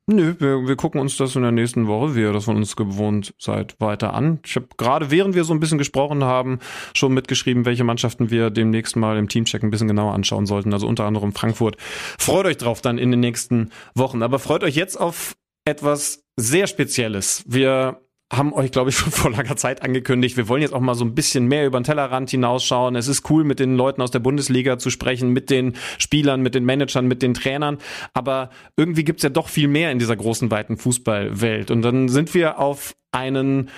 [0.10, 2.78] Nö, wir, wir gucken uns das in der nächsten Woche, wie ihr das von uns
[2.78, 4.40] gewohnt seid, weiter an.
[4.46, 6.60] Ich habe gerade, während wir so ein bisschen gesprochen haben,
[6.94, 10.72] schon mitgeschrieben, welche Mannschaften wir demnächst mal im Teamcheck ein bisschen genauer anschauen sollten.
[10.72, 11.76] Also unter anderem Frankfurt.
[12.18, 14.24] Freut euch drauf dann in den nächsten Wochen.
[14.24, 15.36] Aber freut euch jetzt auf
[15.66, 17.44] etwas sehr Spezielles.
[17.46, 18.00] Wir
[18.32, 20.38] haben euch, glaube ich, schon vor langer Zeit angekündigt.
[20.38, 22.96] Wir wollen jetzt auch mal so ein bisschen mehr über den Tellerrand hinausschauen.
[22.96, 26.56] Es ist cool, mit den Leuten aus der Bundesliga zu sprechen, mit den Spielern, mit
[26.56, 27.78] den Managern, mit den Trainern.
[28.14, 31.72] Aber irgendwie gibt's ja doch viel mehr in dieser großen, weiten Fußballwelt.
[31.72, 33.70] Und dann sind wir auf einen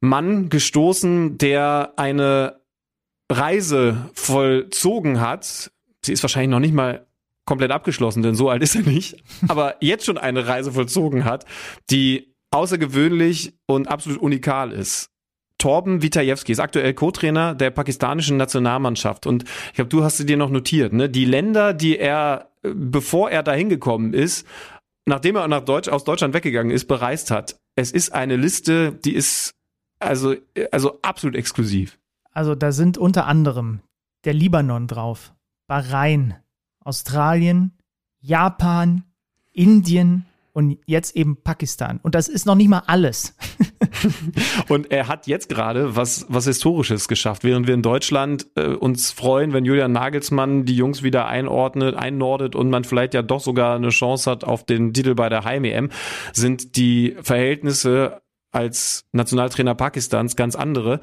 [0.00, 2.60] Mann gestoßen, der eine
[3.30, 5.70] Reise vollzogen hat.
[6.04, 7.06] Sie ist wahrscheinlich noch nicht mal
[7.46, 9.22] komplett abgeschlossen, denn so alt ist er nicht.
[9.48, 11.46] Aber jetzt schon eine Reise vollzogen hat,
[11.90, 15.10] die außergewöhnlich und absolut unikal ist.
[15.58, 20.36] Torben Witajewski ist aktuell Co-Trainer der pakistanischen Nationalmannschaft und ich glaube, du hast sie dir
[20.36, 21.08] noch notiert, ne?
[21.08, 24.46] Die Länder, die er, bevor er da hingekommen ist,
[25.04, 27.58] nachdem er nach Deutsch, aus Deutschland weggegangen ist, bereist hat.
[27.74, 29.54] Es ist eine Liste, die ist
[29.98, 30.36] also,
[30.70, 31.98] also absolut exklusiv.
[32.30, 33.80] Also da sind unter anderem
[34.24, 35.34] der Libanon drauf,
[35.66, 36.36] Bahrain,
[36.84, 37.76] Australien,
[38.20, 39.04] Japan,
[39.52, 42.00] Indien, und jetzt eben Pakistan.
[42.02, 43.36] Und das ist noch nicht mal alles.
[44.68, 49.12] und er hat jetzt gerade was, was Historisches geschafft, während wir in Deutschland äh, uns
[49.12, 53.76] freuen, wenn Julian Nagelsmann die Jungs wieder einordnet, einnordet und man vielleicht ja doch sogar
[53.76, 55.90] eine Chance hat auf den Titel bei der Heim-EM,
[56.32, 58.20] sind die Verhältnisse
[58.50, 61.00] als Nationaltrainer Pakistans ganz andere.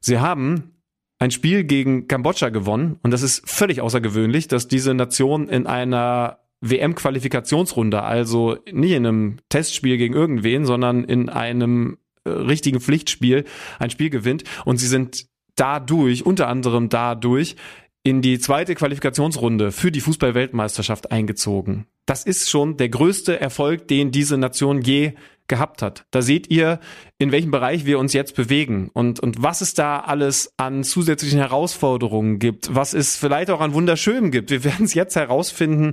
[0.00, 0.74] Sie haben
[1.18, 6.38] ein Spiel gegen Kambodscha gewonnen und das ist völlig außergewöhnlich, dass diese Nation in einer
[6.70, 13.44] WM-Qualifikationsrunde, also nicht in einem Testspiel gegen irgendwen, sondern in einem äh, richtigen Pflichtspiel
[13.78, 14.44] ein Spiel gewinnt.
[14.64, 17.56] Und sie sind dadurch, unter anderem dadurch,
[18.02, 21.86] in die zweite Qualifikationsrunde für die Fußball-Weltmeisterschaft eingezogen.
[22.06, 25.12] Das ist schon der größte Erfolg, den diese Nation je
[25.48, 26.06] gehabt hat.
[26.10, 26.80] Da seht ihr,
[27.18, 31.38] in welchem Bereich wir uns jetzt bewegen und, und was es da alles an zusätzlichen
[31.38, 34.50] Herausforderungen gibt, was es vielleicht auch an Wunderschönem gibt.
[34.50, 35.92] Wir werden es jetzt herausfinden,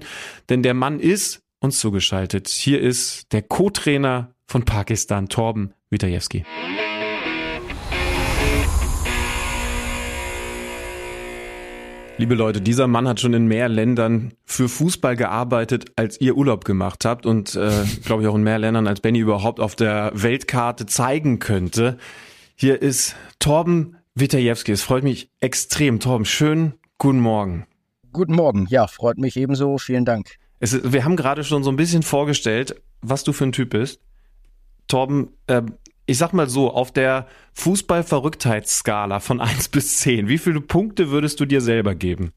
[0.49, 2.47] denn der Mann ist uns zugeschaltet.
[2.47, 6.45] Hier ist der Co-Trainer von Pakistan, Torben Witajewski.
[12.22, 16.66] Liebe Leute, dieser Mann hat schon in mehr Ländern für Fußball gearbeitet, als ihr Urlaub
[16.66, 20.12] gemacht habt und äh, glaube ich auch in mehr Ländern, als Benny überhaupt auf der
[20.14, 21.98] Weltkarte zeigen könnte.
[22.54, 24.72] Hier ist Torben Witajewski.
[24.72, 26.00] Es freut mich extrem.
[26.00, 27.66] Torben, schönen guten Morgen.
[28.14, 28.68] Guten Morgen.
[28.70, 29.80] Ja, freut mich ebenso.
[29.80, 30.36] Vielen Dank.
[30.60, 34.00] Ist, wir haben gerade schon so ein bisschen vorgestellt, was du für ein Typ bist.
[34.88, 35.64] Torben, äh,
[36.06, 41.39] ich sag mal so, auf der Fußball-Verrücktheitsskala von 1 bis 10, wie viele Punkte würdest
[41.39, 42.32] du dir selber geben?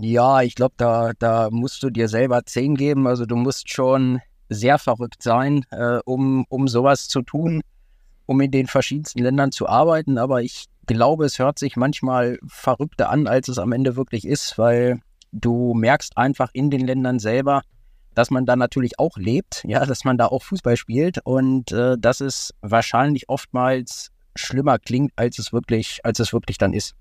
[0.00, 3.06] Ja, ich glaube, da, da musst du dir selber 10 geben.
[3.06, 7.62] Also du musst schon sehr verrückt sein, äh, um, um sowas zu tun,
[8.26, 10.18] um in den verschiedensten Ländern zu arbeiten.
[10.18, 14.58] Aber ich glaube, es hört sich manchmal verrückter an, als es am Ende wirklich ist,
[14.58, 15.00] weil
[15.32, 17.62] du merkst einfach in den Ländern selber,
[18.14, 21.96] dass man da natürlich auch lebt, ja, dass man da auch Fußball spielt und äh,
[21.98, 26.94] dass es wahrscheinlich oftmals schlimmer klingt, als es wirklich, als es wirklich dann ist.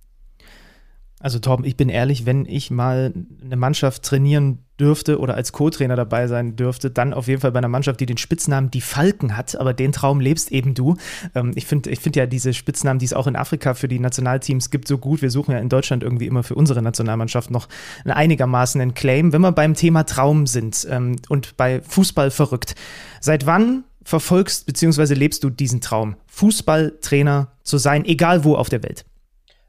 [1.20, 3.14] Also Torben, ich bin ehrlich, wenn ich mal
[3.44, 7.60] eine Mannschaft trainieren dürfte oder als Co-Trainer dabei sein dürfte, dann auf jeden Fall bei
[7.60, 10.98] einer Mannschaft, die den Spitznamen die Falken hat, aber den Traum lebst eben du.
[11.34, 14.00] Ähm, ich finde ich find ja diese Spitznamen, die es auch in Afrika für die
[14.00, 15.22] Nationalteams gibt, so gut.
[15.22, 17.70] Wir suchen ja in Deutschland irgendwie immer für unsere Nationalmannschaft noch
[18.04, 19.32] einigermaßen einen Claim.
[19.32, 22.76] Wenn wir beim Thema Traum sind ähm, und bei Fußball verrückt,
[23.22, 25.16] seit wann verfolgst bzw.
[25.16, 29.04] lebst du diesen Traum, Fußballtrainer zu sein, egal wo auf der Welt?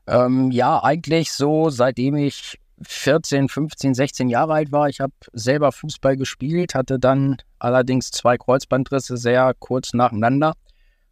[0.06, 4.88] Ähm, ja, eigentlich so, seitdem ich 14, 15, 16 Jahre alt war.
[4.88, 10.52] Ich habe selber Fußball gespielt, hatte dann allerdings zwei Kreuzbandrisse sehr kurz nacheinander.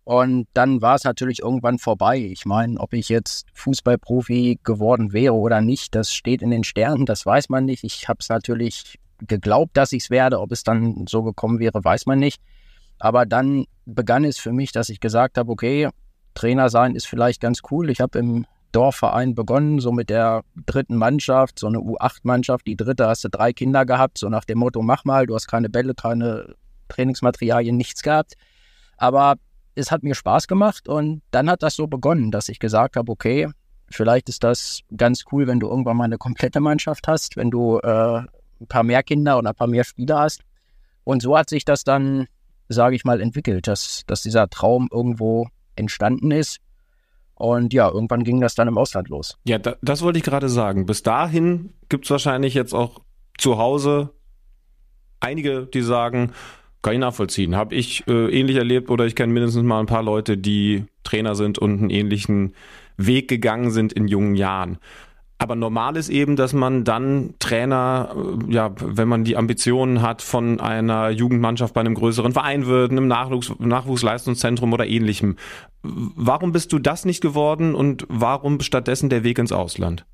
[0.05, 2.19] Und dann war es natürlich irgendwann vorbei.
[2.19, 7.07] Ich meine, ob ich jetzt Fußballprofi geworden wäre oder nicht, das steht in den Sternen,
[7.07, 7.85] das weiß man nicht.
[7.85, 10.41] Ich habe es natürlich geglaubt, dass ich es werde.
[10.41, 12.43] Ob es dann so gekommen wäre, weiß man nicht.
[12.99, 15.89] Aber dann begann es für mich, dass ich gesagt habe, okay,
[16.35, 17.91] Trainer sein ist vielleicht ganz cool.
[17.91, 22.67] Ich habe im Dorfverein begonnen, so mit der dritten Mannschaft, so eine U8-Mannschaft.
[22.67, 25.47] Die dritte hast du drei Kinder gehabt, so nach dem Motto, mach mal, du hast
[25.47, 26.57] keine Bälle, keine
[26.89, 28.35] Trainingsmaterialien, nichts gehabt.
[28.97, 29.37] Aber
[29.75, 33.11] es hat mir Spaß gemacht und dann hat das so begonnen, dass ich gesagt habe,
[33.11, 33.49] okay,
[33.91, 37.79] vielleicht ist das ganz cool, wenn du irgendwann mal eine komplette Mannschaft hast, wenn du
[37.79, 40.43] äh, ein paar mehr Kinder oder ein paar mehr Spieler hast.
[41.05, 42.27] Und so hat sich das dann,
[42.69, 46.59] sage ich mal, entwickelt, dass, dass dieser Traum irgendwo entstanden ist.
[47.35, 49.37] Und ja, irgendwann ging das dann im Ausland los.
[49.45, 50.87] Ja, da, das wollte ich gerade sagen.
[50.87, 53.01] Bis dahin gibt es wahrscheinlich jetzt auch
[53.39, 54.11] zu Hause
[55.21, 56.33] einige, die sagen,
[56.83, 57.57] kann ich nachvollziehen.
[57.57, 61.35] Habe ich äh, ähnlich erlebt oder ich kenne mindestens mal ein paar Leute, die Trainer
[61.35, 62.55] sind und einen ähnlichen
[62.97, 64.79] Weg gegangen sind in jungen Jahren.
[65.39, 70.23] Aber normal ist eben, dass man dann Trainer, äh, ja, wenn man die Ambitionen hat,
[70.23, 75.37] von einer Jugendmannschaft bei einem größeren Verein wird, einem Nachwuchs, Nachwuchsleistungszentrum oder ähnlichem.
[75.83, 80.07] Warum bist du das nicht geworden und warum stattdessen der Weg ins Ausland?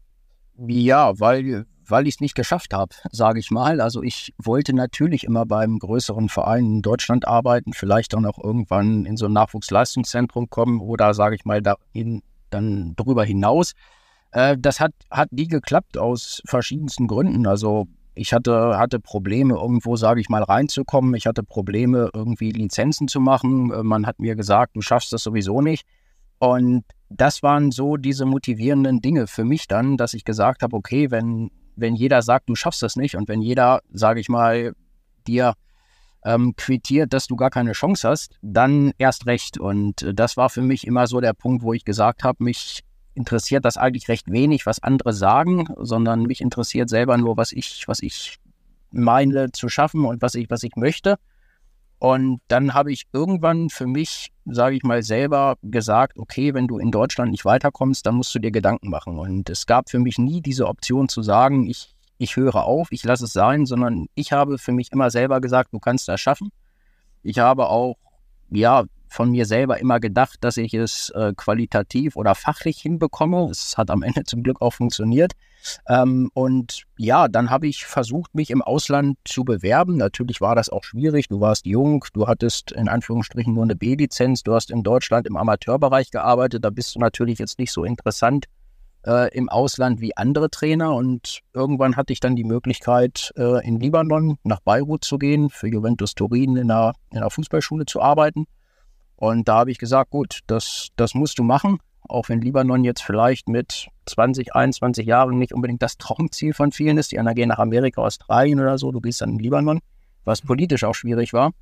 [0.66, 3.80] Ja, weil, weil ich es nicht geschafft habe, sage ich mal.
[3.80, 9.04] Also ich wollte natürlich immer beim größeren Verein in Deutschland arbeiten, vielleicht dann auch irgendwann
[9.04, 13.74] in so ein Nachwuchsleistungszentrum kommen oder sage ich mal dahin, dann darüber hinaus.
[14.32, 17.46] Äh, das hat, hat nie geklappt aus verschiedensten Gründen.
[17.46, 21.14] Also ich hatte, hatte Probleme, irgendwo, sage ich mal, reinzukommen.
[21.14, 23.72] Ich hatte Probleme, irgendwie Lizenzen zu machen.
[23.72, 25.86] Äh, man hat mir gesagt, du schaffst das sowieso nicht.
[26.38, 31.10] Und das waren so diese motivierenden Dinge für mich dann, dass ich gesagt habe, okay,
[31.10, 34.72] wenn, wenn jeder sagt, du schaffst das nicht und wenn jeder, sage ich mal,
[35.26, 35.54] dir
[36.24, 39.58] ähm, quittiert, dass du gar keine Chance hast, dann erst recht.
[39.58, 42.80] Und äh, das war für mich immer so der Punkt, wo ich gesagt habe, mich
[43.20, 47.84] interessiert das eigentlich recht wenig, was andere sagen, sondern mich interessiert selber nur, was ich,
[47.86, 48.38] was ich
[48.90, 51.18] meine zu schaffen und was ich, was ich möchte.
[51.98, 56.78] Und dann habe ich irgendwann für mich, sage ich mal, selber gesagt, okay, wenn du
[56.78, 59.18] in Deutschland nicht weiterkommst, dann musst du dir Gedanken machen.
[59.18, 63.04] Und es gab für mich nie diese Option zu sagen, ich, ich höre auf, ich
[63.04, 66.50] lasse es sein, sondern ich habe für mich immer selber gesagt, du kannst das schaffen.
[67.22, 67.96] Ich habe auch,
[68.48, 73.48] ja, von mir selber immer gedacht, dass ich es äh, qualitativ oder fachlich hinbekomme.
[73.50, 75.32] Es hat am Ende zum Glück auch funktioniert.
[75.88, 79.96] Ähm, und ja, dann habe ich versucht, mich im Ausland zu bewerben.
[79.96, 81.28] Natürlich war das auch schwierig.
[81.28, 85.36] Du warst jung, du hattest in Anführungsstrichen nur eine B-Lizenz, du hast in Deutschland im
[85.36, 86.64] Amateurbereich gearbeitet.
[86.64, 88.46] Da bist du natürlich jetzt nicht so interessant
[89.06, 90.94] äh, im Ausland wie andere Trainer.
[90.94, 95.68] Und irgendwann hatte ich dann die Möglichkeit, äh, in Libanon nach Beirut zu gehen, für
[95.68, 98.46] Juventus Turin in einer, in einer Fußballschule zu arbeiten.
[99.20, 101.78] Und da habe ich gesagt, gut, das, das musst du machen,
[102.08, 106.96] auch wenn Libanon jetzt vielleicht mit 20, 21 Jahren nicht unbedingt das Traumziel von vielen
[106.96, 107.12] ist.
[107.12, 109.80] Die anderen gehen nach Amerika, Australien oder so, du gehst dann in Libanon,
[110.24, 111.52] was politisch auch schwierig war.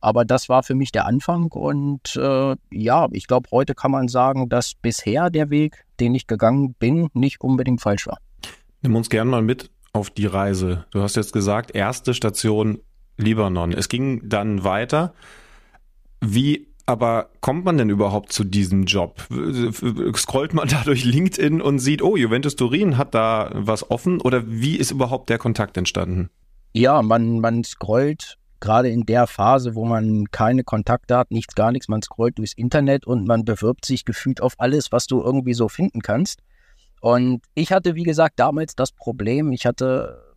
[0.00, 4.06] Aber das war für mich der Anfang und äh, ja, ich glaube, heute kann man
[4.06, 8.18] sagen, dass bisher der Weg, den ich gegangen bin, nicht unbedingt falsch war.
[8.80, 10.84] Nimm uns gern mal mit auf die Reise.
[10.92, 12.78] Du hast jetzt gesagt, erste Station
[13.16, 13.72] Libanon.
[13.72, 15.14] Es ging dann weiter.
[16.20, 19.20] Wie Aber kommt man denn überhaupt zu diesem Job?
[20.16, 24.22] Scrollt man da durch LinkedIn und sieht, oh, Juventus Turin hat da was offen?
[24.22, 26.30] Oder wie ist überhaupt der Kontakt entstanden?
[26.72, 31.72] Ja, man, man scrollt gerade in der Phase, wo man keine Kontakte hat, nichts, gar
[31.72, 35.54] nichts, man scrollt durchs Internet und man bewirbt sich gefühlt auf alles, was du irgendwie
[35.54, 36.40] so finden kannst.
[37.02, 40.27] Und ich hatte, wie gesagt, damals das Problem, ich hatte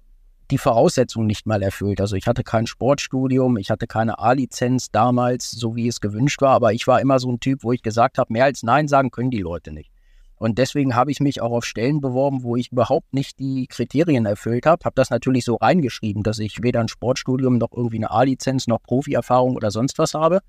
[0.52, 2.02] die Voraussetzungen nicht mal erfüllt.
[2.02, 6.52] Also ich hatte kein Sportstudium, ich hatte keine A-Lizenz damals, so wie es gewünscht war,
[6.52, 9.12] aber ich war immer so ein Typ, wo ich gesagt habe, mehr als Nein sagen
[9.12, 9.92] können die Leute nicht.
[10.36, 14.26] Und deswegen habe ich mich auch auf Stellen beworben, wo ich überhaupt nicht die Kriterien
[14.26, 14.84] erfüllt habe.
[14.84, 18.82] Habe das natürlich so reingeschrieben, dass ich weder ein Sportstudium noch irgendwie eine A-Lizenz noch
[18.82, 20.40] Profi-Erfahrung oder sonst was habe.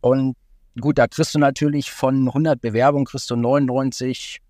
[0.00, 0.36] Und
[0.80, 4.40] gut, da kriegst du natürlich von 100 Bewerbungen kriegst du 99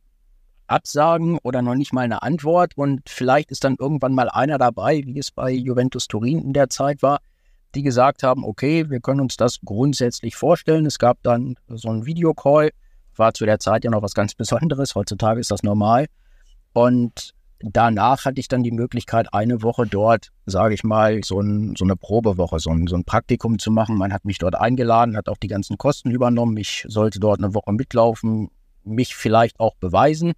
[0.70, 2.76] Absagen oder noch nicht mal eine Antwort.
[2.76, 6.70] Und vielleicht ist dann irgendwann mal einer dabei, wie es bei Juventus Turin in der
[6.70, 7.20] Zeit war,
[7.74, 10.86] die gesagt haben, okay, wir können uns das grundsätzlich vorstellen.
[10.86, 12.70] Es gab dann so einen Videocall,
[13.16, 14.94] war zu der Zeit ja noch was ganz Besonderes.
[14.94, 16.06] Heutzutage ist das normal.
[16.72, 21.74] Und danach hatte ich dann die Möglichkeit, eine Woche dort, sage ich mal, so, ein,
[21.76, 23.96] so eine Probewoche, so ein, so ein, Praktikum zu machen.
[23.96, 26.56] Man hat mich dort eingeladen, hat auch die ganzen Kosten übernommen.
[26.56, 28.50] Ich sollte dort eine Woche mitlaufen,
[28.84, 30.32] mich vielleicht auch beweisen.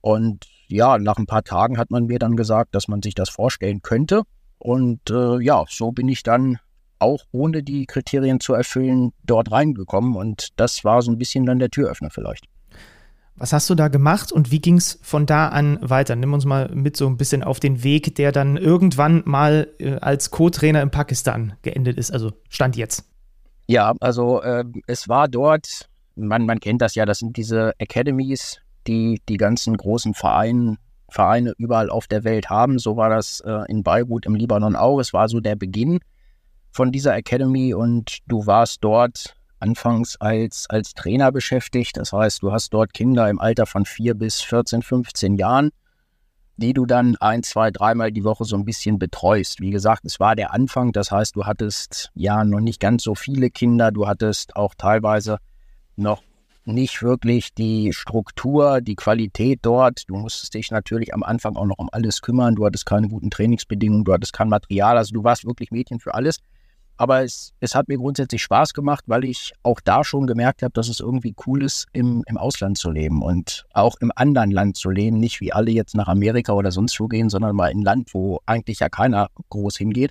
[0.00, 3.30] Und ja, nach ein paar Tagen hat man mir dann gesagt, dass man sich das
[3.30, 4.22] vorstellen könnte.
[4.58, 6.58] Und äh, ja, so bin ich dann
[6.98, 10.16] auch ohne die Kriterien zu erfüllen dort reingekommen.
[10.16, 12.46] Und das war so ein bisschen dann der Türöffner vielleicht.
[13.36, 16.16] Was hast du da gemacht und wie ging es von da an weiter?
[16.16, 19.94] Nimm uns mal mit so ein bisschen auf den Weg, der dann irgendwann mal äh,
[20.00, 22.10] als Co-Trainer in Pakistan geendet ist.
[22.10, 23.04] Also Stand jetzt.
[23.68, 28.60] Ja, also äh, es war dort, man, man kennt das ja, das sind diese Academies,
[28.88, 30.76] die die ganzen großen Vereine,
[31.08, 32.78] Vereine überall auf der Welt haben.
[32.78, 34.98] So war das äh, in Beirut im Libanon auch.
[34.98, 36.00] Es war so der Beginn
[36.72, 41.96] von dieser Academy und du warst dort anfangs als, als Trainer beschäftigt.
[41.96, 45.70] Das heißt, du hast dort Kinder im Alter von 4 bis 14, 15 Jahren,
[46.56, 49.60] die du dann ein, zwei, dreimal die Woche so ein bisschen betreust.
[49.60, 50.92] Wie gesagt, es war der Anfang.
[50.92, 53.90] Das heißt, du hattest ja noch nicht ganz so viele Kinder.
[53.90, 55.38] Du hattest auch teilweise
[55.96, 56.22] noch
[56.68, 60.08] nicht wirklich die Struktur, die Qualität dort.
[60.08, 62.54] Du musstest dich natürlich am Anfang auch noch um alles kümmern.
[62.54, 64.96] Du hattest keine guten Trainingsbedingungen, du hattest kein Material.
[64.96, 66.38] Also du warst wirklich Mädchen für alles.
[66.96, 70.72] Aber es, es hat mir grundsätzlich Spaß gemacht, weil ich auch da schon gemerkt habe,
[70.72, 74.76] dass es irgendwie cool ist, im, im Ausland zu leben und auch im anderen Land
[74.76, 75.18] zu leben.
[75.18, 78.14] Nicht wie alle jetzt nach Amerika oder sonst wo gehen, sondern mal in ein Land,
[78.14, 80.10] wo eigentlich ja keiner groß hingeht.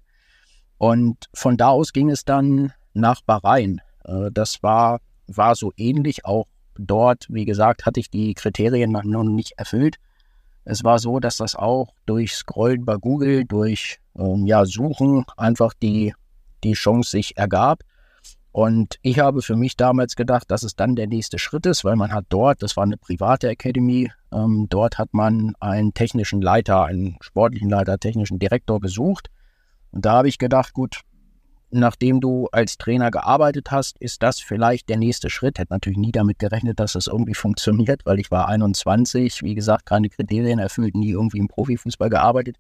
[0.78, 3.82] Und von da aus ging es dann nach Bahrain.
[4.06, 6.26] Äh, das war war so ähnlich.
[6.26, 6.46] Auch
[6.78, 9.98] dort, wie gesagt, hatte ich die Kriterien noch nicht erfüllt.
[10.66, 15.74] Es war so, dass das auch durch Scrollen bei Google, durch ähm, ja, Suchen einfach
[15.74, 16.14] die,
[16.64, 17.84] die Chance sich ergab.
[18.52, 21.96] Und ich habe für mich damals gedacht, dass es dann der nächste Schritt ist, weil
[21.96, 26.84] man hat dort, das war eine private Academy, ähm, dort hat man einen technischen Leiter,
[26.84, 29.30] einen sportlichen Leiter, technischen Direktor gesucht.
[29.92, 31.02] Und da habe ich gedacht, gut,
[31.70, 35.60] nachdem du als Trainer gearbeitet hast, ist das vielleicht der nächste Schritt.
[35.60, 39.86] Hätte natürlich nie damit gerechnet, dass das irgendwie funktioniert, weil ich war 21, wie gesagt,
[39.86, 42.58] keine Kriterien erfüllt, nie irgendwie im Profifußball gearbeitet.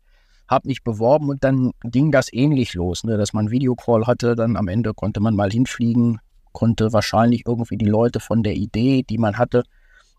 [0.47, 4.35] Habe mich beworben und dann ging das ähnlich los, ne, dass man Videocall hatte.
[4.35, 6.19] Dann am Ende konnte man mal hinfliegen,
[6.53, 9.63] konnte wahrscheinlich irgendwie die Leute von der Idee, die man hatte,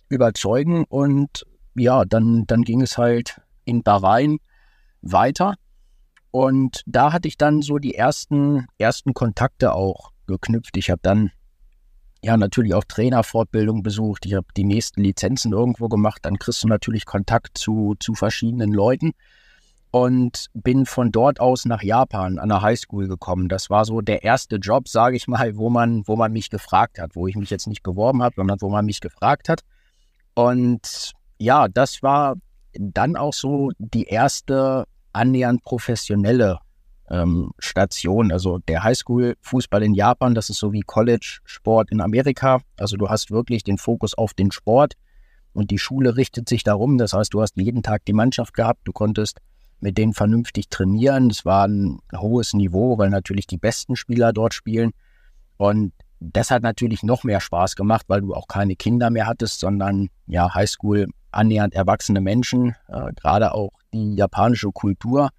[0.09, 0.85] überzeugen.
[0.89, 4.39] Und ja, dann, dann ging es halt in Bahrain
[5.03, 5.55] weiter.
[6.31, 10.77] Und da hatte ich dann so die ersten, ersten Kontakte auch geknüpft.
[10.77, 11.31] Ich habe dann
[12.23, 14.27] ja natürlich auch Trainerfortbildung besucht.
[14.27, 16.21] Ich habe die nächsten Lizenzen irgendwo gemacht.
[16.23, 19.13] Dann kriegst du natürlich Kontakt zu, zu verschiedenen Leuten
[19.91, 23.49] und bin von dort aus nach Japan an der Highschool gekommen.
[23.49, 26.99] Das war so der erste Job, sage ich mal, wo man, wo man mich gefragt
[26.99, 29.63] hat, wo ich mich jetzt nicht beworben habe, sondern wo man mich gefragt hat.
[30.35, 32.35] Und ja, das war
[32.75, 36.59] dann auch so die erste annähernd professionelle
[37.11, 38.33] ähm, Station.
[38.33, 42.61] Also der Highschool-Fußball in Japan, das ist so wie College-Sport in Amerika.
[42.77, 44.95] Also du hast wirklich den Fokus auf den Sport
[45.53, 46.99] und die Schule richtet sich darum.
[46.99, 49.39] Das heißt, du hast jeden Tag die Mannschaft gehabt, du konntest
[49.81, 51.31] mit denen vernünftig trainieren.
[51.31, 54.93] Es war ein hohes Niveau, weil natürlich die besten Spieler dort spielen.
[55.57, 59.61] Und das hat natürlich noch mehr Spaß gemacht, weil du auch keine Kinder mehr hattest,
[59.61, 65.31] sondern ja, Highschool annähernd erwachsene Menschen, äh, gerade auch die japanische Kultur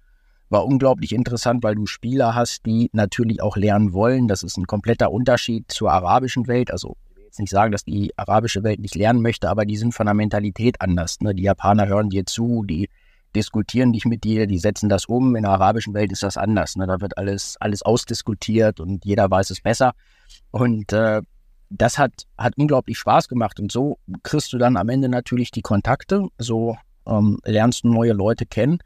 [0.50, 4.26] war unglaublich interessant, weil du Spieler hast, die natürlich auch lernen wollen.
[4.26, 6.72] Das ist ein kompletter Unterschied zur arabischen Welt.
[6.72, 9.76] Also ich will jetzt nicht sagen, dass die arabische Welt nicht lernen möchte, aber die
[9.76, 11.20] sind von der Mentalität anders.
[11.20, 11.34] Ne?
[11.34, 12.90] Die Japaner hören dir zu, die
[13.34, 15.36] diskutieren nicht mit dir, die setzen das um.
[15.36, 16.74] In der arabischen Welt ist das anders.
[16.74, 16.88] Ne?
[16.88, 19.92] Da wird alles, alles ausdiskutiert und jeder weiß es besser.
[20.50, 21.22] Und äh,
[21.70, 23.60] das hat, hat unglaublich Spaß gemacht.
[23.60, 28.46] Und so kriegst du dann am Ende natürlich die Kontakte, so ähm, lernst neue Leute
[28.46, 28.78] kennen.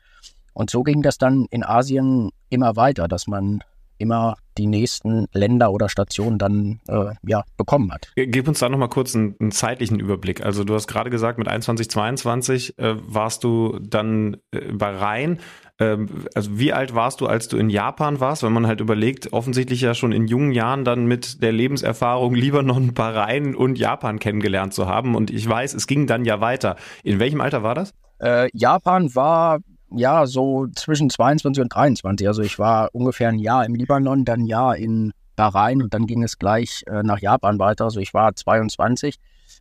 [0.53, 3.61] Und so ging das dann in Asien immer weiter, dass man
[3.99, 8.13] immer die nächsten Länder oder Stationen dann äh, ja, bekommen hat.
[8.15, 10.45] Gib uns da nochmal kurz einen, einen, zeitlichen Überblick.
[10.45, 15.41] Also du hast gerade gesagt, mit 21, 22 äh, warst du dann äh, bei Rhein.
[15.81, 18.43] Ähm, also wie alt warst du, als du in Japan warst?
[18.43, 22.95] Wenn man halt überlegt, offensichtlich ja schon in jungen Jahren dann mit der Lebenserfahrung Libanon,
[22.95, 25.15] Bahrain und Japan kennengelernt zu haben.
[25.17, 26.77] Und ich weiß, es ging dann ja weiter.
[27.03, 27.93] In welchem Alter war das?
[28.21, 29.61] Äh, Japan war
[29.97, 32.27] ja, so zwischen 22 und 23.
[32.27, 36.07] Also ich war ungefähr ein Jahr im Libanon, dann ein Jahr in Bahrain und dann
[36.07, 37.85] ging es gleich äh, nach Japan weiter.
[37.85, 39.17] Also ich war 22.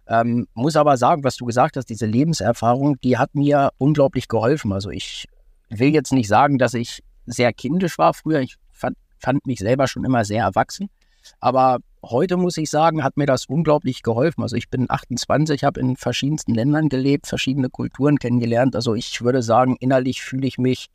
[0.08, 4.74] Ähm, muss aber sagen, was du gesagt hast, diese Lebenserfahrung, die hat mir unglaublich geholfen.
[4.74, 5.28] Also ich
[5.70, 8.42] will jetzt nicht sagen, dass ich sehr kindisch war früher.
[8.42, 10.90] Ich fand, fand mich selber schon immer sehr erwachsen.
[11.40, 14.42] Aber heute muss ich sagen, hat mir das unglaublich geholfen.
[14.42, 18.76] Also ich bin 28, habe in verschiedensten Ländern gelebt, verschiedene Kulturen kennengelernt.
[18.76, 20.90] Also ich würde sagen, innerlich fühle ich mich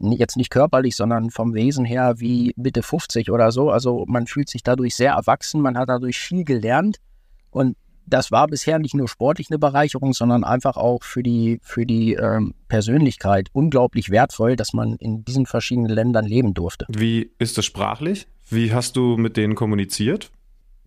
[0.00, 3.70] jetzt nicht körperlich, sondern vom Wesen her wie Mitte 50 oder so.
[3.70, 6.98] Also man fühlt sich dadurch sehr erwachsen, man hat dadurch viel gelernt
[7.50, 7.76] und
[8.06, 12.14] das war bisher nicht nur sportlich eine Bereicherung, sondern einfach auch für die, für die
[12.14, 16.86] ähm, Persönlichkeit unglaublich wertvoll, dass man in diesen verschiedenen Ländern leben durfte.
[16.88, 18.26] Wie ist das sprachlich?
[18.48, 20.30] Wie hast du mit denen kommuniziert?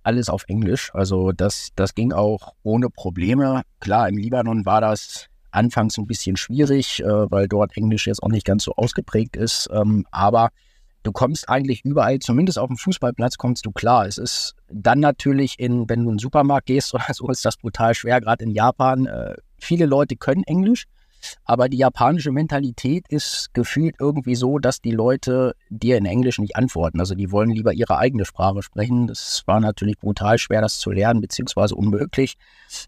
[0.04, 0.92] Alles auf Englisch.
[0.94, 3.62] Also das, das ging auch ohne Probleme.
[3.80, 8.30] Klar, im Libanon war das anfangs ein bisschen schwierig, äh, weil dort Englisch jetzt auch
[8.30, 9.70] nicht ganz so ausgeprägt ist.
[9.72, 10.50] Ähm, aber
[11.04, 14.08] du kommst eigentlich überall, zumindest auf dem Fußballplatz, kommst du klar.
[14.08, 17.58] Es ist dann natürlich in, wenn du in den Supermarkt gehst oder so, ist das
[17.58, 19.06] brutal schwer, gerade in Japan.
[19.06, 20.86] Äh, viele Leute können Englisch.
[21.46, 26.56] Aber die japanische Mentalität ist gefühlt irgendwie so, dass die Leute dir in Englisch nicht
[26.56, 27.00] antworten.
[27.00, 29.08] Also die wollen lieber ihre eigene Sprache sprechen.
[29.08, 32.36] Das war natürlich brutal schwer, das zu lernen, beziehungsweise unmöglich.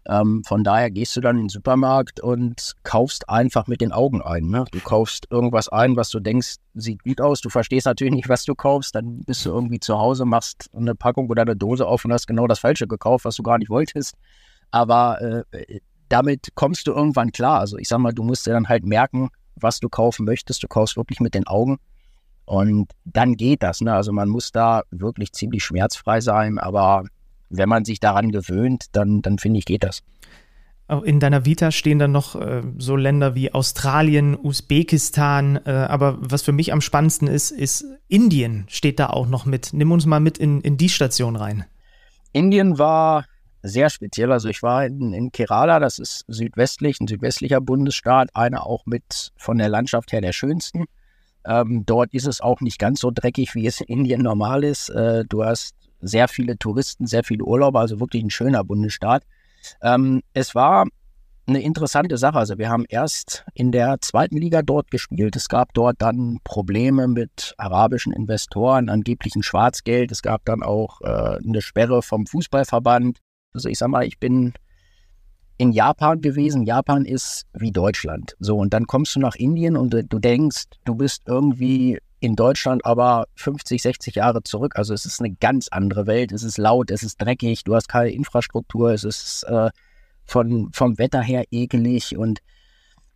[0.06, 4.22] Ähm, von daher gehst du dann in den Supermarkt und kaufst einfach mit den Augen
[4.22, 4.48] ein.
[4.48, 4.64] Ne?
[4.70, 7.40] Du kaufst irgendwas ein, was du denkst, sieht gut aus.
[7.40, 8.94] Du verstehst natürlich nicht, was du kaufst.
[8.94, 12.26] Dann bist du irgendwie zu Hause, machst eine Packung oder eine Dose auf und hast
[12.26, 14.14] genau das Falsche gekauft, was du gar nicht wolltest.
[14.70, 15.80] Aber äh,
[16.14, 17.58] damit kommst du irgendwann klar.
[17.58, 20.62] Also ich sag mal, du musst dir dann halt merken, was du kaufen möchtest.
[20.62, 21.78] Du kaufst wirklich mit den Augen.
[22.44, 23.80] Und dann geht das.
[23.80, 23.92] Ne?
[23.92, 26.60] Also man muss da wirklich ziemlich schmerzfrei sein.
[26.60, 27.02] Aber
[27.50, 30.04] wenn man sich daran gewöhnt, dann, dann finde ich, geht das.
[31.04, 36.42] In deiner Vita stehen dann noch äh, so Länder wie Australien, Usbekistan, äh, aber was
[36.42, 39.70] für mich am spannendsten ist, ist Indien steht da auch noch mit.
[39.72, 41.64] Nimm uns mal mit in, in die Station rein.
[42.32, 43.24] Indien war
[43.64, 44.30] sehr speziell.
[44.30, 49.32] Also ich war in, in Kerala, das ist südwestlich, ein südwestlicher Bundesstaat, einer auch mit
[49.36, 50.84] von der Landschaft her der schönsten.
[51.46, 54.90] Ähm, dort ist es auch nicht ganz so dreckig, wie es in Indien normal ist.
[54.90, 59.24] Äh, du hast sehr viele Touristen, sehr viele Urlauber, also wirklich ein schöner Bundesstaat.
[59.80, 60.86] Ähm, es war
[61.46, 62.38] eine interessante Sache.
[62.38, 65.36] Also wir haben erst in der zweiten Liga dort gespielt.
[65.36, 70.12] Es gab dort dann Probleme mit arabischen Investoren, angeblichen Schwarzgeld.
[70.12, 73.20] Es gab dann auch äh, eine Sperre vom Fußballverband.
[73.54, 74.52] Also ich sag mal, ich bin
[75.56, 76.64] in Japan gewesen.
[76.64, 78.34] Japan ist wie Deutschland.
[78.40, 82.84] So, und dann kommst du nach Indien und du denkst, du bist irgendwie in Deutschland
[82.84, 84.76] aber 50, 60 Jahre zurück.
[84.76, 86.32] Also es ist eine ganz andere Welt.
[86.32, 89.70] Es ist laut, es ist dreckig, du hast keine Infrastruktur, es ist äh,
[90.24, 92.40] von, vom Wetter her ekelig und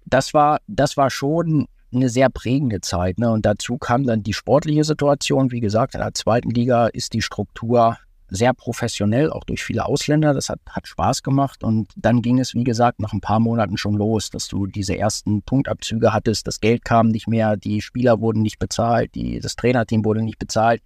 [0.05, 3.19] das war, das war schon eine sehr prägende Zeit.
[3.19, 3.31] Ne?
[3.31, 5.51] Und dazu kam dann die sportliche Situation.
[5.53, 7.97] Wie gesagt, in der zweiten Liga ist die Struktur
[8.31, 10.35] sehr professionell, auch durch viele Ausländer.
[10.35, 11.65] Das hat, hat Spaß gemacht.
[11.65, 14.97] Und dann ging es, wie gesagt, nach ein paar Monaten schon los, dass du diese
[14.97, 16.47] ersten Punktabzüge hattest.
[16.47, 20.39] Das Geld kam nicht mehr, die Spieler wurden nicht bezahlt, die, das Trainerteam wurde nicht
[20.39, 20.83] bezahlt.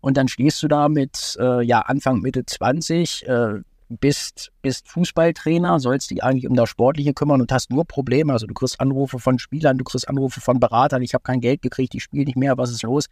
[0.00, 5.78] Und dann stehst du da mit äh, ja, Anfang, Mitte 20, äh, bist, bist Fußballtrainer,
[5.80, 8.32] sollst dich eigentlich um das Sportliche kümmern und hast nur Probleme.
[8.32, 11.62] Also du kriegst Anrufe von Spielern, du kriegst Anrufe von Beratern, ich habe kein Geld
[11.62, 13.06] gekriegt, ich spiele nicht mehr, was ist los?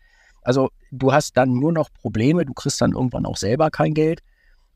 [0.44, 4.20] Also du hast dann nur noch Probleme, du kriegst dann irgendwann auch selber kein Geld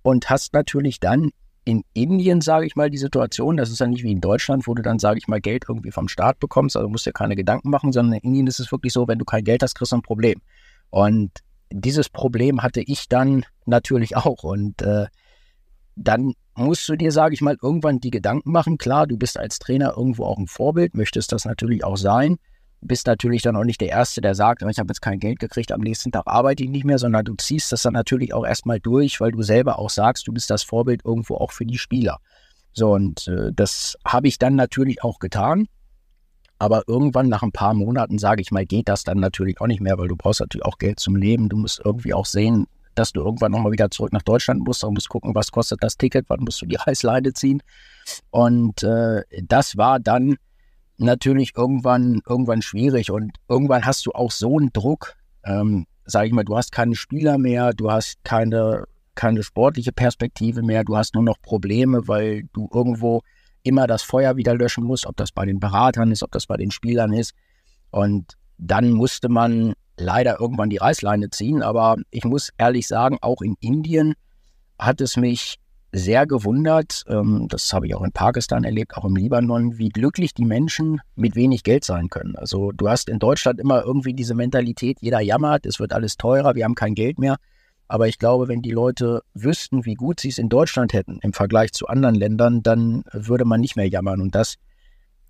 [0.03, 1.31] und hast natürlich dann
[1.65, 4.74] in Indien, sage ich mal, die Situation, das ist ja nicht wie in Deutschland, wo
[4.74, 7.69] du dann, sage ich mal, Geld irgendwie vom Staat bekommst, also musst dir keine Gedanken
[7.69, 9.97] machen, sondern in Indien ist es wirklich so, wenn du kein Geld hast, kriegst du
[9.97, 10.40] ein Problem.
[10.89, 11.31] Und
[11.70, 15.09] dieses Problem hatte ich dann natürlich auch und äh,
[15.95, 18.78] dann musst du dir, sage ich mal, irgendwann die Gedanken machen.
[18.78, 22.39] Klar, du bist als Trainer irgendwo auch ein Vorbild, möchtest das natürlich auch sein
[22.81, 25.73] bist natürlich dann auch nicht der Erste, der sagt, ich habe jetzt kein Geld gekriegt,
[25.73, 28.81] am nächsten Tag arbeite ich nicht mehr, sondern du ziehst das dann natürlich auch erstmal
[28.81, 32.19] durch, weil du selber auch sagst, du bist das Vorbild irgendwo auch für die Spieler.
[32.73, 35.67] So, und äh, das habe ich dann natürlich auch getan.
[36.61, 39.81] Aber irgendwann nach ein paar Monaten, sage ich mal, geht das dann natürlich auch nicht
[39.81, 41.49] mehr, weil du brauchst natürlich auch Geld zum Leben.
[41.49, 44.95] Du musst irgendwie auch sehen, dass du irgendwann nochmal wieder zurück nach Deutschland musst und
[44.95, 47.63] musst gucken, was kostet das Ticket, wann musst du die Reißleine ziehen.
[48.31, 50.37] Und äh, das war dann
[50.99, 55.15] natürlich irgendwann, irgendwann schwierig und irgendwann hast du auch so einen Druck,
[55.45, 58.85] ähm, sag ich mal, du hast keine Spieler mehr, du hast keine,
[59.15, 63.23] keine sportliche Perspektive mehr, du hast nur noch Probleme, weil du irgendwo
[63.62, 66.57] immer das Feuer wieder löschen musst, ob das bei den Beratern ist, ob das bei
[66.57, 67.33] den Spielern ist.
[67.91, 71.62] Und dann musste man leider irgendwann die Reißleine ziehen.
[71.62, 74.15] Aber ich muss ehrlich sagen, auch in Indien
[74.79, 75.59] hat es mich
[75.93, 80.35] sehr gewundert, ähm, das habe ich auch in Pakistan erlebt, auch im Libanon, wie glücklich
[80.35, 82.36] die Menschen mit wenig Geld sein können.
[82.36, 86.55] Also du hast in Deutschland immer irgendwie diese Mentalität, jeder jammert, es wird alles teurer,
[86.55, 87.36] wir haben kein Geld mehr.
[87.90, 91.32] Aber ich glaube, wenn die Leute wüssten, wie gut sie es in Deutschland hätten im
[91.32, 94.20] Vergleich zu anderen Ländern, dann würde man nicht mehr jammern.
[94.20, 94.56] Und das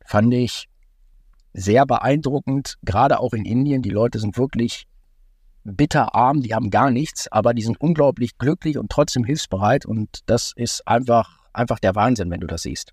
[0.05, 0.69] fand ich
[1.53, 3.83] sehr beeindruckend, gerade auch in Indien.
[3.83, 4.89] Die Leute sind wirklich
[5.77, 9.87] bitterarm, die haben gar nichts, aber die sind unglaublich glücklich und trotzdem hilfsbereit.
[9.87, 12.93] Und das ist einfach, einfach der Wahnsinn, wenn du das siehst.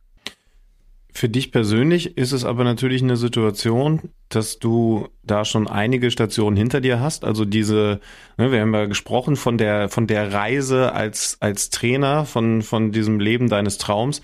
[1.18, 6.58] Für dich persönlich ist es aber natürlich eine Situation, dass du da schon einige Stationen
[6.58, 7.24] hinter dir hast.
[7.24, 8.02] Also diese,
[8.38, 12.92] ne, wir haben ja gesprochen von der, von der Reise als, als Trainer, von, von
[12.92, 14.22] diesem Leben deines Traums.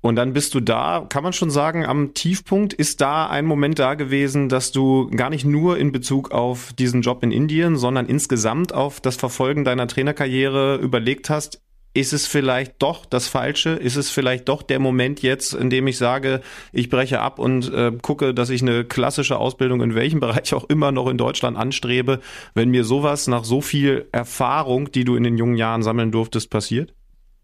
[0.00, 3.78] Und dann bist du da, kann man schon sagen, am Tiefpunkt ist da ein Moment
[3.78, 8.06] da gewesen, dass du gar nicht nur in Bezug auf diesen Job in Indien, sondern
[8.06, 11.60] insgesamt auf das Verfolgen deiner Trainerkarriere überlegt hast,
[11.94, 13.70] ist es vielleicht doch das Falsche?
[13.70, 16.42] Ist es vielleicht doch der Moment jetzt, in dem ich sage,
[16.72, 20.68] ich breche ab und äh, gucke, dass ich eine klassische Ausbildung in welchem Bereich auch
[20.68, 22.20] immer noch in Deutschland anstrebe,
[22.54, 26.50] wenn mir sowas nach so viel Erfahrung, die du in den jungen Jahren sammeln durftest,
[26.50, 26.94] passiert?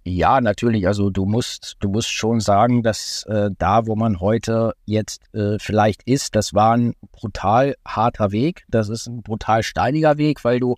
[0.07, 0.87] Ja, natürlich.
[0.87, 5.59] Also du musst, du musst schon sagen, dass äh, da, wo man heute jetzt äh,
[5.59, 8.65] vielleicht ist, das war ein brutal harter Weg.
[8.69, 10.77] Das ist ein brutal steiniger Weg, weil du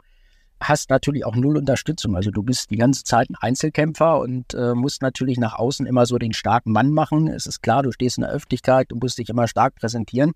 [0.61, 2.15] hast natürlich auch null Unterstützung.
[2.15, 6.07] Also du bist die ganze Zeit ein Einzelkämpfer und äh, musst natürlich nach außen immer
[6.07, 7.27] so den starken Mann machen.
[7.27, 10.33] Es ist klar, du stehst in der Öffentlichkeit, du musst dich immer stark präsentieren.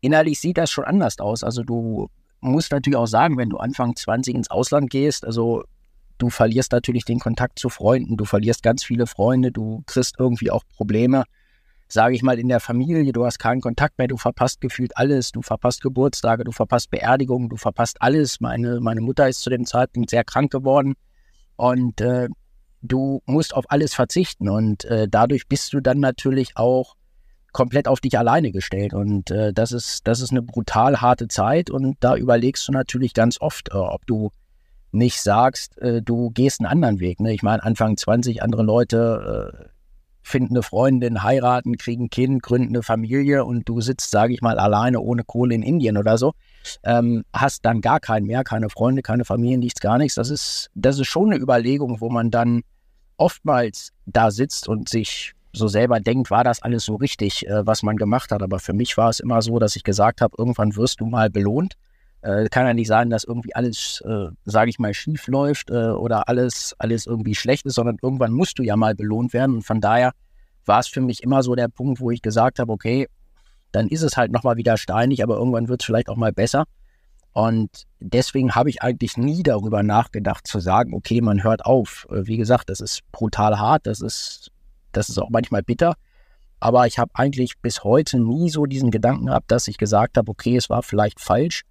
[0.00, 1.42] Innerlich sieht das schon anders aus.
[1.42, 2.08] Also du
[2.40, 5.64] musst natürlich auch sagen, wenn du Anfang 20 ins Ausland gehst, also
[6.18, 10.50] du verlierst natürlich den Kontakt zu Freunden, du verlierst ganz viele Freunde, du kriegst irgendwie
[10.50, 11.24] auch Probleme,
[11.88, 15.32] sage ich mal, in der Familie, du hast keinen Kontakt mehr, du verpasst gefühlt alles,
[15.32, 18.40] du verpasst Geburtstage, du verpasst Beerdigungen, du verpasst alles.
[18.40, 20.94] Meine, meine Mutter ist zu dem Zeitpunkt sehr krank geworden
[21.56, 22.28] und äh,
[22.82, 26.94] du musst auf alles verzichten und äh, dadurch bist du dann natürlich auch
[27.52, 31.70] komplett auf dich alleine gestellt und äh, das ist das ist eine brutal harte Zeit
[31.70, 34.30] und da überlegst du natürlich ganz oft, äh, ob du
[34.92, 37.20] nicht sagst, äh, du gehst einen anderen Weg.
[37.20, 37.32] Ne?
[37.32, 39.68] Ich meine, Anfang 20 andere Leute äh,
[40.22, 44.42] finden eine Freundin, heiraten, kriegen ein Kind, gründen eine Familie und du sitzt, sage ich
[44.42, 46.34] mal, alleine ohne Kohle in Indien oder so,
[46.84, 50.14] ähm, hast dann gar keinen mehr, keine Freunde, keine Familie, nichts, gar nichts.
[50.16, 52.62] Das ist, das ist schon eine Überlegung, wo man dann
[53.16, 57.82] oftmals da sitzt und sich so selber denkt, war das alles so richtig, äh, was
[57.82, 58.42] man gemacht hat.
[58.42, 61.30] Aber für mich war es immer so, dass ich gesagt habe, irgendwann wirst du mal
[61.30, 61.74] belohnt.
[62.20, 65.90] Äh, kann ja nicht sein, dass irgendwie alles, äh, sage ich mal, schief läuft äh,
[65.90, 69.56] oder alles, alles irgendwie schlecht ist, sondern irgendwann musst du ja mal belohnt werden.
[69.56, 70.12] Und von daher
[70.64, 73.06] war es für mich immer so der Punkt, wo ich gesagt habe, okay,
[73.70, 76.64] dann ist es halt nochmal wieder steinig, aber irgendwann wird es vielleicht auch mal besser.
[77.32, 82.08] Und deswegen habe ich eigentlich nie darüber nachgedacht zu sagen, okay, man hört auf.
[82.10, 84.50] Äh, wie gesagt, das ist brutal hart, das ist,
[84.90, 85.94] das ist auch manchmal bitter.
[86.58, 90.28] Aber ich habe eigentlich bis heute nie so diesen Gedanken gehabt, dass ich gesagt habe,
[90.28, 91.62] okay, es war vielleicht falsch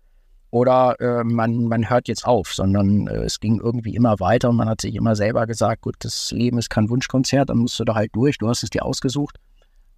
[0.49, 4.55] oder äh, man, man hört jetzt auf, sondern äh, es ging irgendwie immer weiter und
[4.55, 7.83] man hat sich immer selber gesagt, gut, das Leben ist kein Wunschkonzert, dann musst du
[7.83, 9.37] da halt durch, du hast es dir ausgesucht.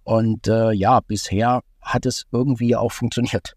[0.02, 3.54] Und äh, ja, bisher hat es irgendwie auch funktioniert.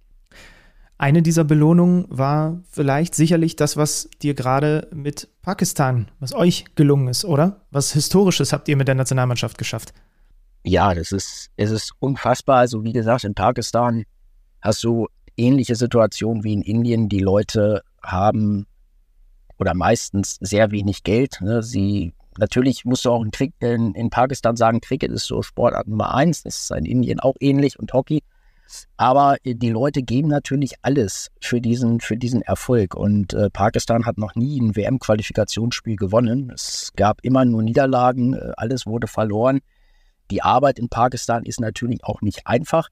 [0.98, 7.07] Eine dieser Belohnungen war vielleicht sicherlich das, was dir gerade mit Pakistan, was euch gelungen
[7.07, 7.65] ist, oder?
[7.72, 9.94] Was Historisches habt ihr mit der Nationalmannschaft geschafft?
[10.64, 12.60] Ja, das ist, es ist unfassbar.
[12.60, 14.03] Also wie gesagt, in Pakistan
[14.61, 15.07] hast du
[15.38, 17.10] ähnliche Situation wie in Indien.
[17.10, 18.65] Die Leute haben
[19.60, 21.39] oder meistens sehr wenig Geld.
[21.41, 21.64] Ne?
[21.64, 25.88] Sie natürlich musst du auch in, Krieg, in, in, Pakistan sagen, Cricket ist so Sportart
[25.88, 26.43] Nummer eins.
[26.43, 28.23] Das ist in Indien auch ähnlich und Hockey.
[28.97, 32.95] Aber die Leute geben natürlich alles für diesen, für diesen Erfolg.
[32.95, 36.51] Und äh, Pakistan hat noch nie ein WM-Qualifikationsspiel gewonnen.
[36.53, 39.60] Es gab immer nur Niederlagen, äh, alles wurde verloren.
[40.31, 42.89] Die Arbeit in Pakistan ist natürlich auch nicht einfach.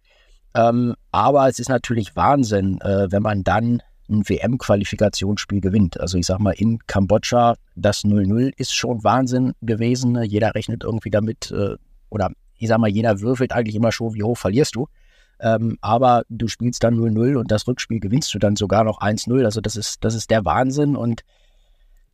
[0.56, 6.00] Ähm, aber es ist natürlich Wahnsinn, äh, wenn man dann ein WM-Qualifikationsspiel gewinnt.
[6.00, 10.14] Also ich sag mal, in Kambodscha das 0-0 ist schon Wahnsinn gewesen.
[10.14, 10.26] Ne?
[10.26, 11.76] Jeder rechnet irgendwie damit, äh,
[12.10, 14.88] oder ich sag mal, jeder würfelt eigentlich immer schon, wie hoch verlierst du.
[15.40, 19.44] Ähm, aber du spielst dann 0-0 und das Rückspiel gewinnst du dann sogar noch 1-0.
[19.44, 20.96] Also das ist, das ist der Wahnsinn.
[20.96, 21.22] Und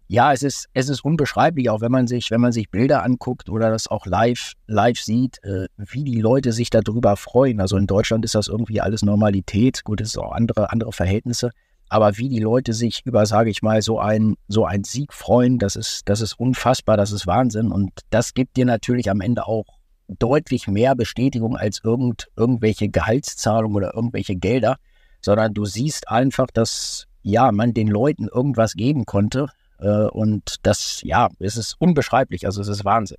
[0.10, 3.50] Ja, es ist, es ist unbeschreiblich, auch wenn man sich, wenn man sich Bilder anguckt
[3.50, 7.60] oder das auch live, live sieht, äh, wie die Leute sich darüber freuen.
[7.60, 9.84] Also in Deutschland ist das irgendwie alles Normalität.
[9.84, 11.52] Gut, es ist auch andere, andere Verhältnisse.
[11.90, 15.60] Aber wie die Leute sich über, sage ich mal, so ein, so ein Sieg freuen,
[15.60, 17.72] das ist, das ist unfassbar, das ist Wahnsinn.
[17.72, 19.66] Und das gibt dir natürlich am Ende auch
[20.08, 24.78] deutlich mehr Bestätigung als irgend, irgendwelche Gehaltszahlungen oder irgendwelche Gelder,
[25.20, 29.48] sondern du siehst einfach, dass ja, man den Leuten irgendwas geben konnte,
[29.86, 32.46] und das, ja, es ist unbeschreiblich.
[32.46, 33.18] Also es ist Wahnsinn.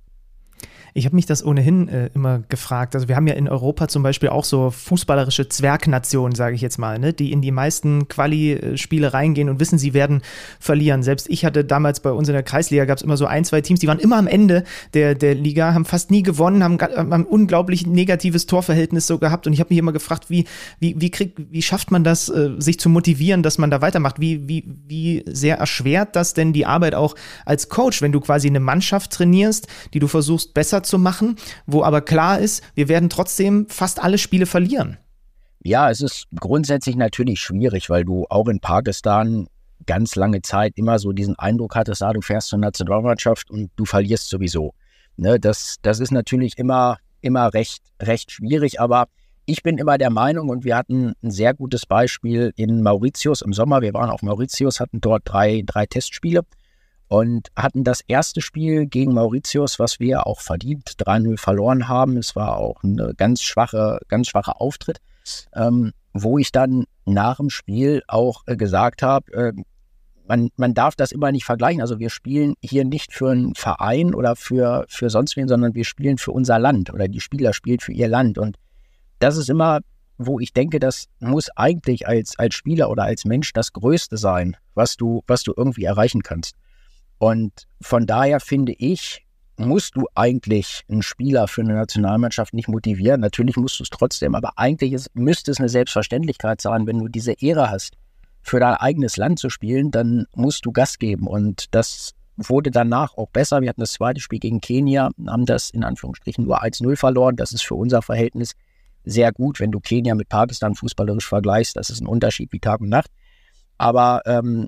[0.93, 2.95] Ich habe mich das ohnehin äh, immer gefragt.
[2.95, 6.77] Also wir haben ja in Europa zum Beispiel auch so fußballerische Zwergnationen, sage ich jetzt
[6.77, 10.21] mal, ne, die in die meisten Quali-Spiele reingehen und wissen, sie werden
[10.59, 11.03] verlieren.
[11.03, 13.61] Selbst ich hatte damals bei uns in der Kreisliga gab es immer so ein, zwei
[13.61, 14.63] Teams, die waren immer am Ende
[14.93, 19.47] der, der Liga, haben fast nie gewonnen, haben, haben ein unglaublich negatives Torverhältnis so gehabt.
[19.47, 20.45] Und ich habe mich immer gefragt, wie,
[20.79, 24.19] wie, wie, krieg, wie schafft man das, äh, sich zu motivieren, dass man da weitermacht?
[24.19, 27.15] Wie, wie, wie sehr erschwert das denn die Arbeit auch
[27.45, 31.35] als Coach, wenn du quasi eine Mannschaft trainierst, die du versuchst besser zu machen,
[31.65, 34.97] wo aber klar ist, wir werden trotzdem fast alle Spiele verlieren.
[35.61, 39.47] Ja, es ist grundsätzlich natürlich schwierig, weil du auch in Pakistan
[39.85, 43.85] ganz lange Zeit immer so diesen Eindruck hattest, ah, du fährst zur Nationalmannschaft und du
[43.85, 44.73] verlierst sowieso.
[45.17, 49.07] Ne, das, das ist natürlich immer, immer recht, recht schwierig, aber
[49.45, 53.51] ich bin immer der Meinung, und wir hatten ein sehr gutes Beispiel in Mauritius im
[53.51, 53.81] Sommer.
[53.81, 56.43] Wir waren auf Mauritius, hatten dort drei, drei Testspiele
[57.09, 62.17] und hatten das erste Spiel gegen Mauritius, was wir auch verdient 3-0 verloren haben.
[62.17, 64.99] Es war auch ein ganz schwache, ganz schwacher Auftritt,
[65.55, 69.53] ähm, wo ich dann nach dem Spiel auch äh, gesagt habe, äh,
[70.27, 71.81] man, man darf das immer nicht vergleichen.
[71.81, 75.85] Also wir spielen hier nicht für einen Verein oder für, für sonst wen, sondern wir
[75.85, 78.37] spielen für unser Land oder die Spieler spielen für ihr Land.
[78.37, 78.55] Und
[79.17, 79.79] das ist immer,
[80.19, 84.55] wo ich denke, das muss eigentlich als, als Spieler oder als Mensch das Größte sein,
[84.75, 86.55] was du, was du irgendwie erreichen kannst.
[87.19, 89.25] Und von daher finde ich,
[89.57, 93.21] musst du eigentlich einen Spieler für eine Nationalmannschaft nicht motivieren.
[93.21, 97.07] Natürlich musst du es trotzdem, aber eigentlich ist, müsste es eine Selbstverständlichkeit sein, wenn du
[97.09, 97.95] diese Ehre hast,
[98.41, 101.27] für dein eigenes Land zu spielen, dann musst du Gas geben.
[101.27, 103.61] Und das wurde danach auch besser.
[103.61, 107.35] Wir hatten das zweite Spiel gegen Kenia, haben das in Anführungsstrichen nur 1-0 verloren.
[107.35, 108.53] Das ist für unser Verhältnis
[109.03, 111.75] sehr gut, wenn du Kenia mit Pakistan fußballerisch vergleichst.
[111.75, 113.11] Das ist ein Unterschied wie Tag und Nacht.
[113.77, 114.67] Aber ähm,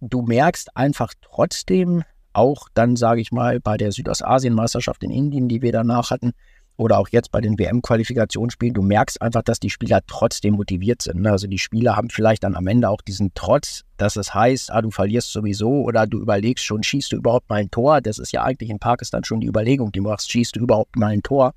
[0.00, 2.02] du merkst einfach trotzdem,
[2.32, 6.32] auch dann, sage ich mal, bei der Südostasien-Meisterschaft in Indien, die wir danach hatten,
[6.80, 11.20] oder auch jetzt bei den WM-Qualifikationsspielen, du merkst einfach, dass die Spieler trotzdem motiviert sind.
[11.20, 11.30] Ne?
[11.30, 14.80] Also die Spieler haben vielleicht dann am Ende auch diesen Trotz, dass es heißt, ah,
[14.80, 18.00] du verlierst sowieso oder du überlegst schon, schießt du überhaupt mal ein Tor?
[18.00, 21.08] Das ist ja eigentlich in Pakistan schon die Überlegung, die machst, schießt du überhaupt mal
[21.08, 21.52] ein Tor?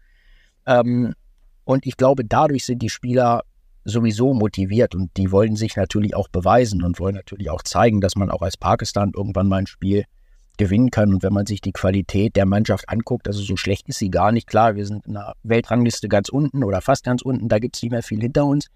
[0.65, 1.13] Ähm,
[1.63, 3.43] und ich glaube, dadurch sind die Spieler
[3.85, 8.15] sowieso motiviert und die wollen sich natürlich auch beweisen und wollen natürlich auch zeigen, dass
[8.15, 10.05] man auch als Pakistan irgendwann mal ein Spiel
[10.57, 11.13] gewinnen kann.
[11.13, 14.31] Und wenn man sich die Qualität der Mannschaft anguckt, also so schlecht ist sie gar
[14.31, 14.47] nicht.
[14.47, 17.81] Klar, wir sind in der Weltrangliste ganz unten oder fast ganz unten, da gibt es
[17.81, 18.67] nicht mehr viel hinter uns.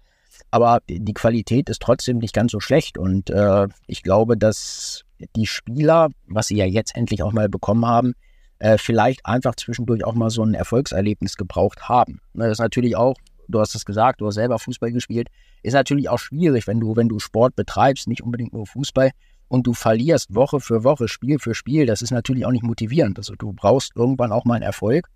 [0.50, 2.98] Aber die Qualität ist trotzdem nicht ganz so schlecht.
[2.98, 5.04] Und äh, ich glaube, dass
[5.36, 8.14] die Spieler, was sie ja jetzt endlich auch mal bekommen haben,
[8.58, 12.20] äh, vielleicht einfach zwischendurch auch mal so ein Erfolgserlebnis gebraucht haben.
[12.34, 13.14] Das ist natürlich auch
[13.48, 15.28] du hast es gesagt, du hast selber Fußball gespielt,
[15.62, 19.10] ist natürlich auch schwierig, wenn du, wenn du Sport betreibst, nicht unbedingt nur Fußball,
[19.48, 23.18] und du verlierst Woche für Woche, Spiel für Spiel, das ist natürlich auch nicht motivierend.
[23.18, 25.08] Also du brauchst irgendwann auch mal einen Erfolg.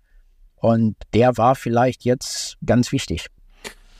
[0.55, 3.27] Und der war vielleicht jetzt ganz wichtig.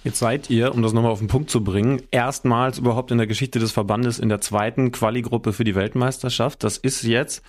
[0.04, 3.28] Jetzt seid ihr, um das nochmal auf den Punkt zu bringen, erstmals überhaupt in der
[3.28, 6.64] Geschichte des Verbandes in der zweiten Quali-Gruppe für die Weltmeisterschaft.
[6.64, 7.44] Das ist jetzt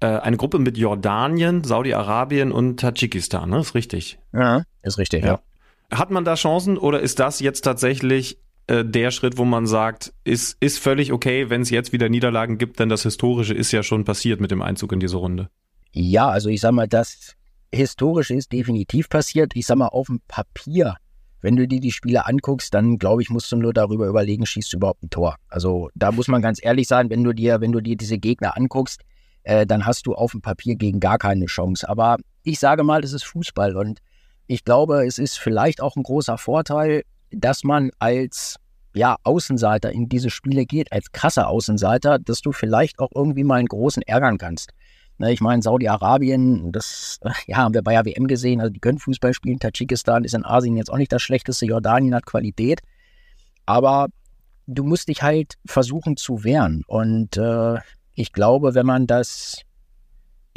[0.00, 3.60] äh, eine Gruppe mit Jordanien, Saudi-Arabien und Tadschikistan, ne?
[3.60, 4.18] Ist richtig.
[4.32, 5.32] Ja, ist richtig, ja.
[5.32, 5.40] ja.
[5.92, 10.12] Hat man da Chancen oder ist das jetzt tatsächlich äh, der Schritt, wo man sagt,
[10.24, 13.82] ist, ist völlig okay, wenn es jetzt wieder Niederlagen gibt, denn das Historische ist ja
[13.82, 15.48] schon passiert mit dem Einzug in diese Runde?
[15.92, 17.34] Ja, also ich sag mal, das
[17.72, 19.52] Historische ist definitiv passiert.
[19.54, 20.96] Ich sag mal, auf dem Papier,
[21.40, 24.72] wenn du dir die Spiele anguckst, dann glaube ich, musst du nur darüber überlegen, schießt
[24.72, 25.36] du überhaupt ein Tor.
[25.48, 28.56] Also da muss man ganz ehrlich sein, wenn du dir, wenn du dir diese Gegner
[28.56, 29.00] anguckst,
[29.44, 31.88] äh, dann hast du auf dem Papier gegen gar keine Chance.
[31.88, 34.00] Aber ich sage mal, das ist Fußball und
[34.48, 38.56] ich glaube, es ist vielleicht auch ein großer Vorteil, dass man als
[38.94, 43.56] ja, Außenseiter in diese Spiele geht, als krasser Außenseiter, dass du vielleicht auch irgendwie mal
[43.56, 44.70] einen großen ärgern kannst.
[45.18, 48.98] Ne, ich meine, Saudi-Arabien, das ja, haben wir bei der WM gesehen, also die können
[48.98, 49.58] Fußball spielen.
[49.58, 51.66] Tadschikistan ist in Asien jetzt auch nicht das schlechteste.
[51.66, 52.80] Jordanien hat Qualität.
[53.66, 54.08] Aber
[54.66, 56.84] du musst dich halt versuchen zu wehren.
[56.86, 57.76] Und äh,
[58.14, 59.62] ich glaube, wenn man das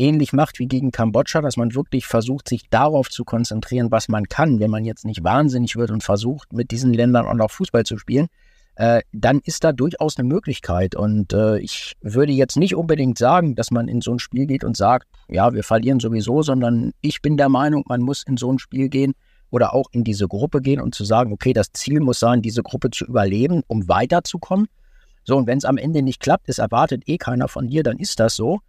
[0.01, 4.27] ähnlich macht wie gegen Kambodscha, dass man wirklich versucht, sich darauf zu konzentrieren, was man
[4.27, 7.85] kann, wenn man jetzt nicht wahnsinnig wird und versucht, mit diesen Ländern auch noch Fußball
[7.85, 8.27] zu spielen,
[8.75, 10.95] äh, dann ist da durchaus eine Möglichkeit.
[10.95, 14.63] Und äh, ich würde jetzt nicht unbedingt sagen, dass man in so ein Spiel geht
[14.63, 18.51] und sagt, ja, wir verlieren sowieso, sondern ich bin der Meinung, man muss in so
[18.51, 19.13] ein Spiel gehen
[19.51, 22.63] oder auch in diese Gruppe gehen und zu sagen, okay, das Ziel muss sein, diese
[22.63, 24.67] Gruppe zu überleben, um weiterzukommen.
[25.23, 27.97] So, und wenn es am Ende nicht klappt, es erwartet eh keiner von dir, dann
[27.97, 28.61] ist das so.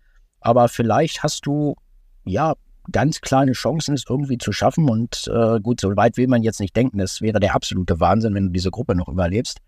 [0.43, 1.77] Aber vielleicht hast du,
[2.25, 2.55] ja,
[2.91, 4.89] ganz kleine Chancen, es irgendwie zu schaffen.
[4.89, 6.99] Und äh, gut, so weit will man jetzt nicht denken.
[6.99, 9.59] Das wäre der absolute Wahnsinn, wenn du diese Gruppe noch überlebst.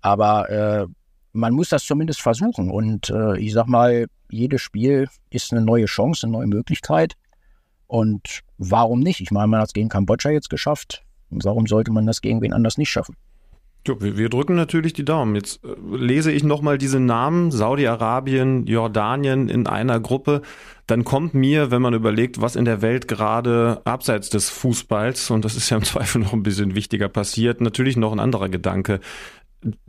[0.00, 0.86] Aber äh,
[1.32, 2.70] man muss das zumindest versuchen.
[2.70, 7.14] Und äh, ich sag mal, jedes Spiel ist eine neue Chance, eine neue Möglichkeit.
[7.86, 9.20] Und warum nicht?
[9.20, 11.04] Ich meine, man hat es gegen Kambodscha jetzt geschafft.
[11.30, 13.16] Warum sollte man das gegen wen anders nicht schaffen?
[13.86, 15.34] Ja, wir, wir drücken natürlich die Daumen.
[15.34, 20.42] Jetzt äh, lese ich nochmal diese Namen, Saudi-Arabien, Jordanien in einer Gruppe.
[20.86, 25.44] Dann kommt mir, wenn man überlegt, was in der Welt gerade abseits des Fußballs, und
[25.44, 29.00] das ist ja im Zweifel noch ein bisschen wichtiger passiert, natürlich noch ein anderer Gedanke.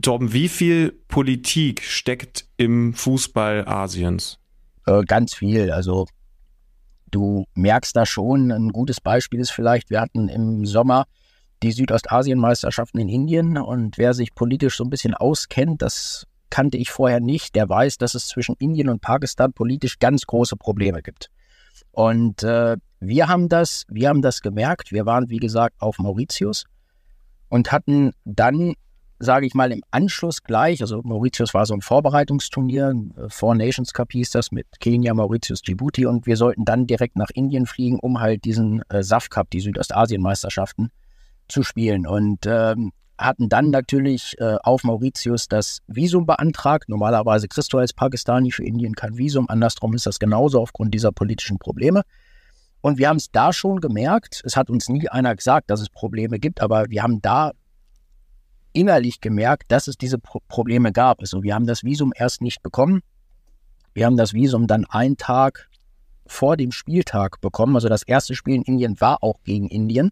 [0.00, 4.38] Torben, wie viel Politik steckt im Fußball Asiens?
[4.86, 5.70] Äh, ganz viel.
[5.70, 6.06] Also
[7.10, 11.06] du merkst da schon, ein gutes Beispiel ist vielleicht, wir hatten im Sommer
[11.62, 13.58] die Südostasien-Meisterschaften in Indien.
[13.58, 17.98] Und wer sich politisch so ein bisschen auskennt, das kannte ich vorher nicht, der weiß,
[17.98, 21.30] dass es zwischen Indien und Pakistan politisch ganz große Probleme gibt.
[21.90, 24.92] Und äh, wir haben das, wir haben das gemerkt.
[24.92, 26.64] Wir waren, wie gesagt, auf Mauritius
[27.48, 28.74] und hatten dann,
[29.18, 32.94] sage ich mal, im Anschluss gleich, also Mauritius war so ein Vorbereitungsturnier,
[33.28, 37.30] Four Nations Cup hieß das mit Kenia, Mauritius, Djibouti und wir sollten dann direkt nach
[37.32, 40.90] Indien fliegen, um halt diesen äh, SAF Cup, die Südostasien-Meisterschaften,
[41.48, 46.88] zu spielen und ähm, hatten dann natürlich äh, auf Mauritius das Visum beantragt.
[46.88, 49.48] Normalerweise kriegst du als Pakistani für Indien kein Visum.
[49.48, 52.02] Andersrum ist das genauso aufgrund dieser politischen Probleme.
[52.82, 54.42] Und wir haben es da schon gemerkt.
[54.44, 57.52] Es hat uns nie einer gesagt, dass es Probleme gibt, aber wir haben da
[58.72, 61.20] innerlich gemerkt, dass es diese Pro Probleme gab.
[61.20, 63.00] Also wir haben das Visum erst nicht bekommen.
[63.94, 65.70] Wir haben das Visum dann einen Tag
[66.26, 67.76] vor dem Spieltag bekommen.
[67.76, 70.10] Also das erste Spiel in Indien war auch gegen Indien.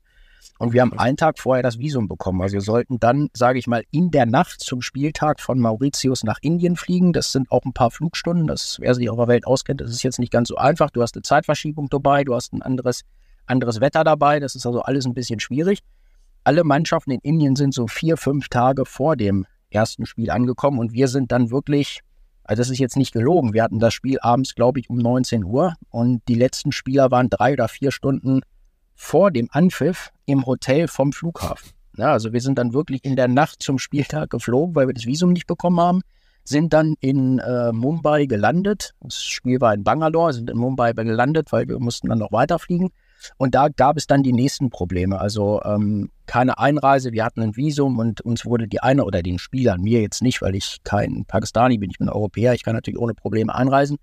[0.65, 2.41] Und wir haben einen Tag vorher das Visum bekommen.
[2.41, 6.39] Also wir sollten dann, sage ich mal, in der Nacht zum Spieltag von Mauritius nach
[6.41, 7.13] Indien fliegen.
[7.13, 8.47] Das sind auch ein paar Flugstunden.
[8.47, 10.89] Das, wer sich auf der Welt auskennt, das ist jetzt nicht ganz so einfach.
[10.89, 13.03] Du hast eine Zeitverschiebung dabei, du hast ein anderes,
[13.45, 14.41] anderes Wetter dabei.
[14.41, 15.81] Das ist also alles ein bisschen schwierig.
[16.45, 20.95] Alle Mannschaften in Indien sind so vier, fünf Tage vor dem ersten Spiel angekommen und
[20.95, 22.01] wir sind dann wirklich,
[22.43, 25.45] also das ist jetzt nicht gelogen, wir hatten das Spiel abends, glaube ich, um 19
[25.45, 28.41] Uhr und die letzten Spieler waren drei oder vier Stunden
[28.95, 31.71] vor dem Anpfiff im Hotel vom Flughafen.
[31.97, 35.07] Ja, also wir sind dann wirklich in der Nacht zum Spieltag geflogen, weil wir das
[35.07, 36.03] Visum nicht bekommen haben,
[36.45, 38.95] sind dann in äh, Mumbai gelandet.
[39.01, 42.91] Das Spiel war in Bangalore, sind in Mumbai gelandet, weil wir mussten dann noch weiterfliegen.
[43.39, 45.19] Und da gab es dann die nächsten Probleme.
[45.19, 49.39] Also ähm, keine Einreise, wir hatten ein Visum und uns wurde die eine oder den
[49.39, 53.01] Spielern, mir jetzt nicht, weil ich kein Pakistani bin, ich bin Europäer, ich kann natürlich
[53.01, 53.97] ohne Probleme einreisen.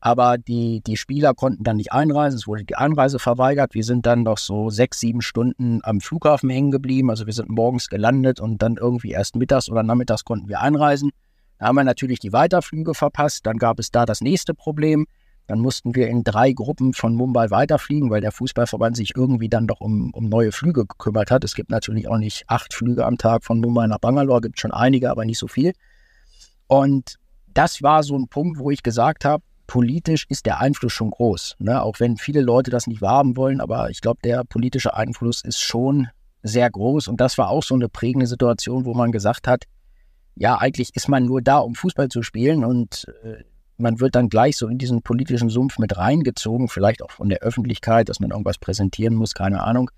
[0.00, 3.74] Aber die, die Spieler konnten dann nicht einreisen, es wurde die Einreise verweigert.
[3.74, 7.10] Wir sind dann noch so sechs, sieben Stunden am Flughafen hängen geblieben.
[7.10, 11.10] Also wir sind morgens gelandet und dann irgendwie erst mittags oder nachmittags konnten wir einreisen.
[11.58, 13.46] Da haben wir natürlich die Weiterflüge verpasst.
[13.46, 15.06] Dann gab es da das nächste Problem.
[15.46, 19.66] Dann mussten wir in drei Gruppen von Mumbai weiterfliegen, weil der Fußballverband sich irgendwie dann
[19.66, 21.44] doch um, um neue Flüge gekümmert hat.
[21.44, 24.72] Es gibt natürlich auch nicht acht Flüge am Tag von Mumbai nach Bangalore, gibt schon
[24.72, 25.72] einige, aber nicht so viel.
[26.66, 27.16] Und
[27.46, 31.56] das war so ein Punkt, wo ich gesagt habe, politisch ist der Einfluss schon groß.
[31.58, 31.82] Ne?
[31.82, 35.60] Auch wenn viele Leute das nicht wahrhaben wollen, aber ich glaube, der politische Einfluss ist
[35.60, 36.08] schon
[36.42, 37.08] sehr groß.
[37.08, 39.64] Und das war auch so eine prägende Situation, wo man gesagt hat,
[40.36, 43.42] ja, eigentlich ist man nur da, um Fußball zu spielen und äh,
[43.78, 47.40] man wird dann gleich so in diesen politischen Sumpf mit reingezogen, vielleicht auch von der
[47.40, 49.90] Öffentlichkeit, dass man irgendwas präsentieren muss, keine Ahnung.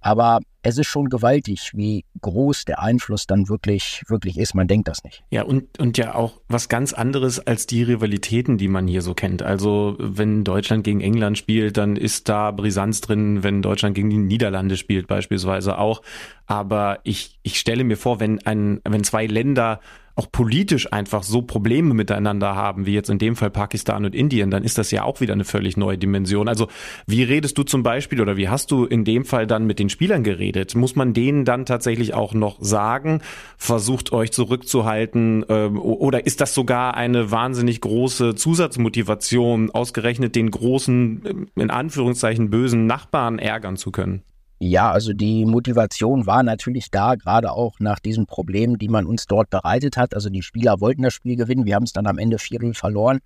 [0.00, 4.54] Aber es ist schon gewaltig, wie groß der Einfluss dann wirklich, wirklich ist.
[4.54, 5.22] Man denkt das nicht.
[5.30, 9.14] Ja, und, und ja auch was ganz anderes als die Rivalitäten, die man hier so
[9.14, 9.42] kennt.
[9.42, 14.18] Also, wenn Deutschland gegen England spielt, dann ist da Brisanz drin, wenn Deutschland gegen die
[14.18, 16.02] Niederlande spielt, beispielsweise auch.
[16.46, 19.80] Aber ich, ich stelle mir vor, wenn ein, wenn zwei Länder
[20.20, 24.50] auch politisch einfach so Probleme miteinander haben, wie jetzt in dem Fall Pakistan und Indien,
[24.50, 26.46] dann ist das ja auch wieder eine völlig neue Dimension.
[26.46, 26.68] Also
[27.06, 29.88] wie redest du zum Beispiel oder wie hast du in dem Fall dann mit den
[29.88, 30.74] Spielern geredet?
[30.74, 33.22] Muss man denen dann tatsächlich auch noch sagen,
[33.56, 41.48] versucht euch zurückzuhalten ähm, oder ist das sogar eine wahnsinnig große Zusatzmotivation, ausgerechnet den großen,
[41.56, 44.22] in Anführungszeichen bösen Nachbarn ärgern zu können?
[44.62, 49.26] Ja, also die Motivation war natürlich da, gerade auch nach diesen Problemen, die man uns
[49.26, 50.14] dort bereitet hat.
[50.14, 53.20] Also die Spieler wollten das Spiel gewinnen, wir haben es dann am Ende 4 verloren.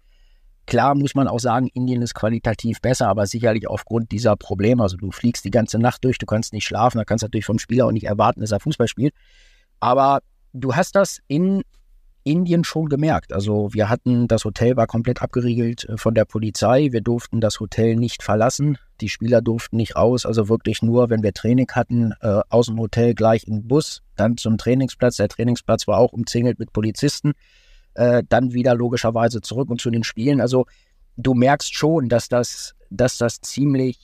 [0.66, 4.85] Klar muss man auch sagen, Indien ist qualitativ besser, aber sicherlich aufgrund dieser Probleme.
[4.85, 7.47] Also du fliegst die ganze Nacht durch, du kannst nicht schlafen, da kannst du natürlich
[7.47, 9.12] vom Spieler auch nicht erwarten, dass er Fußball spielt.
[9.81, 10.20] Aber
[10.52, 11.62] du hast das in
[12.25, 13.33] Indien schon gemerkt.
[13.33, 16.89] Also wir hatten, das Hotel war komplett abgeriegelt äh, von der Polizei.
[16.91, 18.79] Wir durften das Hotel nicht verlassen.
[19.01, 20.27] Die Spieler durften nicht raus.
[20.27, 24.03] Also wirklich nur, wenn wir Training hatten, äh, aus dem Hotel gleich in den Bus,
[24.17, 25.17] dann zum Trainingsplatz.
[25.17, 27.33] Der Trainingsplatz war auch umzingelt mit Polizisten.
[27.95, 30.41] Äh, dann wieder logischerweise zurück und zu den Spielen.
[30.41, 30.67] Also
[31.17, 33.99] du merkst schon, dass das, dass das ziemlich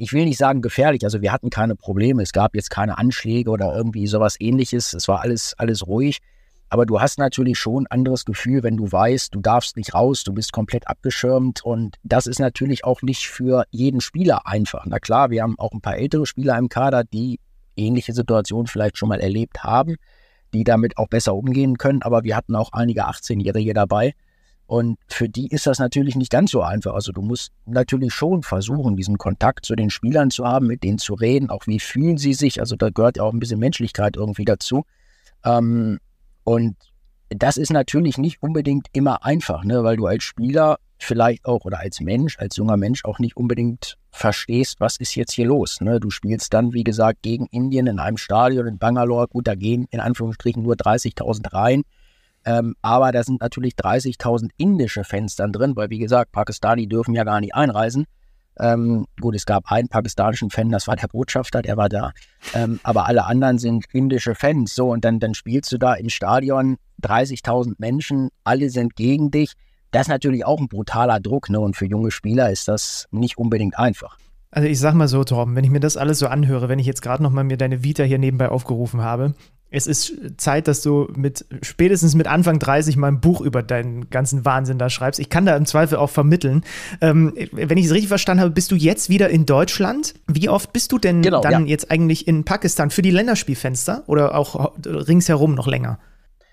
[0.00, 3.50] ich will nicht sagen gefährlich, also wir hatten keine Probleme, es gab jetzt keine Anschläge
[3.50, 6.22] oder irgendwie sowas ähnliches, es war alles, alles ruhig.
[6.70, 10.22] Aber du hast natürlich schon ein anderes Gefühl, wenn du weißt, du darfst nicht raus,
[10.22, 11.64] du bist komplett abgeschirmt.
[11.64, 14.86] Und das ist natürlich auch nicht für jeden Spieler einfach.
[14.86, 17.40] Na klar, wir haben auch ein paar ältere Spieler im Kader, die
[17.76, 19.96] ähnliche Situationen vielleicht schon mal erlebt haben,
[20.54, 22.02] die damit auch besser umgehen können.
[22.02, 24.14] Aber wir hatten auch einige 18-Jährige dabei.
[24.68, 26.94] Und für die ist das natürlich nicht ganz so einfach.
[26.94, 30.98] Also du musst natürlich schon versuchen, diesen Kontakt zu den Spielern zu haben, mit denen
[30.98, 32.60] zu reden, auch wie fühlen sie sich.
[32.60, 34.84] Also da gehört ja auch ein bisschen Menschlichkeit irgendwie dazu.
[35.44, 35.98] Ähm,
[36.50, 36.74] und
[37.28, 39.84] das ist natürlich nicht unbedingt immer einfach, ne?
[39.84, 43.98] weil du als Spieler vielleicht auch oder als Mensch, als junger Mensch auch nicht unbedingt
[44.10, 45.80] verstehst, was ist jetzt hier los.
[45.80, 46.00] Ne?
[46.00, 49.28] Du spielst dann, wie gesagt, gegen Indien in einem Stadion in Bangalore.
[49.28, 51.82] Gut, da gehen in Anführungsstrichen nur 30.000 rein.
[52.44, 57.14] Ähm, aber da sind natürlich 30.000 indische Fans dann drin, weil, wie gesagt, Pakistani dürfen
[57.14, 58.06] ja gar nicht einreisen.
[58.60, 62.12] Ähm, gut, es gab einen pakistanischen Fan, das war der Botschafter, der war da.
[62.54, 64.74] Ähm, aber alle anderen sind indische Fans.
[64.74, 69.54] So, und dann, dann spielst du da im Stadion 30.000 Menschen, alle sind gegen dich.
[69.90, 71.58] Das ist natürlich auch ein brutaler Druck, ne?
[71.58, 74.18] Und für junge Spieler ist das nicht unbedingt einfach.
[74.52, 76.86] Also ich sag mal so, Torben, wenn ich mir das alles so anhöre, wenn ich
[76.86, 79.34] jetzt gerade noch mal mir deine Vita hier nebenbei aufgerufen habe,
[79.70, 84.10] es ist Zeit, dass du mit spätestens mit Anfang 30 mal ein Buch über deinen
[84.10, 85.20] ganzen Wahnsinn da schreibst.
[85.20, 86.64] Ich kann da im Zweifel auch vermitteln.
[87.00, 90.14] Ähm, wenn ich es richtig verstanden habe, bist du jetzt wieder in Deutschland.
[90.26, 91.70] Wie oft bist du denn genau, dann ja.
[91.70, 95.98] jetzt eigentlich in Pakistan für die Länderspielfenster oder auch ringsherum noch länger?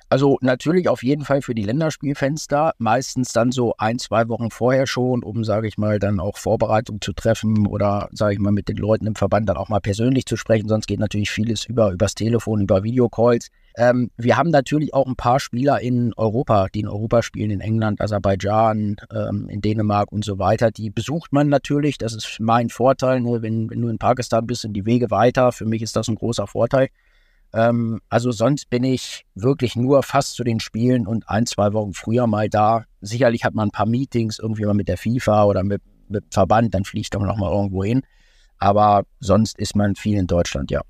[0.10, 4.88] Also natürlich auf jeden Fall für die Länderspielfenster, meistens dann so ein, zwei Wochen vorher
[4.88, 8.70] schon, um, sage ich mal, dann auch Vorbereitung zu treffen oder, sage ich mal, mit
[8.70, 10.70] den Leuten im Verband dann auch mal persönlich zu sprechen.
[10.70, 13.50] Sonst geht natürlich vieles über übers Telefon, über Videocalls.
[13.76, 17.60] Ähm, wir haben natürlich auch ein paar Spieler in Europa, die in Europa spielen, in
[17.60, 20.72] England, Aserbaidschan, ähm, in Dänemark und so weiter.
[20.72, 21.98] Die besucht man natürlich.
[21.98, 23.20] Das ist mein Vorteil.
[23.20, 23.42] Ne?
[23.42, 25.52] Wenn, wenn du in Pakistan bist, sind die Wege weiter.
[25.52, 26.88] Für mich ist das ein großer Vorteil.
[27.54, 31.94] Ähm, also sonst bin ich wirklich nur fast zu den Spielen und ein, zwei Wochen
[31.94, 32.86] früher mal da.
[33.02, 36.74] Sicherlich hat man ein paar Meetings irgendwie mal mit der FIFA oder mit, mit Verband,
[36.74, 38.02] dann fliegt man noch mal irgendwo hin.
[38.60, 40.82] Aber sonst ist man viel in Deutschland, ja.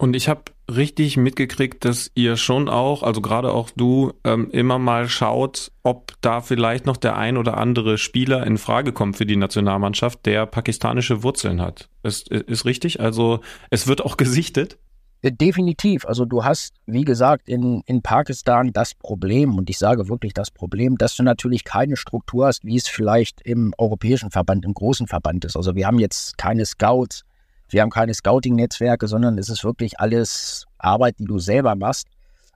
[0.00, 0.44] Und ich habe
[0.74, 6.14] richtig mitgekriegt, dass ihr schon auch, also gerade auch du, ähm, immer mal schaut, ob
[6.22, 10.46] da vielleicht noch der ein oder andere Spieler in Frage kommt für die Nationalmannschaft, der
[10.46, 11.90] pakistanische Wurzeln hat.
[12.02, 13.00] Ist, ist richtig?
[13.00, 14.78] Also es wird auch gesichtet?
[15.22, 16.06] Äh, definitiv.
[16.06, 20.50] Also du hast, wie gesagt, in, in Pakistan das Problem, und ich sage wirklich das
[20.50, 25.06] Problem, dass du natürlich keine Struktur hast, wie es vielleicht im europäischen Verband, im großen
[25.06, 25.56] Verband ist.
[25.56, 27.24] Also wir haben jetzt keine Scouts,
[27.68, 32.08] wir haben keine Scouting-Netzwerke, sondern es ist wirklich alles Arbeit, die du selber machst.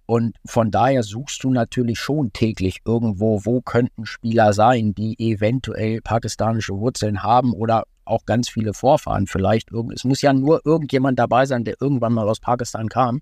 [0.06, 6.02] Und von daher suchst du natürlich schon täglich irgendwo, wo könnten Spieler sein, die eventuell
[6.02, 9.70] pakistanische Wurzeln haben oder auch ganz viele Vorfahren vielleicht.
[9.92, 13.20] Es muss ja nur irgendjemand dabei sein, der irgendwann mal aus Pakistan kam.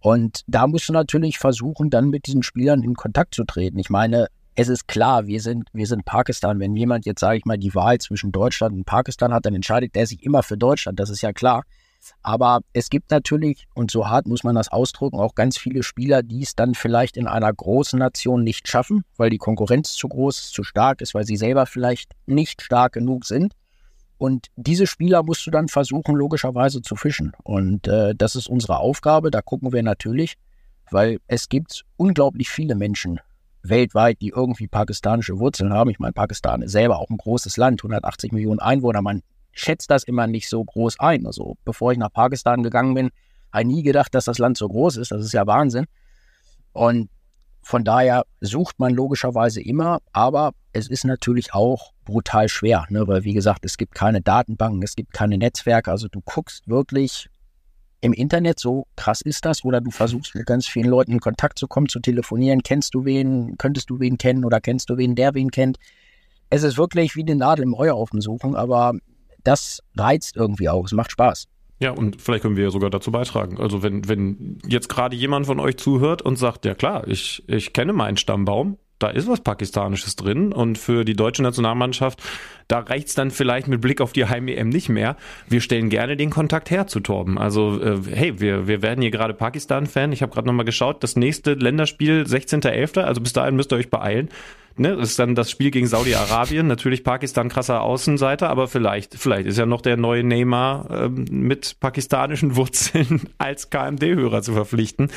[0.00, 3.78] Und da musst du natürlich versuchen, dann mit diesen Spielern in Kontakt zu treten.
[3.78, 6.58] Ich meine, es ist klar, wir sind, wir sind Pakistan.
[6.58, 9.94] Wenn jemand jetzt, sage ich mal, die Wahl zwischen Deutschland und Pakistan hat, dann entscheidet
[9.94, 10.98] der sich immer für Deutschland.
[10.98, 11.62] Das ist ja klar.
[12.22, 16.22] Aber es gibt natürlich, und so hart muss man das ausdrücken, auch ganz viele Spieler,
[16.22, 20.50] die es dann vielleicht in einer großen Nation nicht schaffen, weil die Konkurrenz zu groß,
[20.50, 23.54] zu stark ist, weil sie selber vielleicht nicht stark genug sind.
[24.18, 27.32] Und diese Spieler musst du dann versuchen, logischerweise zu fischen.
[27.44, 29.30] Und äh, das ist unsere Aufgabe.
[29.30, 30.34] Da gucken wir natürlich,
[30.90, 33.20] weil es gibt unglaublich viele Menschen
[33.62, 35.90] weltweit, die irgendwie pakistanische Wurzeln haben.
[35.90, 39.02] Ich meine, Pakistan ist selber auch ein großes Land, 180 Millionen Einwohner.
[39.02, 39.22] Man
[39.52, 41.26] schätzt das immer nicht so groß ein.
[41.26, 43.10] Also bevor ich nach Pakistan gegangen bin,
[43.52, 45.12] habe ich nie gedacht, dass das Land so groß ist.
[45.12, 45.86] Das ist ja Wahnsinn.
[46.72, 47.08] Und
[47.68, 53.06] von daher sucht man logischerweise immer, aber es ist natürlich auch brutal schwer, ne?
[53.06, 55.90] weil wie gesagt, es gibt keine Datenbanken, es gibt keine Netzwerke.
[55.90, 57.28] Also du guckst wirklich
[58.00, 61.58] im Internet, so krass ist das, oder du versuchst mit ganz vielen Leuten in Kontakt
[61.58, 62.62] zu kommen, zu telefonieren.
[62.62, 63.58] Kennst du wen?
[63.58, 65.76] Könntest du wen kennen oder kennst du wen, der wen kennt?
[66.48, 68.94] Es ist wirklich wie eine Nadel im Heuhaufen suchen, aber
[69.44, 70.86] das reizt irgendwie auch.
[70.86, 71.48] Es macht Spaß.
[71.80, 73.58] Ja, und vielleicht können wir ja sogar dazu beitragen.
[73.58, 77.72] Also wenn, wenn jetzt gerade jemand von euch zuhört und sagt, ja klar, ich, ich
[77.72, 82.20] kenne meinen Stammbaum, da ist was Pakistanisches drin und für die deutsche Nationalmannschaft,
[82.66, 85.16] da reicht's dann vielleicht mit Blick auf die Heim-EM nicht mehr.
[85.48, 87.38] Wir stellen gerne den Kontakt her zu Torben.
[87.38, 90.10] Also äh, hey, wir, wir werden hier gerade Pakistan-Fan.
[90.10, 93.90] Ich habe gerade nochmal geschaut, das nächste Länderspiel 16.11., also bis dahin müsst ihr euch
[93.90, 94.30] beeilen.
[94.78, 96.66] Ne, das ist dann das Spiel gegen Saudi-Arabien.
[96.68, 101.80] Natürlich Pakistan krasser Außenseiter, aber vielleicht, vielleicht ist ja noch der neue Neymar ähm, mit
[101.80, 105.10] pakistanischen Wurzeln als KMD-Hörer zu verpflichten.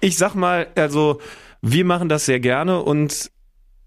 [0.00, 1.20] Ich sag mal, also
[1.60, 3.32] wir machen das sehr gerne und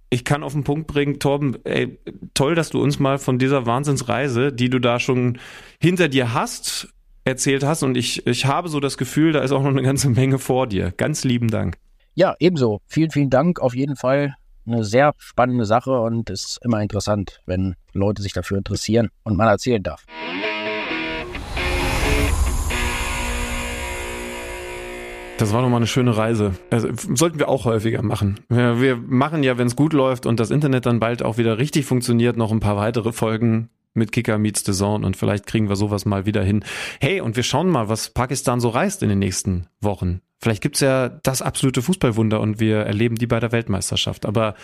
[0.09, 1.97] ich kann auf den Punkt bringen, Torben, ey,
[2.33, 5.39] toll, dass du uns mal von dieser Wahnsinnsreise, die du da schon
[5.79, 6.89] hinter dir hast,
[7.23, 7.83] erzählt hast.
[7.83, 10.67] Und ich, ich habe so das Gefühl, da ist auch noch eine ganze Menge vor
[10.67, 10.91] dir.
[10.97, 11.77] Ganz lieben Dank.
[12.13, 12.81] Ja, ebenso.
[12.87, 13.61] Vielen, vielen Dank.
[13.61, 14.35] Auf jeden Fall
[14.65, 19.47] eine sehr spannende Sache und ist immer interessant, wenn Leute sich dafür interessieren und man
[19.47, 20.05] erzählen darf.
[25.41, 26.53] Das war nochmal eine schöne Reise.
[26.69, 28.41] Also, sollten wir auch häufiger machen.
[28.47, 31.57] Wir, wir machen ja, wenn es gut läuft und das Internet dann bald auch wieder
[31.57, 35.67] richtig funktioniert, noch ein paar weitere Folgen mit Kicker meets the Zone und vielleicht kriegen
[35.67, 36.63] wir sowas mal wieder hin.
[36.99, 40.21] Hey, und wir schauen mal, was Pakistan so reißt in den nächsten Wochen.
[40.41, 44.25] Vielleicht gibt's ja das absolute Fußballwunder und wir erleben die bei der Weltmeisterschaft.
[44.25, 44.55] Aber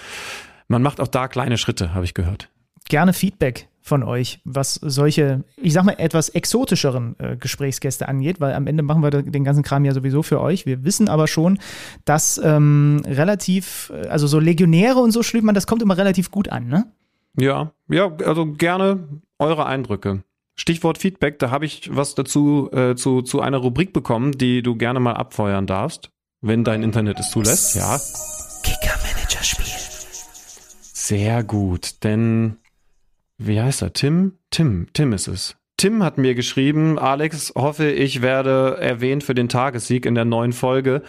[0.68, 2.49] man macht auch da kleine Schritte, habe ich gehört.
[2.90, 8.54] Gerne Feedback von euch, was solche, ich sag mal, etwas exotischeren äh, Gesprächsgäste angeht, weil
[8.54, 10.66] am Ende machen wir den ganzen Kram ja sowieso für euch.
[10.66, 11.60] Wir wissen aber schon,
[12.04, 16.32] dass ähm, relativ, äh, also so Legionäre und so schrieb man, das kommt immer relativ
[16.32, 16.91] gut an, ne?
[17.40, 20.24] Ja, ja, also gerne eure Eindrücke.
[20.60, 24.76] Stichwort Feedback, da habe ich was dazu äh, zu, zu einer Rubrik bekommen, die du
[24.76, 26.10] gerne mal abfeuern darfst,
[26.42, 27.76] wenn dein Internet es zulässt.
[27.76, 28.00] Ja.
[28.64, 29.66] Kicker-Manager-Spiel.
[30.82, 32.58] Sehr gut, denn
[33.38, 33.94] wie heißt er?
[33.94, 34.34] Tim?
[34.50, 35.56] Tim, Tim ist es.
[35.78, 40.54] Tim hat mir geschrieben, Alex, hoffe, ich werde erwähnt für den Tagessieg in der neuen
[40.54, 41.04] Folge.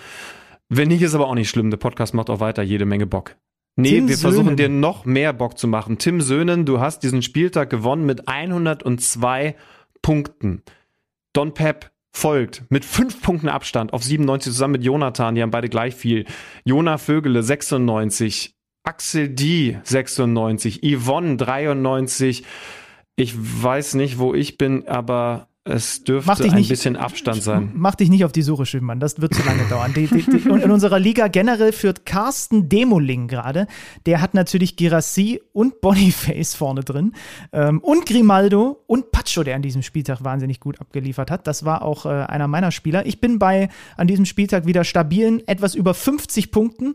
[0.69, 1.71] Wenn nicht, ist aber auch nicht schlimm.
[1.71, 3.37] Der Podcast macht auch weiter jede Menge Bock.
[3.81, 4.35] Nee, Tim wir Söhnen.
[4.35, 5.99] versuchen dir noch mehr Bock zu machen.
[5.99, 9.55] Tim Söhnen, du hast diesen Spieltag gewonnen mit 102
[10.03, 10.63] Punkten.
[11.33, 15.37] Don Pep folgt mit fünf Punkten Abstand auf 97 zusammen mit Jonathan.
[15.37, 16.25] Die haben beide gleich viel.
[16.65, 18.57] Jona Vögele 96.
[18.83, 20.81] Axel D 96.
[20.83, 22.43] Yvonne 93.
[23.15, 27.43] Ich weiß nicht, wo ich bin, aber es dürfte Mach dich ein nicht- bisschen Abstand
[27.43, 27.73] sein.
[27.75, 29.01] Mach dich nicht auf die Suche, Schönmann.
[29.01, 29.93] Das wird zu lange dauern.
[29.95, 33.67] Die, die, die, und in unserer Liga generell führt Carsten Demoling gerade.
[34.07, 37.13] Der hat natürlich Girassi und Boniface vorne drin.
[37.53, 41.47] Ähm, und Grimaldo und Pacho, der an diesem Spieltag wahnsinnig gut abgeliefert hat.
[41.47, 43.05] Das war auch äh, einer meiner Spieler.
[43.05, 43.69] Ich bin bei
[43.99, 46.95] an diesem Spieltag wieder stabilen, etwas über 50 Punkten.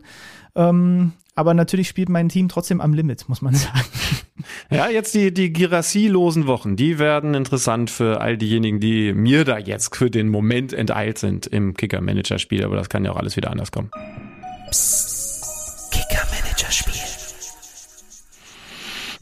[0.56, 3.80] Ähm, aber natürlich spielt mein Team trotzdem am Limit, muss man sagen.
[4.70, 9.58] Ja, jetzt die, die Girassi-losen Wochen, die werden interessant für all diejenigen, die mir da
[9.58, 13.50] jetzt für den Moment enteilt sind im Kicker-Manager-Spiel, aber das kann ja auch alles wieder
[13.50, 13.90] anders kommen.
[15.90, 16.94] Kicker-Manager-Spiel.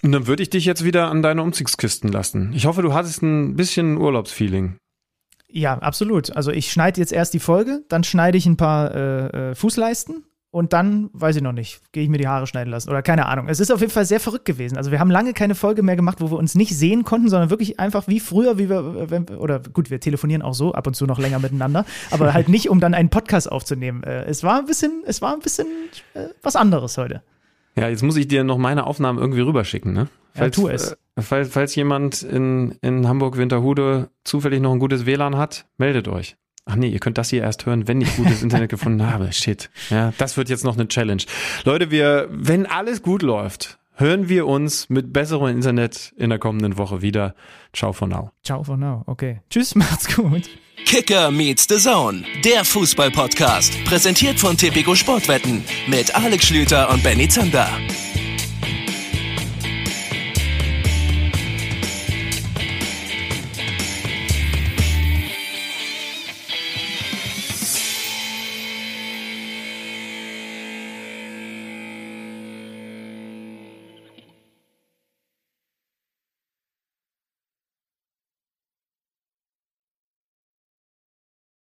[0.02, 2.52] Und dann würde ich dich jetzt wieder an deine Umzugskisten lassen.
[2.54, 4.76] Ich hoffe, du hattest ein bisschen Urlaubsfeeling.
[5.48, 6.34] Ja, absolut.
[6.34, 10.24] Also ich schneide jetzt erst die Folge, dann schneide ich ein paar äh, äh, Fußleisten
[10.52, 13.24] und dann, weiß ich noch nicht, gehe ich mir die Haare schneiden lassen oder keine
[13.26, 13.48] Ahnung.
[13.48, 14.76] Es ist auf jeden Fall sehr verrückt gewesen.
[14.76, 17.48] Also wir haben lange keine Folge mehr gemacht, wo wir uns nicht sehen konnten, sondern
[17.48, 20.94] wirklich einfach wie früher, wie wir, wenn, oder gut, wir telefonieren auch so ab und
[20.94, 24.02] zu noch länger miteinander, aber halt nicht, um dann einen Podcast aufzunehmen.
[24.02, 25.66] Äh, es war ein bisschen, es war ein bisschen
[26.12, 27.22] äh, was anderes heute.
[27.74, 30.08] Ja, jetzt muss ich dir noch meine Aufnahmen irgendwie rüberschicken, ne?
[30.34, 30.92] Ja, tu es.
[31.16, 36.36] Äh, falls, falls jemand in, in Hamburg-Winterhude zufällig noch ein gutes WLAN hat, meldet euch.
[36.64, 39.32] Ach nee, ihr könnt das hier erst hören, wenn ich gutes Internet gefunden habe.
[39.32, 39.70] Shit.
[39.90, 41.22] Ja, das wird jetzt noch eine Challenge.
[41.64, 46.78] Leute, wir, wenn alles gut läuft, hören wir uns mit besserem Internet in der kommenden
[46.78, 47.34] Woche wieder.
[47.72, 48.30] Ciao for now.
[48.44, 49.02] Ciao for now.
[49.06, 49.40] Okay.
[49.50, 50.48] Tschüss, macht's gut.
[50.84, 53.84] Kicker meets the Zone, der Fußball-Podcast.
[53.84, 57.68] Präsentiert von Tipico Sportwetten mit Alex Schlüter und Benny Zander.